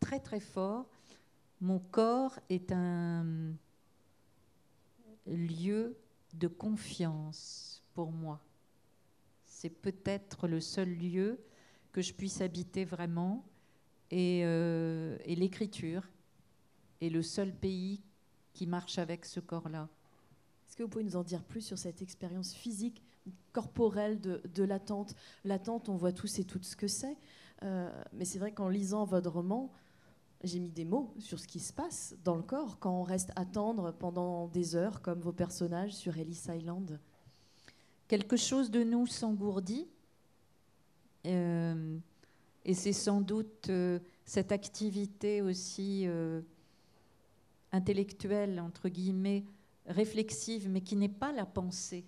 très 0.00 0.20
très 0.20 0.40
fort. 0.40 0.88
Mon 1.60 1.78
corps 1.78 2.38
est 2.48 2.72
un 2.72 3.54
lieu 5.26 5.96
de 6.34 6.46
confiance 6.46 7.82
pour 7.94 8.12
moi. 8.12 8.40
C'est 9.44 9.70
peut-être 9.70 10.46
le 10.46 10.60
seul 10.60 10.88
lieu 10.88 11.40
que 11.92 12.00
je 12.00 12.12
puisse 12.12 12.40
habiter 12.40 12.84
vraiment. 12.84 13.44
Et, 14.10 14.42
euh, 14.44 15.18
et 15.24 15.34
l'écriture 15.34 16.08
est 17.00 17.10
le 17.10 17.22
seul 17.22 17.52
pays 17.52 18.02
qui 18.54 18.66
marche 18.66 18.98
avec 18.98 19.24
ce 19.24 19.40
corps-là. 19.40 19.88
Est-ce 20.66 20.76
que 20.76 20.82
vous 20.82 20.88
pouvez 20.88 21.04
nous 21.04 21.16
en 21.16 21.24
dire 21.24 21.42
plus 21.42 21.60
sur 21.60 21.76
cette 21.76 22.02
expérience 22.02 22.54
physique, 22.54 23.02
corporelle 23.52 24.20
de, 24.20 24.40
de 24.54 24.62
l'attente? 24.62 25.14
L'attente, 25.44 25.88
on 25.88 25.96
voit 25.96 26.12
tous 26.12 26.38
et 26.38 26.44
toutes 26.44 26.64
ce 26.64 26.76
que 26.76 26.88
c'est. 26.88 27.16
Euh, 27.64 27.90
mais 28.12 28.24
c'est 28.24 28.38
vrai 28.38 28.52
qu'en 28.52 28.68
lisant 28.68 29.04
votre 29.04 29.30
roman, 29.30 29.72
j'ai 30.44 30.60
mis 30.60 30.70
des 30.70 30.84
mots 30.84 31.12
sur 31.18 31.38
ce 31.38 31.48
qui 31.48 31.58
se 31.58 31.72
passe 31.72 32.14
dans 32.22 32.36
le 32.36 32.42
corps 32.42 32.78
quand 32.78 32.92
on 32.92 33.02
reste 33.02 33.32
attendre 33.34 33.92
pendant 33.92 34.46
des 34.48 34.76
heures, 34.76 35.02
comme 35.02 35.20
vos 35.20 35.32
personnages 35.32 35.92
sur 35.92 36.16
Ellis 36.16 36.44
Island. 36.48 37.00
Quelque 38.06 38.36
chose 38.36 38.70
de 38.70 38.84
nous 38.84 39.06
s'engourdit. 39.06 39.88
Euh, 41.26 41.98
et 42.64 42.74
c'est 42.74 42.92
sans 42.92 43.20
doute 43.20 43.68
euh, 43.68 43.98
cette 44.24 44.52
activité 44.52 45.42
aussi 45.42 46.04
euh, 46.06 46.40
intellectuelle, 47.72 48.60
entre 48.60 48.88
guillemets, 48.88 49.44
réflexive, 49.86 50.68
mais 50.68 50.82
qui 50.82 50.94
n'est 50.94 51.08
pas 51.08 51.32
la 51.32 51.46
pensée. 51.46 52.04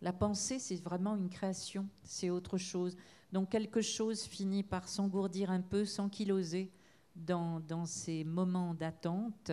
La 0.00 0.12
pensée, 0.12 0.58
c'est 0.58 0.82
vraiment 0.82 1.16
une 1.16 1.28
création, 1.28 1.86
c'est 2.02 2.30
autre 2.30 2.56
chose. 2.56 2.96
Donc 3.32 3.50
quelque 3.50 3.82
chose 3.82 4.22
finit 4.22 4.62
par 4.62 4.88
s'engourdir 4.88 5.50
un 5.50 5.60
peu, 5.60 5.84
s'ankyloser 5.84 6.70
dans, 7.14 7.86
ces 7.86 8.24
moments 8.24 8.74
d'attente. 8.74 9.52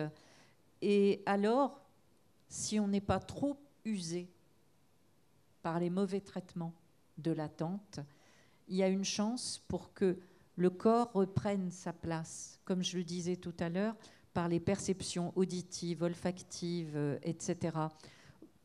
Et 0.80 1.22
alors, 1.26 1.80
si 2.48 2.80
on 2.80 2.88
n'est 2.88 3.00
pas 3.00 3.20
trop 3.20 3.58
usé 3.84 4.28
par 5.62 5.78
les 5.78 5.90
mauvais 5.90 6.20
traitements 6.20 6.74
de 7.18 7.30
l'attente, 7.30 8.00
il 8.68 8.76
y 8.76 8.82
a 8.82 8.88
une 8.88 9.04
chance 9.04 9.62
pour 9.68 9.92
que 9.92 10.18
le 10.56 10.70
corps 10.70 11.10
reprenne 11.12 11.70
sa 11.70 11.92
place, 11.92 12.60
comme 12.64 12.82
je 12.82 12.96
le 12.96 13.04
disais 13.04 13.36
tout 13.36 13.54
à 13.58 13.68
l'heure, 13.68 13.96
par 14.34 14.48
les 14.48 14.60
perceptions 14.60 15.32
auditives, 15.36 16.02
olfactives, 16.02 16.96
euh, 16.96 17.18
etc. 17.22 17.76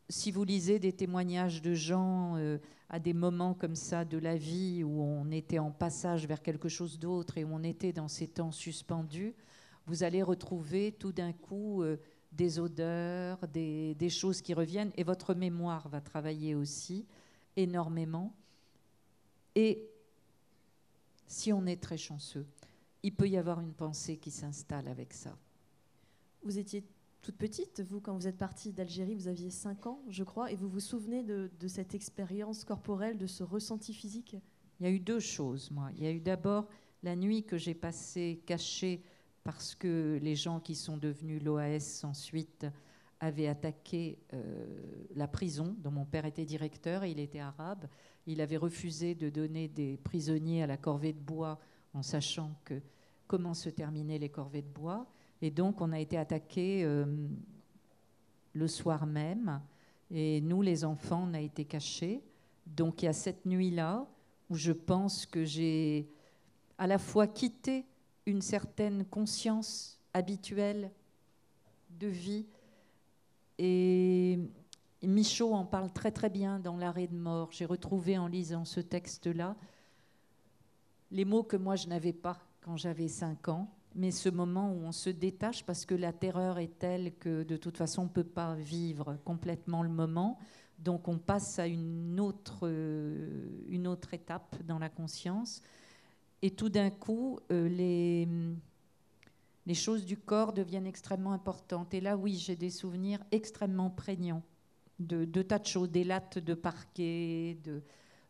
Si 0.10 0.32
vous 0.32 0.46
lisez 0.46 0.80
des 0.80 0.94
témoignages 0.94 1.62
de 1.62 1.74
gens 1.74 2.38
euh, 2.38 2.60
à 2.90 3.00
des 3.00 3.14
moments 3.14 3.54
comme 3.54 3.76
ça 3.76 4.06
de 4.06 4.18
la 4.18 4.38
vie 4.38 4.84
où 4.84 5.02
on 5.02 5.30
était 5.32 5.60
en 5.60 5.72
passage 5.72 6.26
vers 6.28 6.42
quelque 6.42 6.70
chose 6.70 6.98
d'autre 6.98 7.38
et 7.38 7.44
où 7.44 7.50
on 7.52 7.64
était 7.64 7.92
dans 7.92 8.08
ces 8.08 8.28
temps 8.28 8.52
suspendus, 8.52 9.34
vous 9.86 10.04
allez 10.04 10.24
retrouver 10.24 10.94
tout 10.94 11.12
d'un 11.12 11.34
coup 11.34 11.84
euh, 11.84 11.98
des 12.32 12.60
odeurs, 12.60 13.48
des, 13.50 13.96
des 13.96 14.10
choses 14.10 14.42
qui 14.42 14.54
reviennent, 14.54 14.92
et 14.96 15.04
votre 15.04 15.34
mémoire 15.34 15.90
va 15.90 16.00
travailler 16.00 16.56
aussi 16.56 17.06
énormément. 17.56 18.34
Et 19.56 19.90
si 21.28 21.52
on 21.52 21.66
est 21.66 21.82
très 21.82 21.98
chanceux, 21.98 22.46
il 23.04 23.14
peut 23.14 23.28
y 23.28 23.38
avoir 23.38 23.60
une 23.60 23.74
pensée 23.74 24.18
qui 24.18 24.32
s'installe 24.32 24.88
avec 24.88 25.14
ça. 25.14 25.36
Vous 26.44 26.58
étiez 26.58 26.84
toute 27.28 27.36
petite, 27.36 27.82
vous, 27.82 28.00
quand 28.00 28.16
vous 28.16 28.26
êtes 28.26 28.38
partie 28.38 28.72
d'Algérie, 28.72 29.14
vous 29.14 29.28
aviez 29.28 29.50
5 29.50 29.86
ans, 29.88 30.02
je 30.08 30.24
crois, 30.24 30.50
et 30.50 30.56
vous 30.56 30.70
vous 30.70 30.80
souvenez 30.80 31.24
de, 31.24 31.68
cette 31.68 31.94
expérience 31.94 32.64
corporelle, 32.64 33.18
de 33.18 33.28
ce 33.28 33.44
ressenti 33.44 33.94
physique? 33.94 34.38
Il 34.80 34.86
y 34.86 34.90
a 34.90 34.94
eu 34.94 35.02
deux 35.02 35.20
choses, 35.20 35.70
moi. 35.70 35.90
Il 35.98 36.04
y 36.06 36.08
a 36.08 36.12
eu 36.12 36.22
d'abord 36.22 36.70
la 37.04 37.18
nuit 37.18 37.44
que 37.44 37.58
j'ai 37.58 37.74
passée 37.74 38.42
cachée 38.46 39.04
parce 39.44 39.76
que 39.76 40.18
les 40.22 40.36
gens 40.36 40.62
qui 40.62 40.74
sont 40.74 40.96
devenus 40.96 41.44
l'OAS 41.44 42.06
ensuite 42.06 42.66
avaient 43.20 43.48
attaqué 43.48 44.20
euh, 44.34 44.66
la 45.14 45.28
prison 45.28 45.76
dont 45.80 45.92
mon 45.92 46.06
père 46.06 46.24
était 46.24 46.46
directeur, 46.46 47.04
et 47.04 47.12
il 47.12 47.20
était 47.20 47.40
arabe. 47.40 47.90
Il 48.26 48.40
avait 48.40 48.56
refusé 48.56 49.16
de 49.16 49.30
donner 49.30 49.68
des 49.68 49.98
prisonniers 49.98 50.64
à 50.64 50.68
la 50.68 50.78
corvée 50.78 51.12
de 51.12 51.20
bois 51.20 51.60
en 51.94 52.04
sachant 52.04 52.56
que 52.64 52.82
comment 53.28 53.54
se 53.54 53.68
terminaient 53.68 54.18
les 54.18 54.30
corvées 54.30 54.62
de 54.62 54.70
bois. 54.70 55.12
Et 55.42 55.52
donc 55.52 55.82
on 55.82 55.92
a 55.92 56.00
été 56.00 56.18
attaqué 56.18 56.84
euh, 56.84 57.06
le 58.54 58.68
soir 58.68 59.06
même, 59.06 59.62
et 60.10 60.42
nous 60.42 60.62
les 60.62 60.84
enfants, 60.86 61.28
on 61.30 61.34
a 61.34 61.42
été 61.42 61.66
cachés. 61.66 62.24
Donc 62.66 63.02
il 63.02 63.06
y 63.06 63.08
a 63.10 63.14
cette 63.14 63.46
nuit-là 63.46 64.08
où 64.50 64.56
je 64.56 64.72
pense 64.72 65.26
que 65.26 65.44
j'ai 65.44 66.10
à 66.78 66.88
la 66.88 66.98
fois 66.98 67.28
quitté 67.28 67.86
une 68.26 68.42
certaine 68.42 69.06
conscience 69.06 70.00
habituelle 70.14 70.92
de 72.00 72.08
vie 72.08 72.46
et 73.58 74.40
Michaud 75.04 75.54
en 75.54 75.66
parle 75.66 75.92
très 75.92 76.12
très 76.12 76.30
bien 76.30 76.60
dans 76.60 76.78
L'arrêt 76.78 77.08
de 77.08 77.16
mort. 77.16 77.50
J'ai 77.52 77.66
retrouvé 77.66 78.18
en 78.18 78.28
lisant 78.28 78.66
ce 78.66 78.80
texte-là 78.80 79.56
les 81.12 81.26
mots 81.26 81.44
que 81.44 81.58
moi 81.58 81.76
je 81.76 81.88
n'avais 81.88 82.14
pas 82.14 82.38
quand 82.62 82.78
j'avais 82.78 83.08
5 83.08 83.48
ans, 83.48 83.74
mais 83.98 84.12
ce 84.12 84.30
moment 84.30 84.72
où 84.72 84.86
on 84.86 84.92
se 84.92 85.10
détache 85.10 85.66
parce 85.66 85.86
que 85.86 85.96
la 85.96 86.14
terreur 86.14 86.60
est 86.60 86.78
telle 86.80 87.16
que 87.16 87.44
de 87.44 87.58
toute 87.58 87.78
façon 87.78 88.04
on 88.04 88.06
ne 88.06 88.10
peut 88.10 88.24
pas 88.24 88.54
vivre 88.56 89.18
complètement 89.26 89.82
le 89.82 89.90
moment. 89.90 90.38
Donc 90.78 91.08
on 91.08 91.18
passe 91.18 91.58
à 91.58 91.66
une 91.66 92.20
autre, 92.20 92.60
euh, 92.64 93.50
une 93.68 93.88
autre 93.88 94.14
étape 94.14 94.56
dans 94.66 94.78
la 94.78 94.90
conscience. 94.90 95.64
Et 96.44 96.52
tout 96.52 96.70
d'un 96.70 96.92
coup, 96.92 97.40
euh, 97.52 97.68
les, 97.68 98.28
les 99.66 99.74
choses 99.74 100.06
du 100.06 100.16
corps 100.16 100.54
deviennent 100.54 100.86
extrêmement 100.86 101.34
importantes. 101.34 101.96
Et 101.96 102.00
là, 102.00 102.16
oui, 102.16 102.36
j'ai 102.36 102.56
des 102.56 102.70
souvenirs 102.70 103.20
extrêmement 103.32 103.90
prégnants 103.90 104.44
de, 105.00 105.26
de 105.26 105.42
tas 105.42 105.58
de 105.58 105.66
choses, 105.66 105.90
des 105.90 106.04
lattes 106.04 106.38
de 106.38 106.54
parquet, 106.54 107.58
de, 107.64 107.82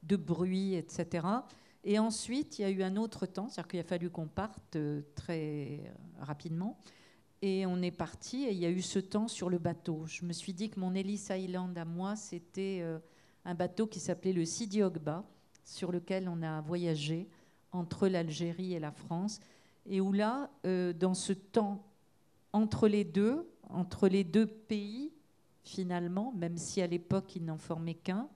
de 0.03 0.15
bruit, 0.15 0.75
etc. 0.75 1.27
Et 1.83 1.99
ensuite, 1.99 2.59
il 2.59 2.63
y 2.63 2.65
a 2.65 2.69
eu 2.69 2.83
un 2.83 2.97
autre 2.97 3.25
temps, 3.25 3.49
c'est-à-dire 3.49 3.69
qu'il 3.69 3.79
a 3.79 3.83
fallu 3.83 4.09
qu'on 4.09 4.27
parte 4.27 4.75
euh, 4.75 5.01
très 5.15 5.81
rapidement. 6.19 6.77
Et 7.41 7.65
on 7.65 7.81
est 7.81 7.91
parti, 7.91 8.43
et 8.45 8.51
il 8.51 8.57
y 8.57 8.65
a 8.65 8.69
eu 8.69 8.81
ce 8.81 8.99
temps 8.99 9.27
sur 9.27 9.49
le 9.49 9.59
bateau. 9.59 10.03
Je 10.07 10.25
me 10.25 10.33
suis 10.33 10.53
dit 10.53 10.69
que 10.69 10.79
mon 10.79 10.95
Ellis 10.95 11.27
Island 11.29 11.77
à 11.77 11.85
moi, 11.85 12.15
c'était 12.15 12.79
euh, 12.81 12.97
un 13.45 13.53
bateau 13.53 13.85
qui 13.85 13.99
s'appelait 13.99 14.33
le 14.33 14.43
Sidi 14.43 14.81
Ogba, 14.81 15.23
sur 15.63 15.91
lequel 15.91 16.27
on 16.29 16.41
a 16.41 16.61
voyagé 16.61 17.29
entre 17.71 18.07
l'Algérie 18.07 18.73
et 18.73 18.79
la 18.79 18.91
France, 18.91 19.39
et 19.85 20.01
où 20.01 20.11
là, 20.11 20.49
euh, 20.65 20.93
dans 20.93 21.13
ce 21.13 21.33
temps 21.33 21.83
entre 22.53 22.87
les 22.87 23.03
deux, 23.03 23.47
entre 23.69 24.07
les 24.07 24.23
deux 24.23 24.47
pays, 24.47 25.11
finalement, 25.63 26.33
même 26.35 26.57
si 26.57 26.81
à 26.81 26.87
l'époque 26.87 27.35
il 27.35 27.45
n'en 27.45 27.57
formait 27.57 27.93
qu'un, 27.93 28.27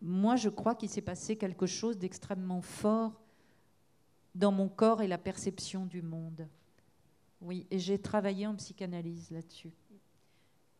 moi 0.00 0.36
je 0.36 0.48
crois 0.48 0.74
qu'il 0.74 0.88
s'est 0.88 1.00
passé 1.00 1.36
quelque 1.36 1.66
chose 1.66 1.98
d'extrêmement 1.98 2.62
fort 2.62 3.20
dans 4.34 4.52
mon 4.52 4.68
corps 4.68 5.02
et 5.02 5.08
la 5.08 5.18
perception 5.18 5.86
du 5.86 6.02
monde. 6.02 6.46
Oui, 7.40 7.66
et 7.70 7.78
j'ai 7.78 7.98
travaillé 7.98 8.46
en 8.46 8.54
psychanalyse 8.54 9.30
là-dessus. 9.30 9.72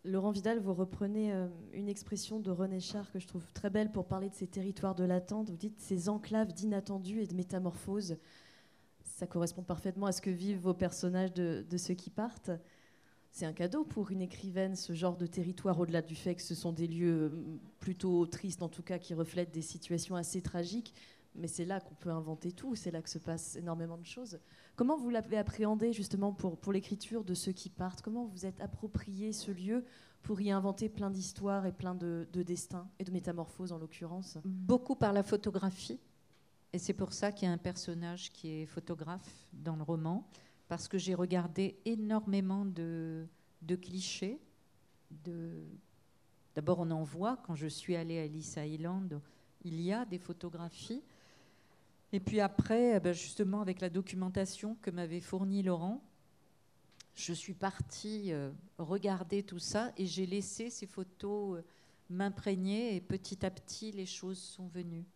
Laurent 0.05 0.31
Vidal, 0.31 0.61
vous 0.61 0.73
reprenez 0.73 1.33
euh, 1.33 1.49
une 1.73 1.89
expression 1.89 2.39
de 2.39 2.51
René 2.51 2.79
Char 2.79 3.11
que 3.11 3.19
je 3.19 3.27
trouve 3.27 3.45
très 3.53 3.71
belle 3.71 3.91
pour 3.91 4.07
parler 4.07 4.29
de 4.29 4.35
ces 4.35 4.47
territoires 4.47 4.95
de 4.95 5.05
l'attente. 5.05 5.51
Vous 5.51 5.57
dites 5.57 5.81
ces 5.81 6.09
enclaves 6.09 6.53
d'inattendu 6.53 7.21
et 7.21 7.27
de 7.27 7.35
métamorphose. 7.35 8.17
Ça 9.03 9.27
correspond 9.27 9.63
parfaitement 9.63 10.07
à 10.07 10.13
ce 10.13 10.21
que 10.23 10.31
vivent 10.31 10.61
vos 10.61 10.75
personnages 10.75 11.35
de, 11.35 11.67
de 11.69 11.77
ceux 11.77 11.95
qui 11.95 12.11
partent. 12.11 12.53
C'est 13.37 13.45
un 13.45 13.53
cadeau 13.53 13.85
pour 13.85 14.11
une 14.11 14.23
écrivaine, 14.23 14.77
ce 14.77 14.95
genre 14.95 15.15
de 15.15 15.27
territoire, 15.27 15.79
au-delà 15.79 16.01
du 16.01 16.15
fait 16.15 16.37
que 16.37 16.41
ce 16.41 16.55
sont 16.55 16.73
des 16.73 16.87
lieux 16.87 17.25
euh, 17.25 17.59
plutôt 17.81 18.25
tristes, 18.25 18.63
en 18.63 18.71
tout 18.71 18.83
cas, 18.83 18.99
qui 18.99 19.13
reflètent 19.13 19.53
des 19.53 19.61
situations 19.61 20.17
assez 20.17 20.41
tragiques. 20.41 20.95
Mais 21.35 21.47
c'est 21.47 21.67
là 21.67 21.81
qu'on 21.81 21.95
peut 21.97 22.09
inventer 22.09 22.51
tout, 22.51 22.75
c'est 22.77 22.91
là 22.91 23.03
que 23.03 23.11
se 23.11 23.19
passe 23.19 23.57
énormément 23.57 23.99
de 23.99 24.07
choses. 24.07 24.39
Comment 24.75 24.97
vous 24.97 25.11
l'avez 25.11 25.37
appréhendé 25.37 25.93
justement 25.93 26.33
pour, 26.33 26.57
pour 26.57 26.73
l'écriture 26.73 27.25
de 27.25 27.35
ceux 27.35 27.53
qui 27.53 27.69
partent? 27.69 28.01
Comment 28.01 28.25
vous 28.25 28.47
êtes 28.47 28.59
approprié 28.63 29.35
ce 29.35 29.51
lieu 29.51 29.85
pour 30.23 30.41
y 30.41 30.51
inventer 30.51 30.89
plein 30.89 31.11
d'histoires 31.11 31.67
et 31.67 31.73
plein 31.73 31.95
de, 31.95 32.27
de 32.33 32.43
destins 32.43 32.89
et 32.99 33.05
de 33.05 33.11
métamorphoses 33.11 33.71
en 33.71 33.77
l'occurrence? 33.77 34.39
Beaucoup 34.47 34.95
par 34.95 35.13
la 35.13 35.23
photographie. 35.23 36.01
Et 36.73 36.79
c'est 36.79 36.95
pour 36.95 37.13
ça 37.13 37.33
qu'il 37.33 37.49
y 37.49 37.51
a 37.51 37.53
un 37.53 37.59
personnage 37.59 38.33
qui 38.33 38.49
est 38.49 38.67
photographe 38.67 39.51
dans 39.53 39.77
le 39.77 39.83
roman, 39.83 40.27
parce 40.69 40.89
que 40.89 40.99
j'ai 40.99 41.15
regardé 41.15 41.77
énormément 41.85 42.65
de, 42.65 43.27
clichés. 43.81 44.41
D'abord, 46.55 46.81
on 46.81 46.91
en 46.91 47.03
voit, 47.03 47.39
quand 47.47 47.55
je 47.55 47.67
suis 47.67 47.97
allée 47.97 48.19
à 48.19 48.25
Ellis 48.25 48.55
Island, 48.57 49.21
il 49.65 49.81
y 49.81 49.93
a 49.93 50.05
des 50.05 50.19
photographies. 50.19 51.03
Et 52.13 52.21
puis 52.21 52.41
après, 52.41 52.97
eh 52.97 53.01
ben, 53.01 53.13
justement, 53.13 53.61
avec 53.61 53.81
la 53.81 53.91
documentation 53.91 54.77
que 54.81 54.91
m'avait 54.91 55.21
fournie 55.21 55.63
Laurent, 55.63 56.03
je 57.15 57.33
suis 57.33 57.55
partie 57.55 58.33
euh, 58.33 58.51
regarder 58.79 59.43
tout 59.43 59.59
ça 59.59 59.93
et 59.97 60.07
j'ai 60.07 60.27
laissé 60.27 60.71
ces 60.71 60.87
photos 60.87 61.59
euh, 61.59 61.65
m'imprégner 62.11 62.95
et 62.95 63.01
petit 63.01 63.45
à 63.45 63.51
petit, 63.51 63.91
les 63.91 64.07
choses 64.07 64.39
sont 64.39 64.69
venues. 64.69 65.07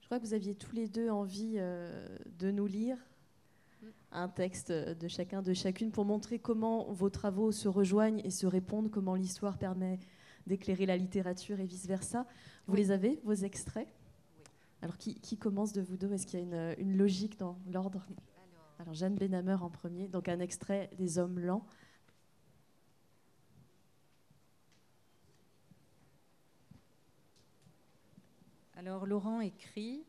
Je 0.00 0.06
crois 0.06 0.20
que 0.20 0.24
vous 0.24 0.34
aviez 0.34 0.54
tous 0.54 0.72
les 0.72 0.86
deux 0.86 1.10
envie 1.10 1.54
euh, 1.56 2.18
de 2.38 2.50
nous 2.50 2.66
lire 2.66 2.98
un 4.10 4.28
texte 4.28 4.72
de 4.72 5.08
chacun, 5.08 5.42
de 5.42 5.52
chacune, 5.52 5.90
pour 5.90 6.04
montrer 6.04 6.38
comment 6.38 6.90
vos 6.92 7.10
travaux 7.10 7.52
se 7.52 7.68
rejoignent 7.68 8.20
et 8.24 8.30
se 8.30 8.46
répondent, 8.46 8.90
comment 8.90 9.14
l'histoire 9.14 9.58
permet 9.58 9.98
d'éclairer 10.46 10.86
la 10.86 10.96
littérature 10.96 11.60
et 11.60 11.66
vice-versa. 11.66 12.26
Vous 12.66 12.74
Oui. 12.74 12.80
les 12.80 12.90
avez, 12.90 13.20
vos 13.24 13.34
extraits 13.34 13.88
Alors, 14.82 14.96
qui, 14.96 15.14
qui 15.20 15.36
commence 15.36 15.72
de 15.72 15.82
vous 15.82 15.96
deux? 15.96 16.12
Est-ce 16.12 16.26
qu'il 16.26 16.40
y 16.40 16.42
a 16.42 16.74
une, 16.74 16.74
une 16.78 16.96
logique 16.96 17.38
dans 17.38 17.58
l'ordre? 17.70 18.06
Alors, 18.78 18.94
Jeanne 18.94 19.16
Benhammer 19.16 19.56
en 19.60 19.70
premier, 19.70 20.08
donc 20.08 20.28
un 20.28 20.40
extrait 20.40 20.88
des 20.96 21.18
Hommes 21.18 21.38
lents. 21.38 21.66
Alors 28.76 29.06
Laurent 29.06 29.40
écrit 29.40 30.04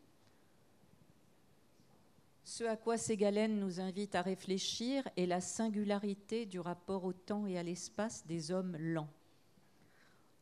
Ce 2.60 2.66
à 2.66 2.76
quoi 2.76 2.98
Ségalen 2.98 3.58
nous 3.58 3.80
invite 3.80 4.14
à 4.14 4.20
réfléchir 4.20 5.08
est 5.16 5.24
la 5.24 5.40
singularité 5.40 6.44
du 6.44 6.60
rapport 6.60 7.06
au 7.06 7.14
temps 7.14 7.46
et 7.46 7.56
à 7.56 7.62
l'espace 7.62 8.26
des 8.26 8.50
hommes 8.50 8.76
lents. 8.78 9.08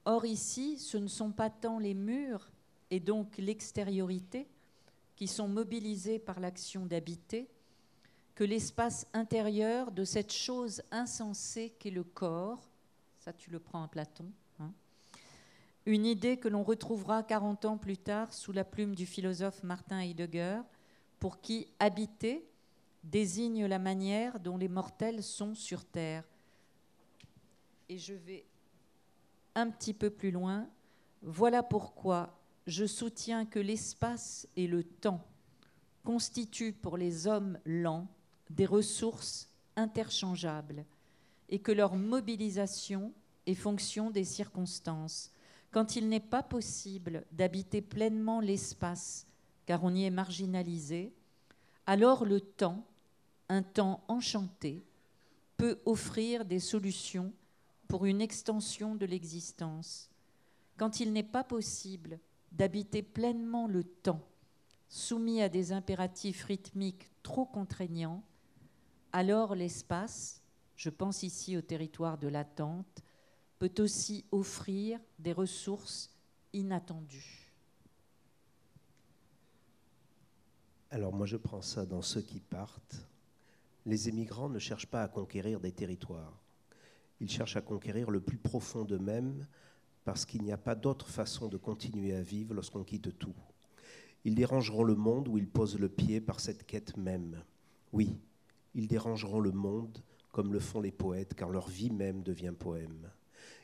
Or 0.04 0.26
ici, 0.26 0.78
ce 0.78 0.96
ne 0.96 1.06
sont 1.06 1.30
pas 1.30 1.48
tant 1.48 1.78
les 1.78 1.94
murs 1.94 2.50
et 2.90 2.98
donc 2.98 3.38
l'extériorité 3.38 4.48
qui 5.14 5.28
sont 5.28 5.46
mobilisés 5.46 6.18
par 6.18 6.40
l'action 6.40 6.86
d'habiter 6.86 7.48
que 8.34 8.42
l'espace 8.42 9.06
intérieur 9.12 9.92
de 9.92 10.02
cette 10.02 10.32
chose 10.32 10.82
insensée 10.90 11.72
qu'est 11.78 11.92
le 11.92 12.02
corps. 12.02 12.68
Ça, 13.20 13.32
tu 13.32 13.48
le 13.48 13.60
prends 13.60 13.84
à 13.84 13.86
Platon. 13.86 14.26
hein. 14.58 14.72
Une 15.86 16.04
idée 16.04 16.36
que 16.36 16.48
l'on 16.48 16.64
retrouvera 16.64 17.22
40 17.22 17.64
ans 17.64 17.78
plus 17.78 17.96
tard 17.96 18.32
sous 18.32 18.50
la 18.50 18.64
plume 18.64 18.96
du 18.96 19.06
philosophe 19.06 19.62
Martin 19.62 20.00
Heidegger, 20.00 20.62
pour 21.18 21.40
qui 21.40 21.66
habiter 21.78 22.48
désigne 23.04 23.66
la 23.66 23.78
manière 23.78 24.40
dont 24.40 24.56
les 24.56 24.68
mortels 24.68 25.22
sont 25.22 25.54
sur 25.54 25.84
Terre. 25.84 26.24
Et 27.88 27.98
je 27.98 28.14
vais 28.14 28.44
un 29.54 29.70
petit 29.70 29.94
peu 29.94 30.10
plus 30.10 30.30
loin. 30.30 30.68
Voilà 31.22 31.62
pourquoi 31.62 32.38
je 32.66 32.84
soutiens 32.84 33.46
que 33.46 33.58
l'espace 33.58 34.46
et 34.56 34.66
le 34.66 34.84
temps 34.84 35.24
constituent 36.04 36.72
pour 36.72 36.96
les 36.96 37.26
hommes 37.26 37.58
lents 37.64 38.08
des 38.50 38.66
ressources 38.66 39.50
interchangeables 39.76 40.84
et 41.48 41.60
que 41.60 41.72
leur 41.72 41.96
mobilisation 41.96 43.12
est 43.46 43.54
fonction 43.54 44.10
des 44.10 44.24
circonstances. 44.24 45.32
Quand 45.70 45.96
il 45.96 46.08
n'est 46.08 46.20
pas 46.20 46.42
possible 46.42 47.24
d'habiter 47.32 47.80
pleinement 47.80 48.40
l'espace, 48.40 49.27
car 49.68 49.84
on 49.84 49.94
y 49.94 50.04
est 50.04 50.10
marginalisé, 50.10 51.12
alors 51.84 52.24
le 52.24 52.40
temps, 52.40 52.86
un 53.50 53.62
temps 53.62 54.02
enchanté, 54.08 54.82
peut 55.58 55.78
offrir 55.84 56.46
des 56.46 56.58
solutions 56.58 57.34
pour 57.86 58.06
une 58.06 58.22
extension 58.22 58.94
de 58.94 59.04
l'existence. 59.04 60.08
Quand 60.78 61.00
il 61.00 61.12
n'est 61.12 61.22
pas 61.22 61.44
possible 61.44 62.18
d'habiter 62.50 63.02
pleinement 63.02 63.66
le 63.66 63.84
temps, 63.84 64.26
soumis 64.88 65.42
à 65.42 65.50
des 65.50 65.70
impératifs 65.72 66.44
rythmiques 66.44 67.10
trop 67.22 67.44
contraignants, 67.44 68.22
alors 69.12 69.54
l'espace, 69.54 70.40
je 70.76 70.88
pense 70.88 71.22
ici 71.24 71.58
au 71.58 71.60
territoire 71.60 72.16
de 72.16 72.28
l'attente, 72.28 73.02
peut 73.58 73.74
aussi 73.80 74.24
offrir 74.32 74.98
des 75.18 75.34
ressources 75.34 76.08
inattendues. 76.54 77.47
Alors 80.90 81.12
moi 81.12 81.26
je 81.26 81.36
prends 81.36 81.60
ça 81.60 81.84
dans 81.84 82.00
ceux 82.00 82.22
qui 82.22 82.40
partent. 82.40 83.06
Les 83.84 84.08
émigrants 84.08 84.48
ne 84.48 84.58
cherchent 84.58 84.86
pas 84.86 85.02
à 85.02 85.08
conquérir 85.08 85.60
des 85.60 85.72
territoires. 85.72 86.40
Ils 87.20 87.30
cherchent 87.30 87.56
à 87.56 87.60
conquérir 87.60 88.10
le 88.10 88.20
plus 88.20 88.38
profond 88.38 88.84
d'eux-mêmes 88.84 89.46
parce 90.04 90.24
qu'il 90.24 90.42
n'y 90.42 90.52
a 90.52 90.56
pas 90.56 90.74
d'autre 90.74 91.08
façon 91.08 91.48
de 91.48 91.58
continuer 91.58 92.14
à 92.14 92.22
vivre 92.22 92.54
lorsqu'on 92.54 92.84
quitte 92.84 93.18
tout. 93.18 93.34
Ils 94.24 94.34
dérangeront 94.34 94.82
le 94.82 94.94
monde 94.94 95.28
où 95.28 95.36
ils 95.36 95.48
posent 95.48 95.78
le 95.78 95.90
pied 95.90 96.22
par 96.22 96.40
cette 96.40 96.64
quête 96.64 96.96
même. 96.96 97.42
Oui, 97.92 98.18
ils 98.74 98.88
dérangeront 98.88 99.40
le 99.40 99.52
monde 99.52 100.02
comme 100.32 100.54
le 100.54 100.60
font 100.60 100.80
les 100.80 100.92
poètes 100.92 101.34
car 101.34 101.50
leur 101.50 101.68
vie 101.68 101.90
même 101.90 102.22
devient 102.22 102.54
poème. 102.58 103.10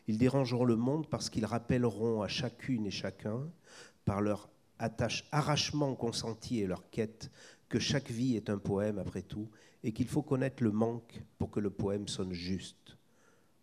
Ils 0.09 0.19
dérangeront 0.19 0.67
le 0.67 0.77
monde 0.77 1.09
parce 1.09 1.31
qu'ils 1.31 1.47
rappelleront 1.47 2.21
à 2.21 2.29
chacune 2.29 2.85
et 2.85 2.91
chacun, 2.91 3.49
par 4.05 4.21
leur 4.21 4.51
attache, 4.79 5.27
arrachement 5.33 5.95
consenti 5.95 6.61
et 6.61 6.67
leur 6.67 6.91
quête, 6.91 7.31
que 7.69 7.79
chaque 7.79 8.11
vie 8.11 8.37
est 8.37 8.51
un 8.51 8.59
poème 8.59 8.99
après 8.99 9.23
tout, 9.23 9.49
et 9.83 9.93
qu'il 9.93 10.09
faut 10.09 10.23
connaître 10.23 10.63
le 10.63 10.73
manque 10.73 11.23
pour 11.39 11.51
que 11.51 11.61
le 11.61 11.71
poème 11.71 12.09
sonne 12.09 12.33
juste. 12.33 12.97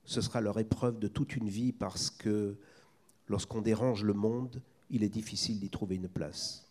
Ce 0.05 0.21
sera 0.21 0.41
leur 0.41 0.59
épreuve 0.59 0.99
de 0.99 1.07
toute 1.07 1.35
une 1.35 1.49
vie 1.49 1.71
parce 1.71 2.09
que 2.09 2.57
lorsqu'on 3.27 3.61
dérange 3.61 4.03
le 4.03 4.13
monde, 4.13 4.61
il 4.89 5.03
est 5.03 5.09
difficile 5.09 5.59
d'y 5.59 5.69
trouver 5.69 5.95
une 5.95 6.09
place. 6.09 6.67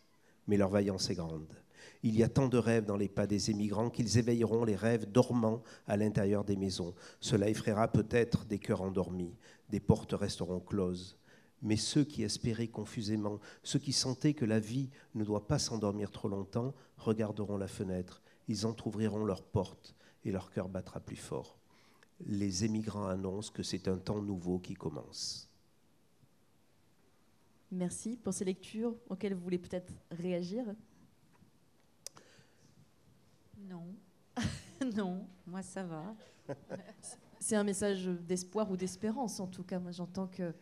Mais 0.47 0.57
leur 0.57 0.68
vaillance 0.68 1.11
est 1.11 1.14
grande. 1.14 1.55
Il 2.03 2.16
y 2.16 2.22
a 2.22 2.28
tant 2.28 2.49
de 2.49 2.59
rêves 2.59 2.86
dans 2.86 2.97
les 2.97 3.09
pas 3.09 3.26
des 3.26 3.51
émigrants 3.51 3.91
qu'ils 3.91 4.18
éveilleront 4.18 4.64
les 4.64 4.76
rêves 4.76 5.11
dormants 5.11 5.62
à 5.86 5.97
l'intérieur 5.97 6.45
des 6.45 6.57
maisons. 6.57 6.95
Cela 7.20 7.49
effraiera 7.49 7.88
peut-être 7.88 8.45
des 8.45 8.59
cœurs 8.59 8.82
endormis, 8.82 9.34
des 9.68 9.80
portes 9.80 10.12
resteront 10.12 10.61
closes. 10.61 11.18
Mais 11.62 11.76
ceux 11.76 12.04
qui 12.04 12.22
espéraient 12.22 12.68
confusément, 12.68 13.38
ceux 13.62 13.78
qui 13.78 13.92
sentaient 13.92 14.34
que 14.34 14.44
la 14.44 14.61
vie 14.61 14.88
ne 15.14 15.24
doit 15.24 15.46
pas 15.46 15.58
s'endormir 15.58 16.11
trop 16.11 16.28
longtemps, 16.28 16.74
regarderont 16.96 17.58
la 17.58 17.68
fenêtre, 17.68 18.22
ils 18.48 18.66
entr'ouvriront 18.66 19.24
leurs 19.24 19.42
portes 19.42 19.94
et 20.24 20.32
leur 20.32 20.50
cœur 20.50 20.68
battra 20.68 21.00
plus 21.00 21.16
fort. 21.16 21.58
Les 22.26 22.64
émigrants 22.64 23.06
annoncent 23.06 23.52
que 23.52 23.62
c'est 23.62 23.88
un 23.88 23.98
temps 23.98 24.22
nouveau 24.22 24.58
qui 24.58 24.74
commence. 24.74 25.48
Merci 27.72 28.16
pour 28.16 28.34
ces 28.34 28.44
lectures 28.44 28.96
auxquelles 29.08 29.34
vous 29.34 29.42
voulez 29.42 29.58
peut-être 29.58 29.92
réagir. 30.11 30.64
Non, 33.68 33.94
non, 34.96 35.26
moi 35.46 35.62
ça 35.62 35.84
va. 35.84 36.14
C'est 37.38 37.54
un 37.54 37.62
message 37.62 38.06
d'espoir 38.06 38.70
ou 38.70 38.76
d'espérance 38.76 39.38
en 39.38 39.46
tout 39.46 39.62
cas. 39.62 39.78
Moi 39.78 39.92
j'entends 39.92 40.26
que 40.26 40.52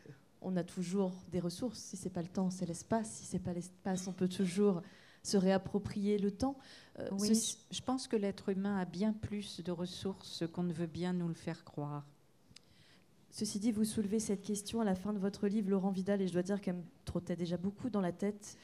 on 0.41 0.57
a 0.57 0.65
toujours 0.65 1.13
des 1.33 1.41
ressources. 1.41 1.79
Si 1.79 1.97
c'est 1.97 2.11
pas 2.11 2.23
le 2.23 2.29
temps, 2.29 2.51
c'est 2.51 2.67
l'espace. 2.67 3.11
Si 3.11 3.25
c'est 3.25 3.39
pas 3.39 3.53
l'espace, 3.53 4.07
on 4.07 4.13
peut 4.13 4.29
toujours 4.29 4.83
se 5.23 5.37
réapproprier 5.37 6.17
le 6.19 6.31
temps. 6.31 6.57
Euh, 7.01 7.09
Oui, 7.13 7.29
ceci- 7.29 7.59
je 7.71 7.81
pense 7.83 8.07
que 8.09 8.17
l'être 8.17 8.49
humain 8.51 8.79
a 8.79 8.85
bien 8.85 9.13
plus 9.13 9.61
de 9.63 9.73
ressources 9.73 10.45
qu'on 10.53 10.63
ne 10.63 10.73
veut 10.73 10.87
bien 10.87 11.13
nous 11.13 11.29
le 11.29 11.35
faire 11.35 11.65
croire. 11.65 12.07
Ceci 13.31 13.59
dit, 13.59 13.73
vous 13.73 13.85
soulevez 13.85 14.21
cette 14.21 14.43
question 14.43 14.81
à 14.81 14.85
la 14.85 14.95
fin 14.95 15.13
de 15.13 15.19
votre 15.19 15.47
livre, 15.49 15.71
Laurent 15.71 15.91
Vidal, 15.91 16.23
et 16.23 16.29
je 16.29 16.33
dois 16.33 16.43
dire 16.43 16.61
qu'elle 16.61 16.77
me 16.77 16.83
trottait 17.05 17.37
déjà 17.37 17.57
beaucoup 17.57 17.91
dans 17.91 18.01
la 18.01 18.13
tête. 18.13 18.57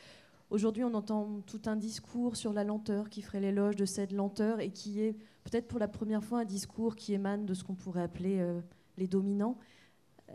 Aujourd'hui, 0.51 0.85
on 0.85 0.95
entend 0.95 1.41
tout 1.47 1.61
un 1.67 1.77
discours 1.77 2.37
sur 2.37 2.53
la 2.53 2.65
lenteur 2.65 3.11
qui 3.11 3.23
ferait 3.23 3.41
l'éloge 3.41 3.77
de 3.77 3.85
cette 3.85 4.13
lenteur 4.13 4.61
et 4.61 4.71
qui 4.71 5.01
est 5.01 5.13
peut-être 5.45 5.69
pour 5.69 5.79
la 5.79 5.89
première 5.89 6.25
fois 6.25 6.41
un 6.41 6.45
discours 6.45 6.97
qui 6.97 7.13
émane 7.13 7.45
de 7.47 7.55
ce 7.55 7.63
qu'on 7.65 7.75
pourrait 7.75 8.03
appeler 8.03 8.39
euh, 8.41 8.61
les 8.97 9.07
dominants. 9.07 9.59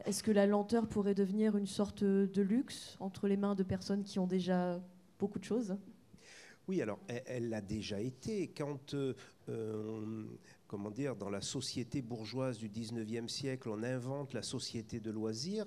Est-ce 0.05 0.23
que 0.23 0.31
la 0.31 0.45
lenteur 0.45 0.87
pourrait 0.87 1.15
devenir 1.15 1.57
une 1.57 1.67
sorte 1.67 2.03
de 2.03 2.41
luxe 2.41 2.95
entre 2.99 3.27
les 3.27 3.37
mains 3.37 3.55
de 3.55 3.63
personnes 3.63 4.03
qui 4.03 4.19
ont 4.19 4.27
déjà 4.27 4.79
beaucoup 5.17 5.39
de 5.39 5.43
choses? 5.43 5.75
Oui, 6.67 6.83
alors 6.83 6.99
elle- 7.07 7.49
l'a 7.49 7.61
déjà 7.61 7.99
été 7.99 8.49
quand, 8.55 8.93
euh, 8.93 10.27
comment 10.67 10.91
dire, 10.91 11.15
dans 11.15 11.31
la 11.31 11.41
société 11.41 12.03
bourgeoise 12.03 12.59
du 12.59 12.69
19e 12.69 13.27
siècle, 13.27 13.69
on 13.69 13.81
invente 13.81 14.33
la 14.33 14.43
société 14.43 14.99
de 14.99 15.09
loisirs. 15.09 15.65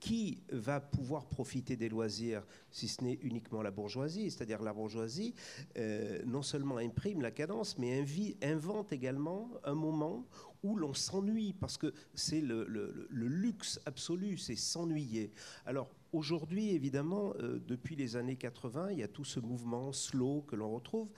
Qui 0.00 0.42
va 0.52 0.80
pouvoir 0.80 1.24
profiter 1.24 1.76
des 1.76 1.88
loisirs 1.88 2.46
si 2.70 2.88
ce 2.88 3.02
n'est 3.02 3.18
uniquement 3.22 3.62
la 3.62 3.70
bourgeoisie? 3.70 4.30
C'est-à-dire 4.30 4.60
la 4.60 4.74
bourgeoisie 4.74 5.34
euh, 5.78 6.20
non 6.26 6.42
seulement 6.42 6.76
imprime 6.76 7.22
la 7.22 7.30
cadence, 7.30 7.78
mais 7.78 8.04
invente 8.42 8.92
également 8.92 9.48
un 9.64 9.74
moment 9.74 10.26
où 10.62 10.76
l'on 10.76 10.94
s'ennuie, 10.94 11.52
parce 11.52 11.76
que 11.76 11.92
c'est 12.14 12.40
le, 12.40 12.66
luxe 13.10 13.80
absolu, 13.86 14.36
c'est 14.38 14.56
s'ennuyer. 14.56 15.32
Alors 15.66 15.90
aujourd'hui, 16.12 16.70
évidemment, 16.70 17.34
euh, 17.38 17.60
depuis 17.66 17.96
les 17.96 18.16
années 18.16 18.36
80, 18.36 18.92
il 18.92 18.98
y 18.98 19.02
a 19.02 19.08
tout 19.08 19.24
ce 19.24 19.40
mouvement 19.40 19.92
slow 19.92 20.42
que 20.42 20.56
l'on 20.56 20.70
retrouve. 20.70 21.08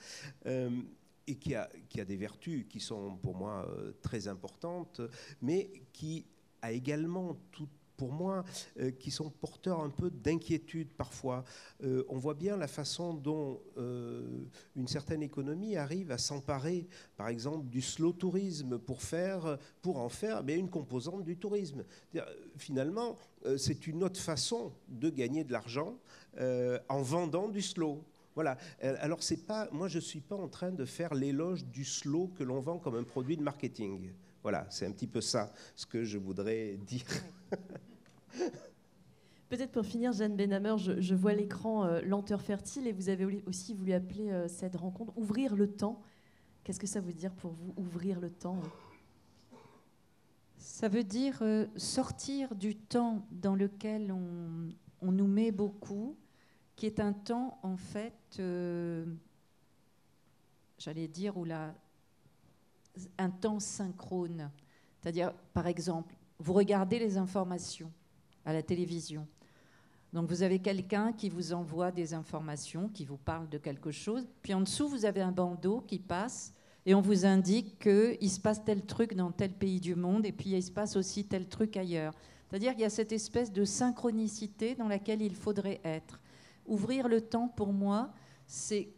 euh, 0.45 0.69
et 1.27 1.35
qui 1.35 1.53
a, 1.55 1.69
qui 1.87 2.01
a 2.01 2.05
des 2.05 2.17
vertus 2.17 2.65
qui 2.67 2.79
sont 2.79 3.15
pour 3.17 3.35
moi 3.35 3.67
euh, 3.69 3.91
très 4.01 4.27
importantes, 4.27 5.01
mais 5.41 5.71
qui 5.93 6.25
a 6.61 6.71
également 6.71 7.37
tout 7.51 7.69
pour 8.01 8.13
moi, 8.13 8.43
euh, 8.79 8.89
qui 8.89 9.11
sont 9.11 9.29
porteurs 9.29 9.79
un 9.79 9.91
peu 9.91 10.09
d'inquiétude 10.09 10.91
parfois. 10.91 11.43
Euh, 11.83 12.03
on 12.09 12.17
voit 12.17 12.33
bien 12.33 12.57
la 12.57 12.67
façon 12.67 13.13
dont 13.13 13.61
euh, 13.77 14.39
une 14.75 14.87
certaine 14.87 15.21
économie 15.21 15.77
arrive 15.77 16.09
à 16.09 16.17
s'emparer, 16.17 16.87
par 17.15 17.27
exemple, 17.27 17.67
du 17.67 17.79
slow 17.79 18.11
tourisme 18.11 18.79
pour, 18.79 19.03
faire, 19.03 19.59
pour 19.83 19.99
en 19.99 20.09
faire 20.09 20.43
mais 20.43 20.57
une 20.57 20.67
composante 20.67 21.23
du 21.23 21.37
tourisme. 21.37 21.83
Finalement, 22.57 23.17
c'est 23.57 23.85
une 23.85 24.03
autre 24.03 24.19
façon 24.19 24.71
de 24.87 25.11
gagner 25.11 25.43
de 25.43 25.51
l'argent 25.51 25.99
en 26.39 27.01
vendant 27.03 27.49
du 27.49 27.61
slow. 27.61 28.03
Voilà. 28.33 28.57
Alors 28.81 29.21
c'est 29.21 29.45
pas, 29.45 29.69
moi 29.71 29.87
je 29.87 29.99
suis 29.99 30.21
pas 30.21 30.37
en 30.37 30.47
train 30.47 30.71
de 30.71 30.85
faire 30.85 31.13
l'éloge 31.13 31.65
du 31.65 31.85
slow 31.85 32.31
que 32.35 32.43
l'on 32.43 32.61
vend 32.61 32.79
comme 32.79 32.95
un 32.95 33.03
produit 33.03 33.37
de 33.37 33.43
marketing. 33.43 34.11
Voilà, 34.43 34.65
c'est 34.71 34.87
un 34.87 34.91
petit 34.91 35.07
peu 35.07 35.21
ça 35.21 35.53
ce 35.75 35.85
que 35.85 36.03
je 36.03 36.17
voudrais 36.17 36.77
dire. 36.77 37.05
Peut-être 39.49 39.71
pour 39.71 39.85
finir, 39.85 40.13
Jeanne 40.13 40.37
Benhamer, 40.37 40.77
je, 40.77 41.13
vois 41.13 41.33
l'écran 41.33 41.83
euh, 41.83 42.01
Lenteur 42.01 42.41
fertile 42.41 42.87
et 42.87 42.93
vous 42.93 43.09
avez 43.09 43.43
aussi 43.45 43.73
voulu 43.73 43.91
appeler 43.91 44.31
euh, 44.31 44.47
cette 44.47 44.75
rencontre 44.75 45.11
Ouvrir 45.17 45.55
le 45.55 45.67
temps. 45.67 46.01
Qu'est-ce 46.63 46.79
que 46.79 46.87
ça 46.87 47.01
veut 47.01 47.13
dire 47.13 47.33
pour 47.33 47.51
vous, 47.51 47.73
ouvrir 47.75 48.19
le 48.19 48.29
temps 48.29 48.59
Ça 50.57 50.87
veut 50.87 51.03
dire 51.03 51.39
euh, 51.41 51.65
sortir 51.75 52.53
du 52.55 52.75
temps 52.75 53.25
dans 53.31 53.55
lequel 53.55 54.11
on, 54.11 55.11
nous 55.11 55.27
met 55.27 55.51
beaucoup, 55.51 56.15
qui 56.75 56.85
est 56.85 56.99
un 56.99 57.13
temps 57.13 57.59
en 57.63 57.77
fait, 57.77 58.37
euh, 58.39 59.05
j'allais 60.77 61.07
dire, 61.07 61.35
où 61.37 61.45
la, 61.45 61.73
un 63.17 63.31
temps 63.31 63.59
synchrone. 63.59 64.51
C'est-à-dire, 64.99 65.33
par 65.53 65.65
exemple, 65.65 66.15
vous 66.37 66.53
regardez 66.53 66.99
les 66.99 67.17
informations 67.17 67.91
à 68.45 68.53
la 68.53 68.63
télévision. 68.63 69.27
Donc 70.13 70.29
vous 70.29 70.43
avez 70.43 70.59
quelqu'un 70.59 71.13
qui 71.13 71.29
vous 71.29 71.53
envoie 71.53 71.91
des 71.91 72.13
informations, 72.13 72.89
qui 72.89 73.05
vous 73.05 73.17
parle 73.17 73.47
de 73.49 73.57
quelque 73.57 73.91
chose, 73.91 74.27
puis 74.41 74.53
en 74.53 74.61
dessous 74.61 74.89
vous 74.89 75.05
avez 75.05 75.21
un 75.21 75.31
bandeau 75.31 75.81
qui 75.87 75.99
passe 75.99 76.53
et 76.85 76.93
on 76.95 77.01
vous 77.01 77.25
indique 77.25 77.79
qu'il 77.79 78.29
se 78.29 78.39
passe 78.39 78.63
tel 78.63 78.85
truc 78.85 79.13
dans 79.13 79.31
tel 79.31 79.53
pays 79.53 79.79
du 79.79 79.95
monde 79.95 80.25
et 80.25 80.31
puis 80.31 80.49
il 80.49 80.63
se 80.63 80.71
passe 80.71 80.95
aussi 80.95 81.25
tel 81.25 81.47
truc 81.47 81.77
ailleurs. 81.77 82.13
C'est-à-dire 82.49 82.73
qu'il 82.73 82.81
y 82.81 82.85
a 82.85 82.89
cette 82.89 83.13
espèce 83.13 83.51
de 83.51 83.63
synchronicité 83.63 84.75
dans 84.75 84.89
laquelle 84.89 85.21
il 85.21 85.35
faudrait 85.35 85.79
être. 85.85 86.19
Ouvrir 86.65 87.07
le 87.07 87.21
temps 87.21 87.47
pour 87.47 87.71
moi, 87.71 88.11
c'est 88.45 88.89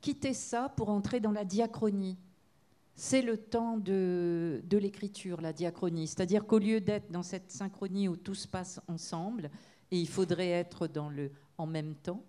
quitter 0.00 0.32
ça 0.32 0.72
pour 0.76 0.88
entrer 0.88 1.20
dans 1.20 1.32
la 1.32 1.44
diachronie. 1.44 2.16
C'est 2.98 3.20
le 3.20 3.36
temps 3.36 3.76
de, 3.76 4.62
l'écriture, 4.72 5.42
la 5.42 5.52
diachronie. 5.52 6.08
C'est-à-dire 6.08 6.46
qu'au 6.46 6.58
lieu 6.58 6.80
d'être 6.80 7.12
dans 7.12 7.22
cette 7.22 7.50
synchronie 7.50 8.08
où 8.08 8.16
tout 8.16 8.34
se 8.34 8.48
passe 8.48 8.80
ensemble, 8.88 9.50
et 9.90 10.00
il 10.00 10.08
faudrait 10.08 10.48
être 10.48 10.86
dans 10.86 11.10
le 11.10 11.30
en 11.58 11.66
même 11.66 11.94
temps, 11.94 12.24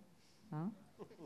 hein, 0.52 0.70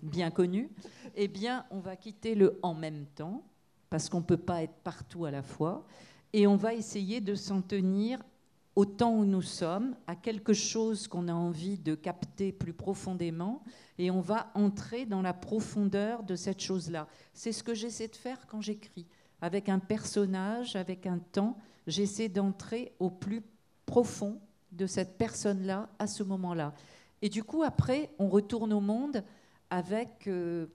bien 0.03 0.29
connu, 0.29 0.69
eh 1.15 1.27
bien, 1.27 1.65
on 1.71 1.79
va 1.79 1.95
quitter 1.95 2.35
le 2.35 2.59
en 2.61 2.75
même 2.75 3.07
temps, 3.15 3.43
parce 3.89 4.09
qu'on 4.09 4.19
ne 4.19 4.25
peut 4.25 4.37
pas 4.37 4.61
être 4.61 4.75
partout 4.83 5.25
à 5.25 5.31
la 5.31 5.41
fois, 5.41 5.87
et 6.33 6.45
on 6.45 6.55
va 6.55 6.75
essayer 6.75 7.19
de 7.19 7.33
s'en 7.33 7.63
tenir 7.63 8.21
au 8.75 8.85
temps 8.85 9.15
où 9.15 9.25
nous 9.25 9.41
sommes, 9.41 9.95
à 10.05 10.15
quelque 10.15 10.53
chose 10.53 11.07
qu'on 11.07 11.27
a 11.27 11.33
envie 11.33 11.79
de 11.79 11.95
capter 11.95 12.51
plus 12.51 12.73
profondément, 12.73 13.63
et 13.97 14.11
on 14.11 14.21
va 14.21 14.51
entrer 14.53 15.07
dans 15.07 15.23
la 15.23 15.33
profondeur 15.33 16.23
de 16.23 16.35
cette 16.35 16.61
chose-là. 16.61 17.07
C'est 17.33 17.51
ce 17.51 17.63
que 17.63 17.73
j'essaie 17.73 18.07
de 18.07 18.15
faire 18.15 18.45
quand 18.45 18.61
j'écris. 18.61 19.07
Avec 19.41 19.69
un 19.69 19.79
personnage, 19.79 20.75
avec 20.75 21.05
un 21.05 21.19
temps, 21.19 21.57
j'essaie 21.87 22.29
d'entrer 22.29 22.93
au 22.99 23.09
plus 23.09 23.41
profond 23.85 24.39
de 24.71 24.85
cette 24.85 25.17
personne-là 25.17 25.89
à 25.99 26.07
ce 26.07 26.23
moment-là. 26.23 26.73
Et 27.21 27.29
du 27.29 27.43
coup, 27.43 27.63
après, 27.63 28.09
on 28.19 28.29
retourne 28.29 28.73
au 28.73 28.79
monde 28.79 29.23
avec 29.69 30.27
euh, 30.27 30.67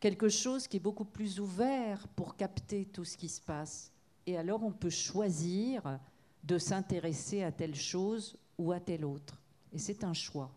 quelque 0.00 0.28
chose 0.28 0.66
qui 0.66 0.78
est 0.78 0.80
beaucoup 0.80 1.04
plus 1.04 1.40
ouvert 1.40 2.08
pour 2.08 2.36
capter 2.36 2.86
tout 2.86 3.04
ce 3.04 3.16
qui 3.16 3.28
se 3.28 3.40
passe. 3.40 3.92
Et 4.26 4.36
alors, 4.36 4.62
on 4.62 4.72
peut 4.72 4.90
choisir 4.90 5.98
de 6.44 6.58
s'intéresser 6.58 7.42
à 7.42 7.52
telle 7.52 7.74
chose 7.74 8.36
ou 8.58 8.72
à 8.72 8.80
telle 8.80 9.04
autre. 9.04 9.40
Et 9.72 9.78
c'est 9.78 10.04
un 10.04 10.12
choix. 10.12 10.50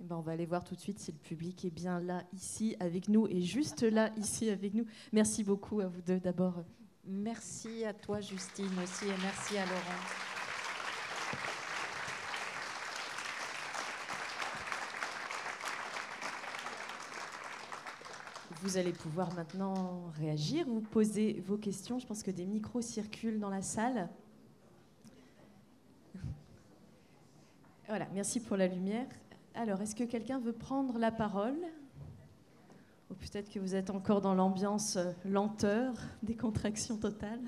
Eh 0.00 0.04
ben, 0.04 0.16
on 0.16 0.20
va 0.20 0.32
aller 0.32 0.46
voir 0.46 0.64
tout 0.64 0.74
de 0.74 0.80
suite 0.80 0.98
si 0.98 1.12
le 1.12 1.18
public 1.18 1.64
est 1.64 1.70
bien 1.70 2.00
là, 2.00 2.24
ici, 2.32 2.76
avec 2.80 3.08
nous, 3.08 3.26
et 3.28 3.40
juste 3.40 3.82
là, 3.82 4.10
ici, 4.16 4.50
avec 4.50 4.74
nous. 4.74 4.84
Merci 5.12 5.44
beaucoup 5.44 5.80
à 5.80 5.86
vous 5.86 6.02
deux 6.02 6.18
d'abord. 6.18 6.64
Merci 7.04 7.84
à 7.84 7.92
toi, 7.92 8.20
Justine, 8.20 8.70
aussi, 8.82 9.06
et 9.06 9.16
merci 9.22 9.58
à 9.58 9.66
Laurent. 9.66 10.02
Vous 18.62 18.76
allez 18.76 18.92
pouvoir 18.92 19.34
maintenant 19.34 20.12
réagir, 20.18 20.66
vous 20.68 20.80
poser 20.80 21.42
vos 21.44 21.56
questions. 21.56 21.98
Je 21.98 22.06
pense 22.06 22.22
que 22.22 22.30
des 22.30 22.46
micros 22.46 22.80
circulent 22.80 23.40
dans 23.40 23.50
la 23.50 23.62
salle. 23.62 24.08
Voilà, 27.88 28.06
merci 28.14 28.38
pour 28.38 28.56
la 28.56 28.68
lumière. 28.68 29.08
Alors, 29.54 29.82
est-ce 29.82 29.94
que 29.94 30.04
quelqu'un 30.04 30.38
veut 30.38 30.54
prendre 30.54 30.98
la 30.98 31.12
parole 31.12 31.58
Ou 33.10 33.14
peut-être 33.14 33.50
que 33.50 33.58
vous 33.58 33.74
êtes 33.74 33.90
encore 33.90 34.22
dans 34.22 34.34
l'ambiance 34.34 34.96
euh, 34.96 35.12
lenteur, 35.26 35.92
décontraction 36.22 36.96
totale 36.96 37.40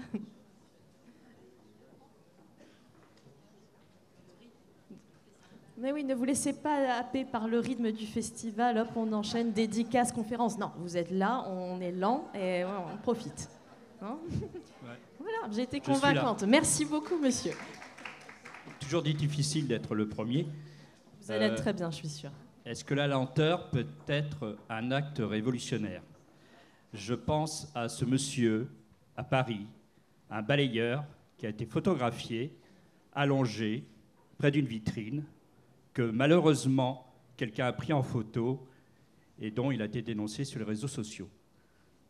Mais 5.79 5.93
oui, 5.93 6.05
ne 6.05 6.15
vous 6.15 6.25
laissez 6.25 6.53
pas 6.53 6.99
happer 6.99 7.25
par 7.25 7.49
le 7.49 7.59
rythme 7.59 7.91
du 7.91 8.07
festival. 8.07 8.79
Hop, 8.79 8.89
on 8.97 9.13
enchaîne 9.13 9.53
dédicaces, 9.53 10.13
conférences. 10.13 10.59
Non, 10.59 10.71
vous 10.79 10.97
êtes 10.97 11.11
là, 11.11 11.45
on 11.49 11.81
est 11.81 11.91
lent 11.91 12.31
et 12.35 12.65
on 12.65 12.97
profite. 12.99 13.51
Hein 14.01 14.17
voilà, 15.19 15.39
j'ai 15.51 15.63
été 15.63 15.81
convaincante. 15.81 16.45
Merci 16.45 16.85
beaucoup, 16.85 17.17
monsieur. 17.17 17.53
Toujours 18.79 19.03
dit 19.03 19.15
difficile 19.15 19.67
d'être 19.67 19.95
le 19.95 20.09
premier. 20.09 20.47
Vous 21.25 21.33
allez 21.33 21.47
être 21.47 21.53
Euh, 21.55 21.57
très 21.57 21.73
bien, 21.73 21.91
je 21.91 21.97
suis 21.97 22.09
sûre. 22.09 22.31
Est-ce 22.67 22.85
que 22.85 22.93
la 22.93 23.07
lenteur 23.07 23.71
peut 23.71 23.87
être 24.09 24.59
un 24.69 24.91
acte 24.91 25.19
révolutionnaire? 25.21 26.03
Je 26.93 27.15
pense 27.15 27.71
à 27.75 27.89
ce 27.89 28.05
monsieur 28.05 28.69
à 29.17 29.25
Paris, 29.25 29.67
un 30.31 30.43
balayeur 30.43 31.05
qui 31.39 31.47
a 31.47 31.49
été 31.49 31.65
photographié, 31.65 32.55
allongé, 33.15 33.85
près 34.37 34.51
d'une 34.51 34.67
vitrine, 34.67 35.25
que 35.95 36.03
malheureusement 36.03 37.07
quelqu'un 37.37 37.67
a 37.67 37.73
pris 37.73 37.93
en 37.93 38.03
photo 38.03 38.67
et 39.41 39.51
dont 39.51 39.71
il 39.71 39.81
a 39.81 39.87
été 39.87 40.03
dénoncé 40.03 40.45
sur 40.45 40.59
les 40.59 40.65
réseaux 40.67 40.89
sociaux. 40.89 41.29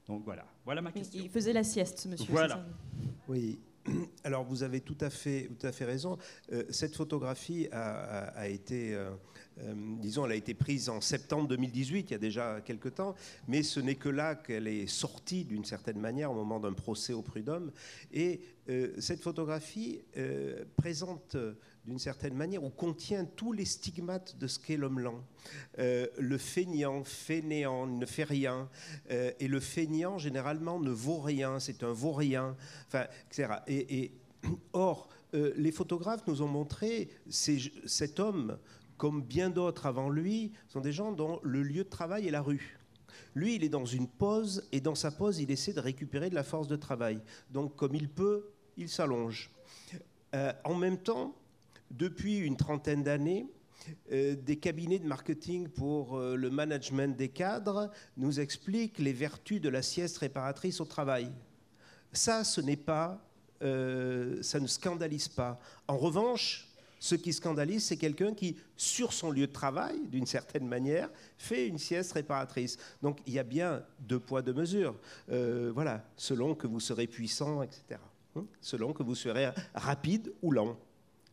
Donc 0.08 0.24
voilà, 0.24 0.44
voilà 0.64 0.82
ma 0.82 0.90
question. 0.90 1.20
Il 1.22 1.30
faisait 1.30 1.52
la 1.52 1.62
sieste, 1.62 1.98
ce 2.00 2.08
monsieur. 2.08 2.30
Voilà. 2.30 2.64
Oui. 3.28 3.58
Alors 4.24 4.44
vous 4.44 4.62
avez 4.62 4.80
tout 4.80 4.96
à 5.00 5.10
fait, 5.10 5.50
tout 5.58 5.66
à 5.66 5.72
fait 5.72 5.84
raison. 5.84 6.18
Euh, 6.52 6.64
cette 6.70 6.96
photographie 6.96 7.68
a, 7.72 8.48
été, 8.48 8.96
euh, 9.60 9.72
disons, 10.00 10.26
elle 10.26 10.32
a 10.32 10.36
été 10.36 10.54
prise 10.54 10.88
en 10.88 11.00
septembre 11.00 11.48
2018, 11.48 12.10
il 12.10 12.12
y 12.12 12.14
a 12.14 12.18
déjà 12.18 12.60
quelque 12.60 12.88
temps, 12.88 13.14
mais 13.46 13.62
ce 13.62 13.78
n'est 13.78 13.94
que 13.94 14.08
là 14.08 14.34
qu'elle 14.34 14.66
est 14.66 14.86
sortie 14.86 15.44
d'une 15.44 15.64
certaine 15.64 16.00
manière 16.00 16.32
au 16.32 16.34
moment 16.34 16.58
d'un 16.58 16.72
procès 16.72 17.12
au 17.12 17.22
prud'homme. 17.22 17.70
Et 18.12 18.40
euh, 18.68 18.92
cette 18.98 19.22
photographie 19.22 20.00
euh, 20.16 20.64
présente 20.76 21.36
d'une 21.84 21.98
certaine 21.98 22.34
manière 22.34 22.64
ou 22.64 22.70
contient 22.70 23.24
tous 23.26 23.52
les 23.52 23.66
stigmates 23.66 24.36
de 24.38 24.46
ce 24.46 24.58
qu'est 24.58 24.78
l'homme 24.78 25.00
lent. 25.00 25.22
Le 25.76 26.38
feignant, 26.38 27.04
fainéant, 27.04 27.86
ne 27.86 28.06
fait 28.06 28.24
rien, 28.24 28.70
et 29.10 29.46
le 29.46 29.60
feignant 29.60 30.16
généralement 30.16 30.80
ne 30.80 30.90
vaut 30.90 31.18
rien, 31.20 31.60
c'est 31.60 31.82
un 31.82 31.92
vaut-rien, 31.92 32.56
enfin, 32.86 33.04
etc. 33.30 33.56
Et, 33.66 34.02
et- 34.04 34.12
or, 34.72 35.10
les 35.34 35.72
photographes 35.72 36.26
nous 36.26 36.40
ont 36.40 36.48
montré 36.48 37.10
cet 37.28 38.18
homme, 38.18 38.56
comme 38.96 39.22
bien 39.22 39.50
d'autres 39.50 39.86
avant 39.86 40.08
lui, 40.08 40.52
sont 40.68 40.80
des 40.80 40.92
gens 40.92 41.12
dont 41.12 41.40
le 41.42 41.62
lieu 41.62 41.84
de 41.84 41.88
travail 41.88 42.28
est 42.28 42.30
la 42.30 42.42
rue. 42.42 42.78
Lui, 43.34 43.56
il 43.56 43.64
est 43.64 43.68
dans 43.68 43.84
une 43.84 44.08
pause, 44.08 44.68
et 44.72 44.80
dans 44.80 44.94
sa 44.94 45.10
pause, 45.10 45.38
il 45.38 45.50
essaie 45.50 45.72
de 45.72 45.80
récupérer 45.80 46.30
de 46.30 46.34
la 46.34 46.44
force 46.44 46.68
de 46.68 46.76
travail. 46.76 47.20
Donc, 47.50 47.76
comme 47.76 47.94
il 47.94 48.08
peut, 48.08 48.50
il 48.76 48.88
s'allonge. 48.88 49.50
Euh, 50.34 50.52
en 50.64 50.74
même 50.74 50.98
temps, 50.98 51.34
depuis 51.90 52.38
une 52.38 52.56
trentaine 52.56 53.02
d'années, 53.02 53.46
euh, 54.12 54.34
des 54.34 54.56
cabinets 54.56 54.98
de 54.98 55.06
marketing 55.06 55.68
pour 55.68 56.16
euh, 56.16 56.36
le 56.36 56.50
management 56.50 57.16
des 57.16 57.28
cadres 57.28 57.90
nous 58.16 58.40
expliquent 58.40 58.98
les 58.98 59.12
vertus 59.12 59.60
de 59.60 59.68
la 59.68 59.82
sieste 59.82 60.18
réparatrice 60.18 60.80
au 60.80 60.84
travail. 60.84 61.30
Ça, 62.12 62.44
ce 62.44 62.60
n'est 62.60 62.76
pas 62.76 63.20
ça 63.60 64.60
ne 64.60 64.66
scandalise 64.66 65.28
pas. 65.28 65.58
En 65.88 65.96
revanche, 65.96 66.68
ce 67.04 67.16
qui 67.16 67.34
scandalise, 67.34 67.84
c'est 67.84 67.98
quelqu'un 67.98 68.32
qui, 68.32 68.56
sur 68.78 69.12
son 69.12 69.30
lieu 69.30 69.46
de 69.46 69.52
travail, 69.52 70.06
d'une 70.06 70.24
certaine 70.24 70.66
manière, 70.66 71.10
fait 71.36 71.68
une 71.68 71.76
sieste 71.76 72.12
réparatrice. 72.12 72.78
Donc 73.02 73.18
il 73.26 73.34
y 73.34 73.38
a 73.38 73.42
bien 73.42 73.84
deux 73.98 74.18
poids, 74.18 74.40
deux 74.40 74.54
mesures. 74.54 74.98
Euh, 75.28 75.70
voilà, 75.74 76.02
selon 76.16 76.54
que 76.54 76.66
vous 76.66 76.80
serez 76.80 77.06
puissant, 77.06 77.62
etc. 77.62 78.00
Hein, 78.36 78.46
selon 78.62 78.94
que 78.94 79.02
vous 79.02 79.14
serez 79.14 79.50
rapide 79.74 80.32
ou 80.40 80.50
lent. 80.50 80.78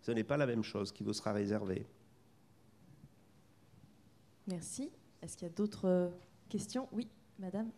Ce 0.01 0.11
n'est 0.11 0.25
pas 0.25 0.35
la 0.35 0.45
même 0.45 0.65
chose 0.65 0.91
qui 0.91 1.05
vous 1.05 1.13
sera 1.13 1.31
réservée. 1.31 1.87
Merci. 4.47 4.91
Est-ce 5.21 5.37
qu'il 5.37 5.47
y 5.47 5.51
a 5.51 5.53
d'autres 5.53 6.11
questions? 6.49 6.89
Oui, 6.91 7.07
madame. 7.39 7.71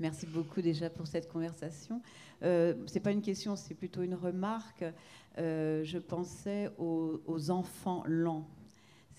Merci 0.00 0.26
beaucoup 0.26 0.62
déjà 0.62 0.88
pour 0.88 1.06
cette 1.06 1.28
conversation. 1.28 2.00
Euh, 2.42 2.74
ce 2.86 2.94
n'est 2.94 3.00
pas 3.00 3.12
une 3.12 3.20
question, 3.20 3.54
c'est 3.54 3.74
plutôt 3.74 4.00
une 4.02 4.14
remarque. 4.14 4.82
Euh, 5.36 5.84
je 5.84 5.98
pensais 5.98 6.70
aux, 6.78 7.50
enfants 7.50 8.02
lents, 8.06 8.48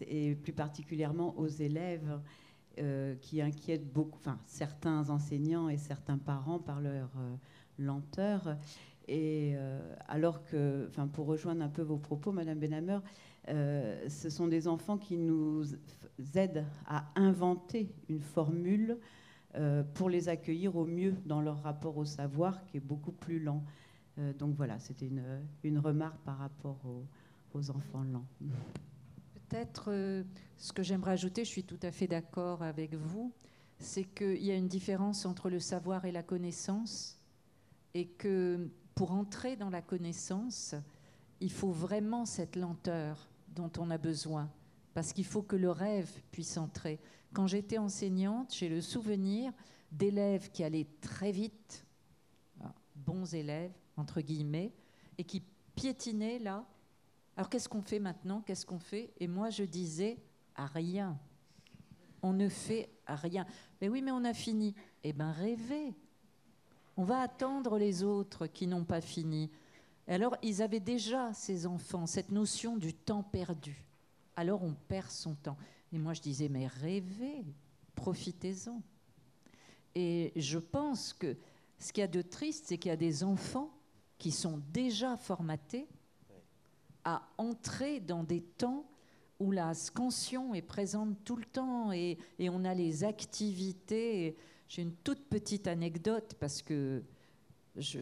et 0.02 0.34
plus 0.34 0.54
particulièrement 0.54 1.38
aux 1.38 1.48
élèves 1.48 2.20
euh, 2.80 3.14
qui 3.22 3.44
inquiètent 3.44 3.94
beaucoup, 3.94 4.18
enfin 4.18 4.40
certains 4.48 5.12
enseignants 5.12 5.70
et 5.70 5.78
certains 5.78 6.18
parents 6.18 6.58
par 6.58 6.82
leur 6.82 7.12
euh, 7.20 7.36
lenteur. 7.78 8.58
Et 9.08 9.56
alors 10.08 10.46
que, 10.46 10.86
enfin 10.88 11.06
pour 11.08 11.26
rejoindre 11.26 11.62
un 11.64 11.70
peu 11.70 11.82
vos 11.82 11.98
propos, 11.98 12.32
Madame 12.32 12.60
Benhamer, 12.60 13.00
euh, 13.50 14.08
ce 14.08 14.30
sont 14.30 14.48
des 14.48 14.68
enfants 14.68 14.98
qui 14.98 15.18
nous 15.18 15.64
aident 16.36 16.66
à 16.88 17.06
inventer 17.16 17.92
une 18.08 18.22
formule 18.22 18.98
pour 19.94 20.10
les 20.10 20.30
accueillir 20.30 20.76
au 20.76 20.86
mieux 20.86 21.16
dans 21.26 21.42
leur 21.42 21.62
rapport 21.64 21.98
au 21.98 22.06
savoir 22.06 22.66
qui 22.66 22.78
est 22.78 22.86
beaucoup 22.86 23.12
plus 23.12 23.40
lent. 23.40 23.64
Euh, 24.18 24.34
donc 24.34 24.56
voilà, 24.56 24.80
c'était 24.80 25.08
une, 25.08 25.24
une 25.64 25.80
remarque 25.80 26.20
par 26.24 26.38
rapport 26.38 26.80
aux, 26.86 27.06
aux 27.54 27.70
enfants 27.72 28.04
lents. 28.04 28.26
Peut-être 29.34 29.86
euh, 29.92 30.24
ce 30.58 30.74
que 30.74 30.84
j'aimerais 30.84 31.12
ajouter, 31.12 31.44
je 31.44 31.50
suis 31.50 31.64
tout 31.64 31.80
à 31.82 31.92
fait 31.92 32.08
d'accord 32.08 32.64
avec 32.64 32.94
vous, 32.94 33.34
c'est 33.80 34.04
qu'il 34.04 34.44
y 34.44 34.52
a 34.52 34.56
une 34.56 34.68
différence 34.68 35.26
entre 35.26 35.50
le 35.50 35.60
savoir 35.60 36.06
et 36.06 36.12
la 36.12 36.24
connaissance, 36.24 37.20
et 37.94 38.08
que 38.08 38.70
pour 38.96 39.12
entrer 39.12 39.56
dans 39.56 39.70
la 39.70 39.82
connaissance, 39.82 40.76
il 41.40 41.52
faut 41.52 41.72
vraiment 41.72 42.26
cette 42.26 42.56
lenteur 42.56 43.30
dont 43.56 43.72
on 43.80 43.90
a 43.90 43.98
besoin, 43.98 44.50
parce 44.94 45.14
qu'il 45.14 45.26
faut 45.26 45.42
que 45.42 45.56
le 45.56 45.72
rêve 45.72 46.10
puisse 46.32 46.58
entrer. 46.58 47.00
Quand 47.34 47.48
j'étais 47.48 47.78
enseignante, 47.78 48.54
j'ai 48.54 48.70
le 48.70 48.82
souvenir 48.82 49.54
d'élèves 49.92 50.52
qui 50.52 50.64
allaient 50.64 50.88
très 51.02 51.32
vite, 51.32 51.86
ah, 52.62 52.74
bons 52.96 53.34
élèves, 53.34 53.74
entre 53.98 54.22
guillemets, 54.22 54.74
et 55.18 55.24
qui 55.24 55.44
piétinaient 55.76 56.40
là. 56.40 56.66
Alors 57.38 57.50
qu'est-ce 57.50 57.70
qu'on 57.70 57.82
fait 57.82 58.00
maintenant? 58.00 58.42
Qu'est-ce 58.42 58.66
qu'on 58.66 58.80
fait? 58.80 59.14
Et 59.20 59.28
moi, 59.28 59.50
je 59.50 59.64
disais, 59.64 60.18
à 60.56 60.66
rien. 60.66 61.18
On 62.22 62.34
ne 62.34 62.50
fait 62.50 62.90
rien. 63.08 63.46
Mais 63.80 63.90
oui, 63.90 64.02
mais 64.02 64.12
on 64.12 64.24
a 64.26 64.34
fini. 64.34 64.76
Eh 65.04 65.14
bien, 65.14 65.32
rêvez. 65.32 65.96
On 66.98 67.04
va 67.04 67.22
attendre 67.22 67.78
les 67.78 68.04
autres 68.04 68.48
qui 68.48 68.68
n'ont 68.68 68.84
pas 68.84 69.02
fini. 69.02 69.50
Et 70.08 70.14
alors, 70.14 70.36
ils 70.44 70.62
avaient 70.62 70.82
déjà, 70.82 71.34
ces 71.34 71.66
enfants, 71.66 72.06
cette 72.06 72.32
notion 72.32 72.76
du 72.78 72.94
temps 72.94 73.24
perdu. 73.24 73.86
Alors, 74.36 74.64
on 74.64 74.74
perd 74.74 75.10
son 75.10 75.36
temps. 75.36 75.58
Et 75.94 75.98
moi, 75.98 76.14
je 76.14 76.22
disais, 76.22 76.50
mais 76.50 76.68
rêvez, 76.68 77.46
profitez-en. 77.96 78.82
Et 79.96 80.32
je 80.36 80.58
pense 80.58 81.14
que 81.14 81.38
ce 81.78 81.92
qu'il 81.92 82.02
y 82.02 82.04
a 82.04 82.08
de 82.08 82.22
triste, 82.22 82.66
c'est 82.68 82.78
qu'il 82.78 82.90
y 82.90 82.94
a 82.94 82.98
des 82.98 83.24
enfants 83.24 83.72
qui 84.18 84.32
sont 84.32 84.62
déjà 84.72 85.18
formatés 85.18 85.88
à 87.04 87.28
entrer 87.38 88.00
dans 88.00 88.24
des 88.24 88.42
temps 88.42 88.86
où 89.40 89.52
la 89.52 89.74
scansion 89.74 90.54
est 90.54 90.62
présente 90.62 91.24
tout 91.26 91.36
le 91.36 91.46
temps 91.46 91.92
et, 91.92 92.20
on 92.40 92.64
a 92.64 92.76
les 92.76 93.04
activités. 93.04 94.38
J'ai 94.68 94.84
une 94.84 94.94
toute 94.94 95.28
petite 95.28 95.66
anecdote 95.68 96.36
parce 96.40 96.62
que 96.62 97.04
je, 97.76 98.00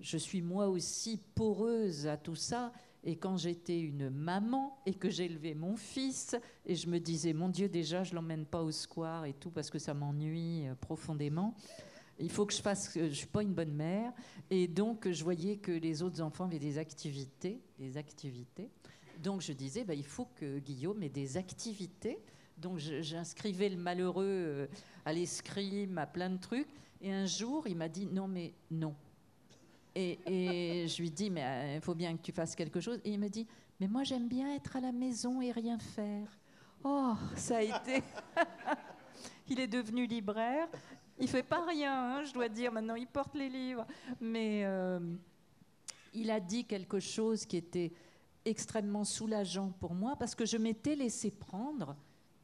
je 0.00 0.16
suis 0.16 0.42
moi 0.42 0.68
aussi 0.68 1.18
poreuse 1.36 2.08
à 2.08 2.16
tout 2.16 2.34
ça. 2.34 2.72
Et 3.02 3.16
quand 3.16 3.36
j'étais 3.36 3.80
une 3.80 4.10
maman 4.10 4.78
et 4.84 4.94
que 4.94 5.08
j'élevais 5.08 5.54
mon 5.54 5.76
fils, 5.76 6.36
et 6.66 6.74
je 6.74 6.88
me 6.88 6.98
disais, 6.98 7.32
mon 7.32 7.48
Dieu, 7.48 7.68
déjà, 7.68 8.04
je 8.04 8.14
l'emmène 8.14 8.44
pas 8.44 8.62
au 8.62 8.70
square 8.70 9.24
et 9.24 9.32
tout 9.32 9.50
parce 9.50 9.70
que 9.70 9.78
ça 9.78 9.94
m'ennuie 9.94 10.68
euh, 10.68 10.74
profondément. 10.74 11.54
Il 12.18 12.30
faut 12.30 12.44
que 12.44 12.52
je 12.52 12.60
fasse, 12.60 12.92
je 12.94 13.08
suis 13.08 13.26
pas 13.26 13.42
une 13.42 13.54
bonne 13.54 13.72
mère, 13.72 14.12
et 14.50 14.68
donc 14.68 15.10
je 15.10 15.24
voyais 15.24 15.56
que 15.56 15.72
les 15.72 16.02
autres 16.02 16.20
enfants 16.20 16.44
avaient 16.44 16.58
des 16.58 16.76
activités, 16.76 17.62
des 17.78 17.96
activités. 17.96 18.68
Donc 19.22 19.40
je 19.40 19.54
disais, 19.54 19.84
bah, 19.84 19.94
il 19.94 20.04
faut 20.04 20.28
que 20.36 20.58
Guillaume 20.58 21.02
ait 21.02 21.08
des 21.08 21.38
activités. 21.38 22.18
Donc 22.58 22.78
j'inscrivais 22.78 23.70
le 23.70 23.78
malheureux 23.78 24.26
euh, 24.26 24.66
à 25.06 25.14
l'escrime, 25.14 25.96
à 25.96 26.06
plein 26.06 26.28
de 26.28 26.36
trucs. 26.36 26.68
Et 27.00 27.10
un 27.10 27.24
jour, 27.24 27.66
il 27.66 27.76
m'a 27.76 27.88
dit, 27.88 28.06
non 28.06 28.28
mais 28.28 28.52
non. 28.70 28.94
Et, 29.94 30.86
je 30.88 31.02
lui 31.02 31.10
dis, 31.10 31.30
mais 31.30 31.44
euh, 31.44 31.74
il 31.76 31.80
faut 31.80 31.94
bien 31.94 32.16
que 32.16 32.22
tu 32.22 32.32
fasses 32.32 32.54
quelque 32.54 32.80
chose. 32.80 33.00
Et 33.04 33.10
il 33.10 33.18
me 33.18 33.28
dit, 33.28 33.46
mais 33.80 33.88
moi 33.88 34.04
j'aime 34.04 34.28
bien 34.28 34.54
être 34.54 34.76
à 34.76 34.80
la 34.80 34.92
maison 34.92 35.40
et 35.40 35.50
rien 35.50 35.78
faire. 35.78 36.38
Oh, 36.84 37.14
ça 37.36 37.58
a 37.58 37.62
été. 37.62 38.02
il 39.48 39.60
est 39.60 39.68
devenu 39.68 40.06
libraire. 40.06 40.68
Il 41.18 41.28
fait 41.28 41.42
pas 41.42 41.64
rien, 41.66 41.92
hein, 41.92 42.24
je 42.24 42.32
dois 42.32 42.48
dire. 42.48 42.72
Maintenant, 42.72 42.94
il 42.94 43.06
porte 43.06 43.34
les 43.34 43.48
livres. 43.48 43.86
Mais 44.20 44.62
euh, 44.64 45.00
il 46.14 46.30
a 46.30 46.40
dit 46.40 46.64
quelque 46.64 47.00
chose 47.00 47.44
qui 47.44 47.56
était 47.56 47.92
extrêmement 48.44 49.04
soulageant 49.04 49.70
pour 49.80 49.94
moi 49.94 50.16
parce 50.16 50.34
que 50.34 50.46
je 50.46 50.56
m'étais 50.56 50.96
laissé 50.96 51.30
prendre. 51.30 51.96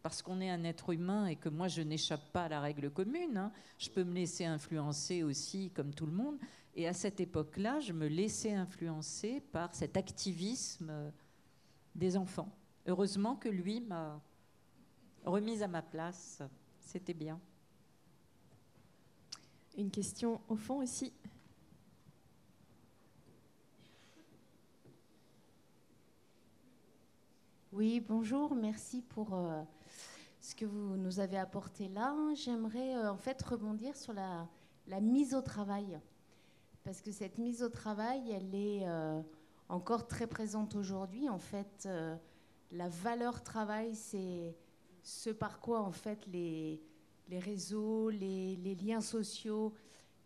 Parce 0.03 0.23
qu'on 0.23 0.41
est 0.41 0.51
un 0.51 0.63
être 0.63 0.93
humain 0.93 1.27
et 1.27 1.37
que 1.37 1.49
moi 1.49 1.67
je 1.67 1.83
n'échappe 1.83 2.33
pas 2.33 2.45
à 2.45 2.49
la 2.49 2.61
règle 2.61 2.91
commune. 2.91 3.37
hein. 3.37 3.53
Je 3.77 3.91
peux 3.91 4.05
me 4.05 4.15
laisser 4.15 4.45
influencer 4.45 5.23
aussi 5.23 5.71
comme 5.71 5.93
tout 5.93 6.07
le 6.07 6.13
monde. 6.13 6.39
Et 6.79 6.87
à 6.87 6.93
cette 6.93 7.21
époque-là, 7.21 7.81
je 7.81 7.95
me 7.95 8.07
laissais 8.07 8.53
influencer 8.53 9.41
par 9.41 9.75
cet 9.75 9.97
activisme 9.97 11.11
des 11.95 12.19
enfants. 12.19 12.53
Heureusement 12.85 13.35
que 13.35 13.49
lui 13.49 13.81
m'a 13.81 14.21
remise 15.25 15.63
à 15.63 15.69
ma 15.69 15.81
place. 15.81 16.43
C'était 16.79 17.15
bien. 17.15 17.41
Une 19.79 19.91
question 19.91 20.43
au 20.49 20.57
fond 20.57 20.83
ici. 20.83 21.15
Oui, 27.73 28.01
bonjour, 28.01 28.55
merci 28.55 29.01
pour 29.01 29.33
euh, 29.35 29.63
ce 30.43 30.55
que 30.55 30.67
vous 30.67 30.99
nous 30.99 31.21
avez 31.21 31.39
apporté 31.39 31.89
là. 31.89 32.15
J'aimerais 32.35 32.97
euh, 32.97 33.13
en 33.13 33.17
fait 33.17 33.41
rebondir 33.43 33.97
sur 33.97 34.13
la, 34.13 34.47
la 34.87 35.01
mise 35.01 35.35
au 35.35 35.41
travail. 35.41 35.99
Parce 36.87 37.01
que 37.01 37.11
cette 37.11 37.39
mise 37.39 37.65
au 37.65 37.69
travail, 37.69 38.31
elle 38.31 38.55
est 38.55 38.87
euh, 38.87 39.21
encore 39.69 40.07
très 40.07 40.29
présente 40.29 40.77
aujourd'hui. 40.77 41.29
En 41.29 41.41
fait, 41.41 41.83
euh, 41.87 42.15
la 42.71 42.89
valeur 42.89 43.43
travail, 43.43 43.97
c'est 43.97 44.55
ce 45.03 45.31
par 45.31 45.59
quoi 45.59 45.81
en 45.81 45.91
fait 45.91 46.25
les, 46.29 46.81
réseaux, 47.29 48.09
les, 48.11 48.77
liens 48.81 49.01
sociaux, 49.01 49.75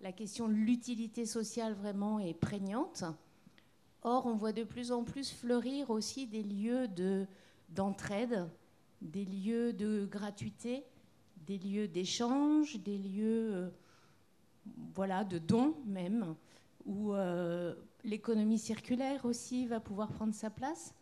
la 0.03 0.13
question 0.13 0.49
de 0.49 0.53
l'utilité 0.53 1.25
sociale 1.25 1.73
vraiment 1.73 2.19
est 2.19 2.35
prégnante. 2.35 3.05
Or, 4.03 4.27
on 4.27 4.35
voit 4.35 4.53
de 4.53 4.65
plus 4.65 4.93
en 4.93 5.03
plus 5.03 5.33
fleurir 5.33 5.89
aussi 5.89 6.27
des 6.27 6.43
lieux 6.43 6.89
de, 6.89 7.27
d'entraide, 7.71 8.51
des 9.01 9.25
lieux 9.25 9.73
de 9.73 10.05
gratuité, 10.05 10.85
des 11.47 11.57
lieux 11.57 11.89
d'échange, 11.89 12.79
des 12.81 12.99
lieux 12.99 13.55
euh, 13.55 13.71
voilà, 14.95 15.25
de 15.25 15.39
dons 15.39 15.75
même, 15.87 16.37
où 16.85 17.13
euh, 17.13 17.75
l'économie 18.05 18.59
circulaire 18.59 19.25
aussi 19.25 19.67
va 19.67 19.81
pouvoir 19.81 20.11
prendre 20.13 20.35
sa 20.35 20.51
place. 20.51 20.95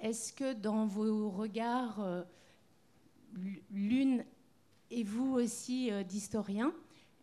Est-ce 0.00 0.32
que 0.32 0.52
dans 0.52 0.86
vos 0.86 1.30
regards, 1.30 2.00
euh, 2.00 2.22
l'une 3.70 4.24
et 4.90 5.02
vous 5.02 5.34
aussi 5.34 5.90
euh, 5.90 6.02
d'historien, 6.02 6.72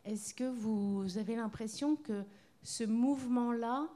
est-ce 0.06 0.34
que 0.34 0.50
vous 0.50 1.18
avez 1.18 1.36
l'impression 1.36 1.96
que 1.96 2.24
ce 2.64 2.84
mouvement-là 2.84 3.88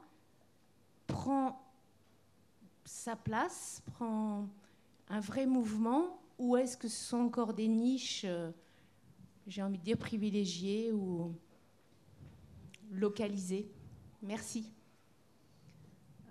prend 1.06 1.62
sa 2.84 3.16
place, 3.16 3.82
prend 3.86 4.48
un 5.08 5.20
vrai 5.20 5.46
mouvement, 5.46 6.20
ou 6.38 6.56
est-ce 6.56 6.76
que 6.76 6.88
ce 6.88 7.04
sont 7.04 7.18
encore 7.18 7.54
des 7.54 7.66
niches, 7.66 8.26
j'ai 9.46 9.62
envie 9.62 9.78
de 9.78 9.82
dire, 9.82 9.98
privilégiées 9.98 10.92
ou 10.92 11.34
localisées? 12.90 13.68
Merci. 14.22 14.72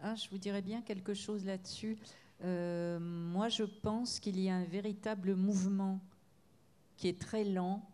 Ah, 0.02 0.16
je 0.16 0.30
vous 0.30 0.38
dirais 0.38 0.62
bien 0.62 0.82
quelque 0.82 1.14
chose 1.14 1.46
là-dessus. 1.46 1.98
Euh, 2.44 3.00
moi, 3.00 3.50
je 3.50 3.64
pense 3.64 4.20
qu'il 4.20 4.40
y 4.40 4.50
a 4.50 4.56
un 4.56 4.66
véritable 4.66 5.36
mouvement 5.36 6.00
qui 6.98 7.08
est 7.08 7.20
très 7.20 7.44
lent, 7.44 7.88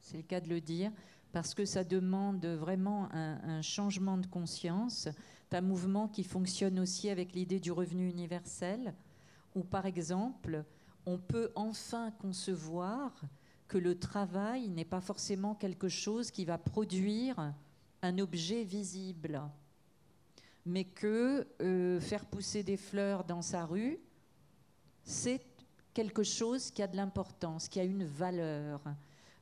c'est 0.00 0.16
le 0.16 0.22
cas 0.22 0.40
de 0.40 0.48
le 0.48 0.60
dire, 0.60 0.92
parce 1.32 1.54
que 1.54 1.64
ça 1.64 1.84
demande 1.84 2.44
vraiment 2.44 3.08
un, 3.12 3.40
un 3.42 3.62
changement 3.62 4.18
de 4.18 4.26
conscience. 4.26 5.08
Un 5.52 5.62
mouvement 5.62 6.06
qui 6.06 6.22
fonctionne 6.22 6.78
aussi 6.78 7.08
avec 7.08 7.32
l'idée 7.32 7.60
du 7.60 7.72
revenu 7.72 8.10
universel, 8.10 8.94
où 9.54 9.62
par 9.62 9.86
exemple, 9.86 10.64
on 11.06 11.16
peut 11.16 11.50
enfin 11.54 12.10
concevoir 12.10 13.22
que 13.66 13.78
le 13.78 13.98
travail 13.98 14.68
n'est 14.68 14.84
pas 14.84 15.00
forcément 15.00 15.54
quelque 15.54 15.88
chose 15.88 16.30
qui 16.30 16.44
va 16.44 16.58
produire 16.58 17.54
un 18.02 18.18
objet 18.18 18.64
visible, 18.64 19.42
mais 20.64 20.84
que 20.84 21.46
euh, 21.62 22.00
faire 22.00 22.26
pousser 22.26 22.62
des 22.62 22.76
fleurs 22.76 23.24
dans 23.24 23.42
sa 23.42 23.64
rue, 23.64 23.98
c'est 25.04 25.40
quelque 25.94 26.22
chose 26.22 26.70
qui 26.70 26.82
a 26.82 26.86
de 26.86 26.96
l'importance, 26.96 27.68
qui 27.68 27.80
a 27.80 27.84
une 27.84 28.04
valeur. 28.04 28.82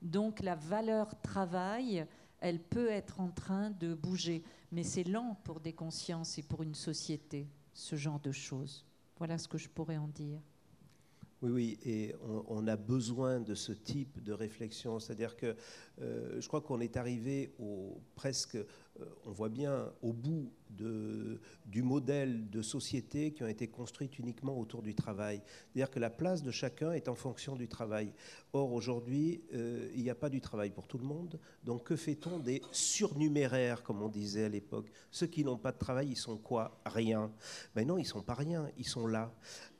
Donc 0.02 0.40
la 0.40 0.54
valeur 0.54 1.20
travail, 1.22 2.06
elle 2.40 2.60
peut 2.60 2.90
être 2.90 3.20
en 3.20 3.30
train 3.30 3.70
de 3.70 3.94
bouger, 3.94 4.44
mais 4.70 4.82
c'est 4.82 5.04
lent 5.04 5.36
pour 5.44 5.60
des 5.60 5.72
consciences 5.72 6.38
et 6.38 6.42
pour 6.42 6.62
une 6.62 6.74
société, 6.74 7.48
ce 7.72 7.96
genre 7.96 8.20
de 8.20 8.32
choses. 8.32 8.84
Voilà 9.16 9.38
ce 9.38 9.48
que 9.48 9.58
je 9.58 9.68
pourrais 9.68 9.96
en 9.96 10.08
dire. 10.08 10.40
Oui, 11.44 11.50
oui, 11.50 11.78
et 11.84 12.14
on, 12.48 12.66
a 12.68 12.76
besoin 12.76 13.38
de 13.38 13.54
ce 13.54 13.72
type 13.72 14.22
de 14.22 14.32
réflexion. 14.32 14.98
C'est-à-dire 14.98 15.36
que 15.36 15.54
euh, 16.00 16.40
je 16.40 16.48
crois 16.48 16.62
qu'on 16.62 16.80
est 16.80 16.96
arrivé 16.96 17.52
au 17.58 18.00
presque, 18.14 18.56
euh, 18.56 18.64
on 19.26 19.30
voit 19.30 19.50
bien, 19.50 19.92
au 20.00 20.14
bout 20.14 20.50
de, 20.70 21.38
du 21.66 21.82
modèle 21.82 22.48
de 22.48 22.62
société 22.62 23.32
qui 23.32 23.42
ont 23.42 23.48
été 23.48 23.68
construites 23.68 24.18
uniquement 24.18 24.58
autour 24.58 24.80
du 24.80 24.94
travail. 24.94 25.42
C'est-à-dire 25.44 25.90
que 25.90 26.00
la 26.00 26.08
place 26.08 26.42
de 26.42 26.50
chacun 26.50 26.92
est 26.92 27.08
en 27.08 27.14
fonction 27.14 27.56
du 27.56 27.68
travail. 27.68 28.14
Or, 28.54 28.72
aujourd'hui, 28.72 29.42
euh, 29.52 29.90
il 29.94 30.02
n'y 30.02 30.10
a 30.10 30.14
pas 30.14 30.30
du 30.30 30.40
travail 30.40 30.70
pour 30.70 30.86
tout 30.86 30.96
le 30.96 31.04
monde. 31.04 31.38
Donc, 31.62 31.84
que 31.84 31.96
fait-on 31.96 32.38
des 32.38 32.62
surnuméraires, 32.72 33.82
comme 33.82 34.00
on 34.00 34.08
disait 34.08 34.44
à 34.44 34.48
l'époque? 34.48 34.90
Ceux 35.10 35.26
qui 35.26 35.44
n'ont 35.44 35.58
pas 35.58 35.72
de 35.72 35.78
travail, 35.78 36.08
ils 36.08 36.16
sont 36.16 36.38
quoi? 36.38 36.80
Rien. 36.86 37.30
Mais 37.76 37.84
non, 37.84 37.98
ils 37.98 38.06
sont 38.06 38.22
pas 38.22 38.34
rien, 38.34 38.70
ils 38.78 38.88
sont 38.88 39.06
là. 39.06 39.30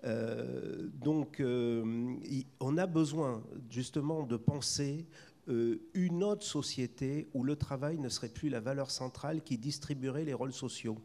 Euh, 0.05 0.89
donc, 0.95 1.41
euh, 1.41 2.15
on 2.61 2.79
a 2.79 2.87
besoin 2.87 3.43
justement 3.71 4.23
de 4.23 4.37
penser 4.37 5.07
euh, 5.49 5.81
une 5.95 6.23
autre 6.23 6.45
société 6.45 7.29
où 7.35 7.43
le 7.43 7.57
travail 7.57 7.99
ne 7.99 8.09
serait 8.09 8.29
plus 8.29 8.49
la 8.49 8.61
valeur 8.61 8.91
centrale 8.91 9.43
qui 9.43 9.59
distribuerait 9.59 10.25
les 10.25 10.35
rôles 10.35 10.53
sociaux. 10.53 10.99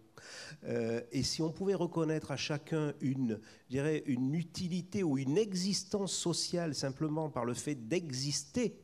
Et 1.14 1.24
si 1.24 1.42
on 1.42 1.50
pouvait 1.50 1.76
reconnaître 1.76 2.32
à 2.32 2.36
chacun 2.36 2.94
une, 3.00 3.40
je 3.70 4.02
une 4.06 4.36
utilité 4.36 5.02
ou 5.02 5.18
une 5.18 5.38
existence 5.38 6.12
sociale 6.12 6.76
simplement 6.76 7.30
par 7.30 7.46
le 7.46 7.54
fait 7.54 7.76
d'exister, 7.76 8.78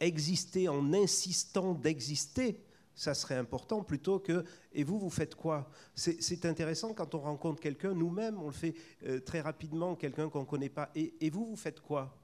exister 0.00 0.70
en 0.70 0.94
insistant 0.94 1.74
d'exister, 1.74 2.62
ça 2.94 3.14
serait 3.14 3.36
important 3.36 3.82
plutôt 3.82 4.18
que 4.18 4.44
et 4.72 4.84
vous 4.84 4.98
vous 4.98 5.10
faites 5.10 5.34
quoi? 5.34 5.70
C'est 5.94 6.44
intéressant 6.44 6.94
quand 6.94 7.14
on 7.14 7.20
rencontre 7.20 7.60
quelqu'un, 7.60 7.94
nous-mêmes 7.94 8.40
on 8.40 8.46
le 8.46 8.52
fait 8.52 8.74
euh, 9.06 9.20
très 9.20 9.40
rapidement, 9.40 9.96
quelqu'un 9.96 10.28
qu'on 10.28 10.40
ne 10.40 10.46
connaît 10.46 10.68
pas, 10.68 10.90
et, 10.94 11.30
vous 11.30 11.46
vous 11.46 11.56
faites 11.56 11.80
quoi? 11.80 12.16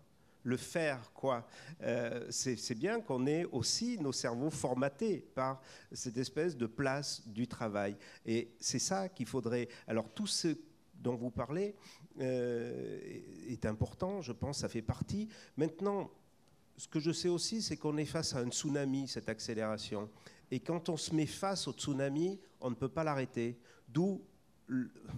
Le 0.43 0.57
faire, 0.57 1.13
quoi. 1.13 1.47
Euh, 1.83 2.27
c'est 2.31 2.75
bien 2.75 3.01
qu'on 3.01 3.27
ait 3.27 3.45
aussi 3.53 3.99
nos 3.99 4.13
cerveaux 4.13 4.49
formatés 4.49 5.19
par 5.35 5.61
cette 5.93 6.17
espèce 6.17 6.57
de 6.57 6.65
place 6.65 7.29
du 7.29 7.47
travail. 7.47 7.95
Et 8.25 8.55
c'est 8.59 8.79
ça 8.79 9.11
qu'il 9.11 9.27
faudrait. 9.27 9.69
Alors, 9.87 10.09
tout 10.15 10.27
ce 10.27 10.57
dont 10.95 11.15
vous 11.15 11.31
parlez 11.31 11.75
euh, 12.21 12.99
est 13.49 13.67
important, 13.67 14.23
je 14.23 14.33
pense, 14.33 14.59
ça 14.59 14.71
fait 14.71 14.81
partie. 14.81 15.29
Maintenant, 15.59 16.11
ce 16.77 16.89
que 16.89 17.01
je 17.01 17.13
sais 17.13 17.29
aussi, 17.29 17.61
c'est 17.61 17.77
qu'on 17.77 17.99
est 17.99 18.07
face 18.07 18.35
à 18.35 18.39
un 18.39 18.49
tsunami, 18.49 19.09
cette 19.09 19.29
accélération. 19.29 20.09
Et 20.51 20.61
quand 20.61 20.89
on 20.89 20.97
se 20.97 21.15
met 21.15 21.27
face 21.27 21.69
au 21.69 21.73
tsunami, 21.73 22.41
on 22.61 22.71
ne 22.71 22.75
peut 22.75 22.89
pas 22.89 23.05
l'arrêter. 23.05 23.59
D'où 23.89 24.23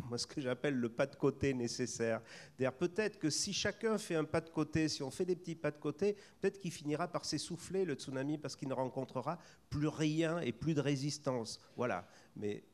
moi, 0.09 0.19
ce 0.19 0.27
que 0.27 0.41
j'appelle 0.41 0.75
le 0.75 0.89
pas 0.89 1.07
de 1.07 1.17
côté 1.17 1.53
nécessaire. 1.55 2.23
D'ailleurs, 2.59 2.75
peut-être 2.75 3.19
que 3.19 3.31
si 3.31 3.53
chacun 3.53 3.99
fait 3.99 4.15
un 4.15 4.25
pas 4.25 4.41
de 4.41 4.51
côté, 4.51 4.89
si 4.89 5.03
on 5.03 5.11
fait 5.11 5.25
des 5.25 5.37
petits 5.37 5.55
pas 5.55 5.71
de 5.71 5.79
côté, 5.79 6.17
peut-être 6.41 6.59
qu'il 6.59 6.73
finira 6.73 7.09
par 7.09 7.25
s'essouffler, 7.25 7.85
le 7.85 7.95
tsunami, 7.95 8.39
parce 8.39 8.57
qu'il 8.57 8.69
ne 8.69 8.75
rencontrera 8.75 9.39
plus 9.69 9.89
rien 9.89 10.39
et 10.41 10.53
plus 10.53 10.75
de 10.75 10.81
résistance. 10.81 11.61
Voilà. 11.77 12.09
Mais 12.37 12.65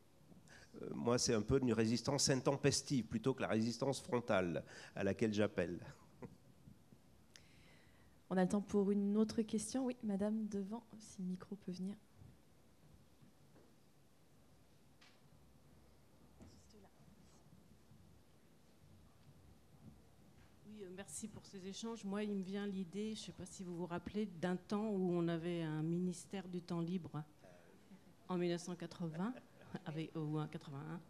euh, 0.82 0.88
moi, 0.94 1.18
c'est 1.18 1.34
un 1.34 1.42
peu 1.42 1.58
une 1.60 1.72
résistance 1.72 2.30
intempestive 2.30 3.06
plutôt 3.06 3.34
que 3.34 3.42
la 3.42 3.48
résistance 3.48 4.00
frontale 4.00 4.64
à 4.94 5.04
laquelle 5.04 5.32
j'appelle. 5.32 5.80
On 8.30 8.36
a 8.36 8.42
le 8.42 8.48
temps 8.48 8.60
pour 8.60 8.90
une 8.90 9.16
autre 9.16 9.42
question. 9.42 9.86
Oui, 9.86 9.96
madame, 10.02 10.46
devant, 10.48 10.84
si 10.98 11.22
le 11.22 11.28
micro 11.28 11.56
peut 11.56 11.72
venir. 11.72 11.96
Merci 20.98 21.28
pour 21.28 21.46
ces 21.46 21.64
échanges. 21.64 22.04
Moi, 22.04 22.24
il 22.24 22.32
me 22.34 22.42
vient 22.42 22.66
l'idée, 22.66 23.14
je 23.14 23.20
ne 23.20 23.26
sais 23.26 23.32
pas 23.32 23.46
si 23.46 23.62
vous 23.62 23.76
vous 23.76 23.86
rappelez, 23.86 24.26
d'un 24.26 24.56
temps 24.56 24.88
où 24.88 25.12
on 25.12 25.28
avait 25.28 25.62
un 25.62 25.80
ministère 25.80 26.48
du 26.48 26.60
temps 26.60 26.80
libre 26.80 27.22
en 28.28 28.36
1980, 28.36 29.32
avec, 29.86 30.10
ou 30.16 30.40
en 30.40 30.48
81. 30.48 31.00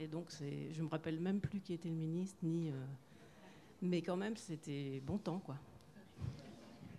Et 0.00 0.08
donc, 0.08 0.32
c'est, 0.32 0.72
je 0.72 0.82
me 0.82 0.88
rappelle 0.88 1.20
même 1.20 1.38
plus 1.40 1.60
qui 1.60 1.74
était 1.74 1.88
le 1.88 1.94
ministre, 1.94 2.38
ni. 2.42 2.70
euh, 2.70 2.74
mais 3.82 4.02
quand 4.02 4.16
même, 4.16 4.36
c'était 4.36 5.00
bon 5.06 5.16
temps, 5.18 5.38
quoi. 5.38 5.56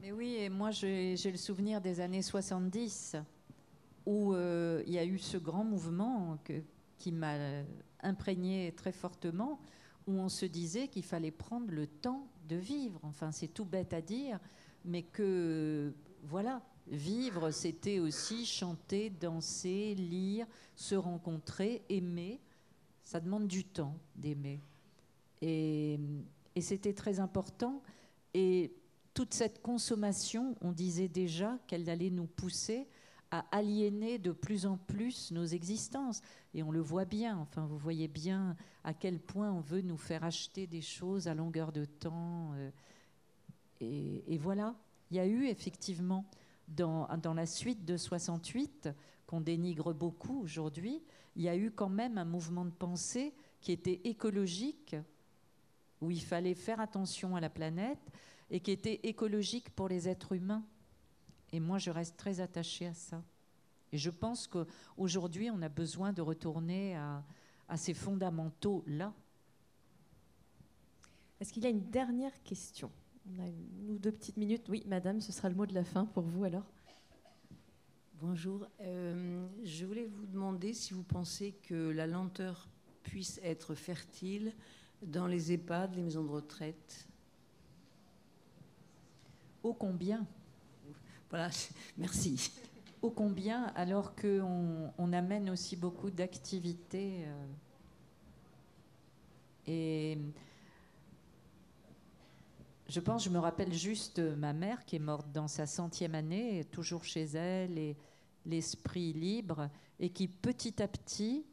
Mais 0.02 0.14
oui, 0.14 0.36
et 0.40 0.48
moi 0.48 0.72
j'ai 0.72 1.18
j'ai 1.18 1.30
le 1.30 1.36
souvenir 1.38 1.82
des 1.82 2.00
années 2.00 2.22
70 2.22 3.18
où 4.06 4.34
euh, 4.34 4.82
il 4.88 4.94
y 4.94 4.98
a 4.98 5.04
eu 5.04 5.20
ce 5.20 5.36
grand 5.36 5.66
mouvement 5.66 6.38
que- 6.46 6.62
qui 6.98 7.12
m'a 7.12 7.36
imprégné 8.02 8.72
très 8.78 8.94
fortement, 8.94 9.60
où 10.10 10.19
on 10.19 10.30
se 10.30 10.45
disait 10.45 10.88
qu'il 10.88 11.03
fallait 11.03 11.31
prendre 11.31 11.72
le 11.72 11.86
temps 11.86 12.27
de 12.48 12.56
vivre. 12.56 12.99
Enfin, 13.03 13.31
c'est 13.31 13.48
tout 13.48 13.65
bête 13.65 13.94
à 13.94 14.02
dire, 14.02 14.40
mais 14.84 15.03
que 15.03 15.94
voilà, 16.23 16.61
vivre, 16.88 17.52
c'était 17.52 17.99
aussi 17.99 18.45
chanter, 18.45 19.11
danser, 19.11 19.94
lire, 19.95 20.48
se 20.76 20.95
rencontrer, 20.95 21.84
aimer. 21.90 22.41
Ça 23.03 23.19
demande 23.19 23.48
du 23.48 23.64
temps 23.64 23.95
d'aimer. 24.15 24.60
Et, 25.41 25.99
et 26.56 26.61
c'était 26.61 26.94
très 26.94 27.19
important. 27.19 27.81
Et 28.34 28.73
toute 29.14 29.34
cette 29.34 29.61
consommation, 29.61 30.56
on 30.61 30.72
disait 30.72 31.07
déjà 31.07 31.57
qu'elle 31.68 31.88
allait 31.90 32.10
nous 32.10 32.27
pousser 32.27 32.88
à 33.32 33.46
aliéner 33.52 34.18
de 34.18 34.32
plus 34.32 34.66
en 34.66 34.78
plus 34.78 35.32
nos 35.32 35.46
existences. 35.46 36.22
Et 36.54 36.64
on 36.64 36.72
le 36.72 36.82
voit 36.82 37.06
bien, 37.06 37.38
enfin, 37.38 37.66
vous 37.66 37.78
voyez 37.78 38.08
bien 38.08 38.56
à 38.84 38.94
quel 38.94 39.20
point 39.20 39.52
on 39.52 39.62
veut 39.62 39.82
nous 39.82 39.98
faire 39.98 40.24
acheter 40.24 40.68
des 40.68 40.82
choses 40.82 41.28
à 41.28 41.34
longueur 41.34 41.72
de 41.72 41.86
temps. 41.86 42.54
euh, 42.56 42.72
et, 43.82 44.34
et 44.34 44.38
voilà, 44.38 44.76
il 45.12 45.18
y 45.18 45.20
a 45.20 45.26
eu 45.26 45.46
effectivement, 45.46 46.26
dans, 46.68 47.08
dans 47.22 47.34
la 47.34 47.46
suite 47.46 47.86
de 47.86 47.98
68, 47.98 48.90
qu'on 49.26 49.42
dénigre 49.42 49.94
beaucoup 49.94 50.42
aujourd'hui, 50.42 51.02
il 51.36 51.44
y 51.44 51.50
a 51.50 51.56
eu 51.56 51.72
quand 51.72 51.90
même 51.90 52.18
un 52.18 52.26
mouvement 52.26 52.66
de 52.66 52.72
pensée 52.72 53.34
qui 53.62 53.72
était 53.72 54.02
écologique, 54.04 54.96
où 56.02 56.12
il 56.12 56.22
fallait 56.22 56.56
faire 56.56 56.80
attention 56.80 57.36
à 57.36 57.40
la 57.40 57.50
planète, 57.50 58.00
et 58.52 58.60
qui 58.60 58.72
était 58.72 59.00
écologique 59.04 59.70
pour 59.70 59.88
les 59.88 60.10
êtres 60.10 60.34
humains. 60.34 60.64
Et 61.52 61.60
moi, 61.60 61.78
je 61.78 61.92
reste 61.92 62.18
très 62.18 62.40
attachée 62.40 62.88
à 62.88 62.94
ça. 62.94 63.24
Et 63.92 63.98
je 63.98 64.10
pense 64.10 64.48
qu'aujourd'hui, 64.48 65.50
on 65.50 65.62
a 65.62 65.70
besoin 65.70 66.14
de 66.14 66.22
retourner 66.22 66.96
à, 66.96 67.24
à 67.68 67.78
ces 67.78 67.94
fondamentaux-là. 67.94 69.14
Est-ce 71.40 71.52
qu'il 71.54 71.64
y 71.64 71.68
a 71.68 71.70
une 71.70 71.90
dernière 71.90 72.44
question? 72.44 72.92
On 73.32 73.42
a 73.42 73.48
une 73.48 73.92
ou 73.92 73.98
deux 73.98 74.12
petites 74.12 74.38
minutes. 74.38 74.68
Oui, 74.70 74.84
madame, 74.88 75.22
ce 75.22 75.32
sera 75.32 75.50
le 75.50 75.56
mot 75.56 75.66
de 75.66 75.74
la 75.74 75.84
fin 75.84 76.06
pour 76.06 76.24
vous 76.24 76.44
alors. 76.44 76.66
Bonjour. 78.22 78.68
Euh, 78.82 79.48
je 79.64 79.86
voulais 79.86 80.06
vous 80.06 80.26
demander 80.26 80.74
si 80.74 80.94
vous 80.94 81.04
pensez 81.04 81.54
que 81.64 81.90
la 81.92 82.06
lenteur 82.06 82.68
puisse 83.04 83.40
être 83.44 83.76
fertile 83.76 84.54
dans 85.02 85.26
les 85.26 85.54
EHPAD, 85.54 85.96
les 85.96 86.04
maisons 86.04 86.24
de 86.24 86.30
retraite. 86.30 87.08
Ô 89.64 89.74
combien? 89.74 90.28
Voilà, 91.30 91.50
merci. 91.98 92.52
Ô 93.02 93.10
combien, 93.12 93.66
alors 93.76 94.16
qu'on 94.16 94.92
on 94.98 95.14
amène 95.14 95.50
aussi 95.50 95.76
beaucoup 95.76 96.10
d'activités. 96.10 97.24
euh, 97.26 97.46
et 99.68 100.18
je 102.88 103.00
pense, 103.00 103.24
je 103.24 103.30
me 103.30 103.38
rappelle 103.40 103.74
juste 103.74 104.20
ma 104.20 104.54
mère 104.54 104.86
qui 104.86 104.96
est 104.96 105.00
morte 105.00 105.32
dans 105.32 105.48
sa 105.48 105.66
centième 105.68 106.16
année, 106.16 106.66
toujours 106.72 107.04
chez 107.04 107.24
elle, 107.36 107.78
et 107.78 107.96
l'esprit 108.46 109.14
libre, 109.14 109.70
et 110.00 110.10
qui 110.10 110.28
petit 110.28 110.82
à 110.82 110.88
petit 110.88 111.46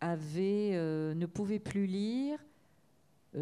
avait, 0.00 0.72
euh, 0.74 1.14
ne 1.14 1.26
pouvait 1.26 1.58
plus 1.58 1.86
lire, 1.86 2.38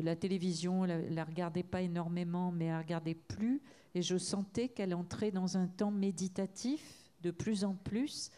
la 0.02 0.16
télévision, 0.16 0.84
elle 0.84 1.14
la 1.14 1.24
regardait 1.24 1.62
pas 1.62 1.82
énormément, 1.82 2.50
mais 2.50 2.66
elle 2.66 2.78
regardait 2.78 3.14
plus. 3.14 3.62
Et 3.94 4.02
je 4.02 4.18
sentais 4.18 4.68
qu'elle 4.68 4.94
entrait 4.94 5.30
dans 5.30 5.56
un 5.56 5.66
temps 5.66 5.90
méditatif 5.90 7.12
de 7.22 7.30
plus 7.30 7.64
en 7.64 7.74
plus 7.74 8.30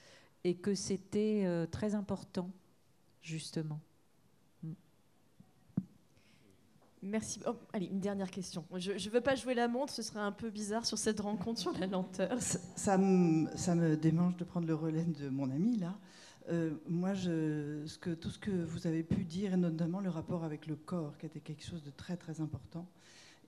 et 0.45 0.55
que 0.55 0.75
c'était 0.75 1.43
euh, 1.45 1.67
très 1.67 1.95
important, 1.95 2.51
justement. 3.23 3.81
Merci. 7.03 7.41
Oh, 7.47 7.55
allez, 7.73 7.87
une 7.87 8.01
dernière 8.01 8.31
question. 8.31 8.65
Je 8.77 8.93
ne 8.93 9.11
veux 9.11 9.21
pas 9.21 9.35
jouer 9.35 9.55
la 9.55 9.69
montre, 9.69 9.93
ce 9.93 10.03
serait 10.03 10.21
un 10.21 10.33
peu 10.33 10.51
bizarre 10.51 10.85
sur 10.85 10.99
cette 10.99 11.21
rencontre 11.21 11.61
sur 11.61 11.73
la 11.79 11.87
lenteur. 11.87 12.41
Ça, 12.41 12.59
ça 12.75 12.99
me, 12.99 13.49
ça 13.57 13.75
me 13.75 13.97
démange 13.97 14.37
de 14.37 14.45
prendre 14.45 14.67
le 14.67 14.75
relais 14.75 15.05
de 15.05 15.29
mon 15.29 15.51
ami 15.51 15.77
là. 15.77 15.97
Euh, 16.49 16.71
moi, 16.87 17.13
tout 17.15 18.31
ce 18.31 18.39
que 18.39 18.51
vous 18.51 18.87
avez 18.87 19.03
pu 19.03 19.25
dire, 19.25 19.55
et 19.55 19.57
notamment 19.57 20.01
le 20.01 20.11
rapport 20.11 20.45
avec 20.45 20.67
le 20.67 20.77
corps, 20.77 21.19
qui 21.19 21.27
était 21.27 21.41
quelque 21.41 21.65
chose 21.65 21.83
de 21.83 21.91
très 21.91 22.17
très 22.17 22.41
important. 22.41 22.89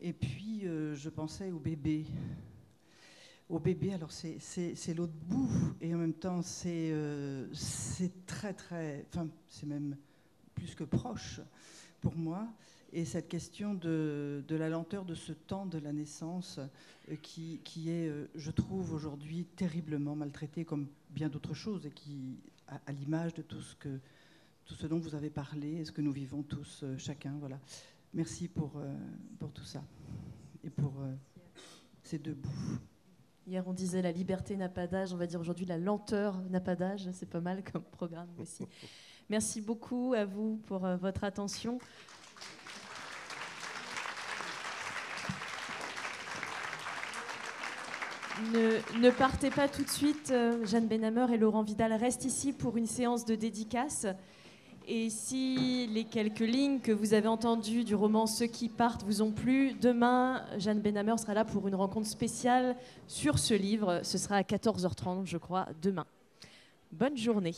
Et 0.01 0.13
puis, 0.13 0.67
euh, 0.67 0.97
je 0.97 1.09
pensais 1.09 1.53
au 1.53 1.61
bébé. 1.61 2.07
Au 3.49 3.59
bébé, 3.59 3.95
alors 3.95 4.11
c'est 4.11 4.95
l'autre 4.95 5.15
bout, 5.27 5.49
et 5.81 5.95
en 5.95 5.99
même 5.99 6.13
temps, 6.13 6.43
c'est 6.43 6.91
euh, 6.93 7.47
c'est 7.55 8.27
très 8.27 8.53
très. 8.53 9.07
Enfin, 9.13 9.29
c'est 9.49 9.67
même 9.67 9.97
plus 10.55 10.75
que 10.75 10.85
proche 10.85 11.41
pour 12.01 12.17
moi. 12.17 12.49
Et 12.93 13.05
cette 13.05 13.29
question 13.29 13.75
de, 13.75 14.43
la 14.49 14.69
lenteur 14.71 15.05
de 15.05 15.15
ce 15.15 15.33
temps 15.33 15.67
de 15.67 15.79
la 15.79 15.93
naissance 15.93 16.59
qui, 17.23 17.61
est, 17.91 18.11
je 18.35 18.51
trouve, 18.51 18.95
aujourd'hui 18.95 19.45
terriblement 19.45 20.17
maltraité 20.17 20.65
comme 20.65 20.89
bien 21.11 21.29
d'autres 21.29 21.53
choses 21.53 21.85
et 21.85 21.91
qui, 21.91 22.39
à, 22.69 22.81
à 22.87 22.93
l'image 22.93 23.35
de 23.35 23.43
tout 23.43 23.61
ce, 23.61 23.75
que, 23.77 24.01
tout 24.65 24.75
ce 24.75 24.87
dont 24.87 24.99
vous 24.99 25.15
avez 25.15 25.31
parlé 25.31 25.77
et 25.77 25.85
ce 25.85 25.93
que 25.93 26.01
nous 26.01 26.13
vivons 26.13 26.43
tous, 26.43 26.83
euh, 26.83 26.97
chacun. 26.99 27.37
Voilà. 27.41 27.59
Merci 28.15 28.49
pour, 28.49 28.73
euh, 28.77 28.95
pour 29.39 29.53
tout 29.53 29.65
ça 29.65 29.83
et 30.65 30.71
pour 30.71 31.01
euh, 31.01 31.15
ces 32.03 32.19
deux 32.19 32.35
bouts. 32.35 32.79
Hier, 33.47 33.67
on 33.67 33.73
disait 33.73 34.03
la 34.03 34.13
liberté 34.13 34.57
n'a 34.57 34.69
pas 34.69 34.87
d'âge. 34.87 35.13
On 35.13 35.17
va 35.17 35.27
dire 35.27 35.41
aujourd'hui 35.41 35.67
la 35.67 35.79
lenteur 35.79 36.41
n'a 36.51 36.61
pas 36.61 36.77
d'âge. 36.77 37.09
C'est 37.13 37.29
pas 37.29 37.41
mal 37.41 37.63
comme 37.65 37.83
programme 37.83 38.29
aussi. 38.39 38.67
Merci 39.31 39.61
beaucoup 39.61 40.15
à 40.17 40.25
vous 40.25 40.57
pour 40.67 40.87
euh, 40.87 40.97
votre 40.97 41.25
attention. 41.25 41.79
Ne, 48.53 49.11
partez 49.11 49.51
pas 49.51 49.69
tout 49.69 49.83
de 49.83 49.89
suite. 49.89 50.31
Euh, 50.31 50.65
Jeanne 50.65 50.87
Benhammer 50.87 51.27
et 51.35 51.39
Laurent 51.39 51.63
Vidal 51.63 51.93
restent 51.93 52.25
ici 52.25 52.53
pour 52.53 52.77
une 52.77 52.87
séance 52.87 53.25
de 53.25 53.35
dédicace. 53.35 54.07
Et 54.87 55.11
si 55.11 55.89
les 55.89 56.05
quelques 56.05 56.39
lignes 56.39 56.79
que 56.79 56.93
vous 56.93 57.15
avez 57.15 57.27
entendues 57.27 57.85
du 57.85 57.95
roman 57.95 58.27
Ceux 58.27 58.47
qui 58.47 58.69
partent 58.69 59.03
vous 59.03 59.23
ont 59.23 59.33
plu, 59.33 59.73
demain, 59.75 60.45
Jeanne 60.57 60.81
Benhammer 60.81 61.19
sera 61.19 61.35
là 61.35 61.45
pour 61.45 61.67
une 61.67 61.75
rencontre 61.75 62.07
spéciale 62.07 62.77
sur 63.09 63.39
ce 63.39 63.55
livre. 63.55 64.01
Ce 64.05 64.19
sera 64.19 64.37
à 64.37 64.43
14h30, 64.43 65.27
je 65.27 65.37
crois, 65.37 65.67
demain. 65.83 66.07
Bonne 66.93 67.17
journée. 67.17 67.55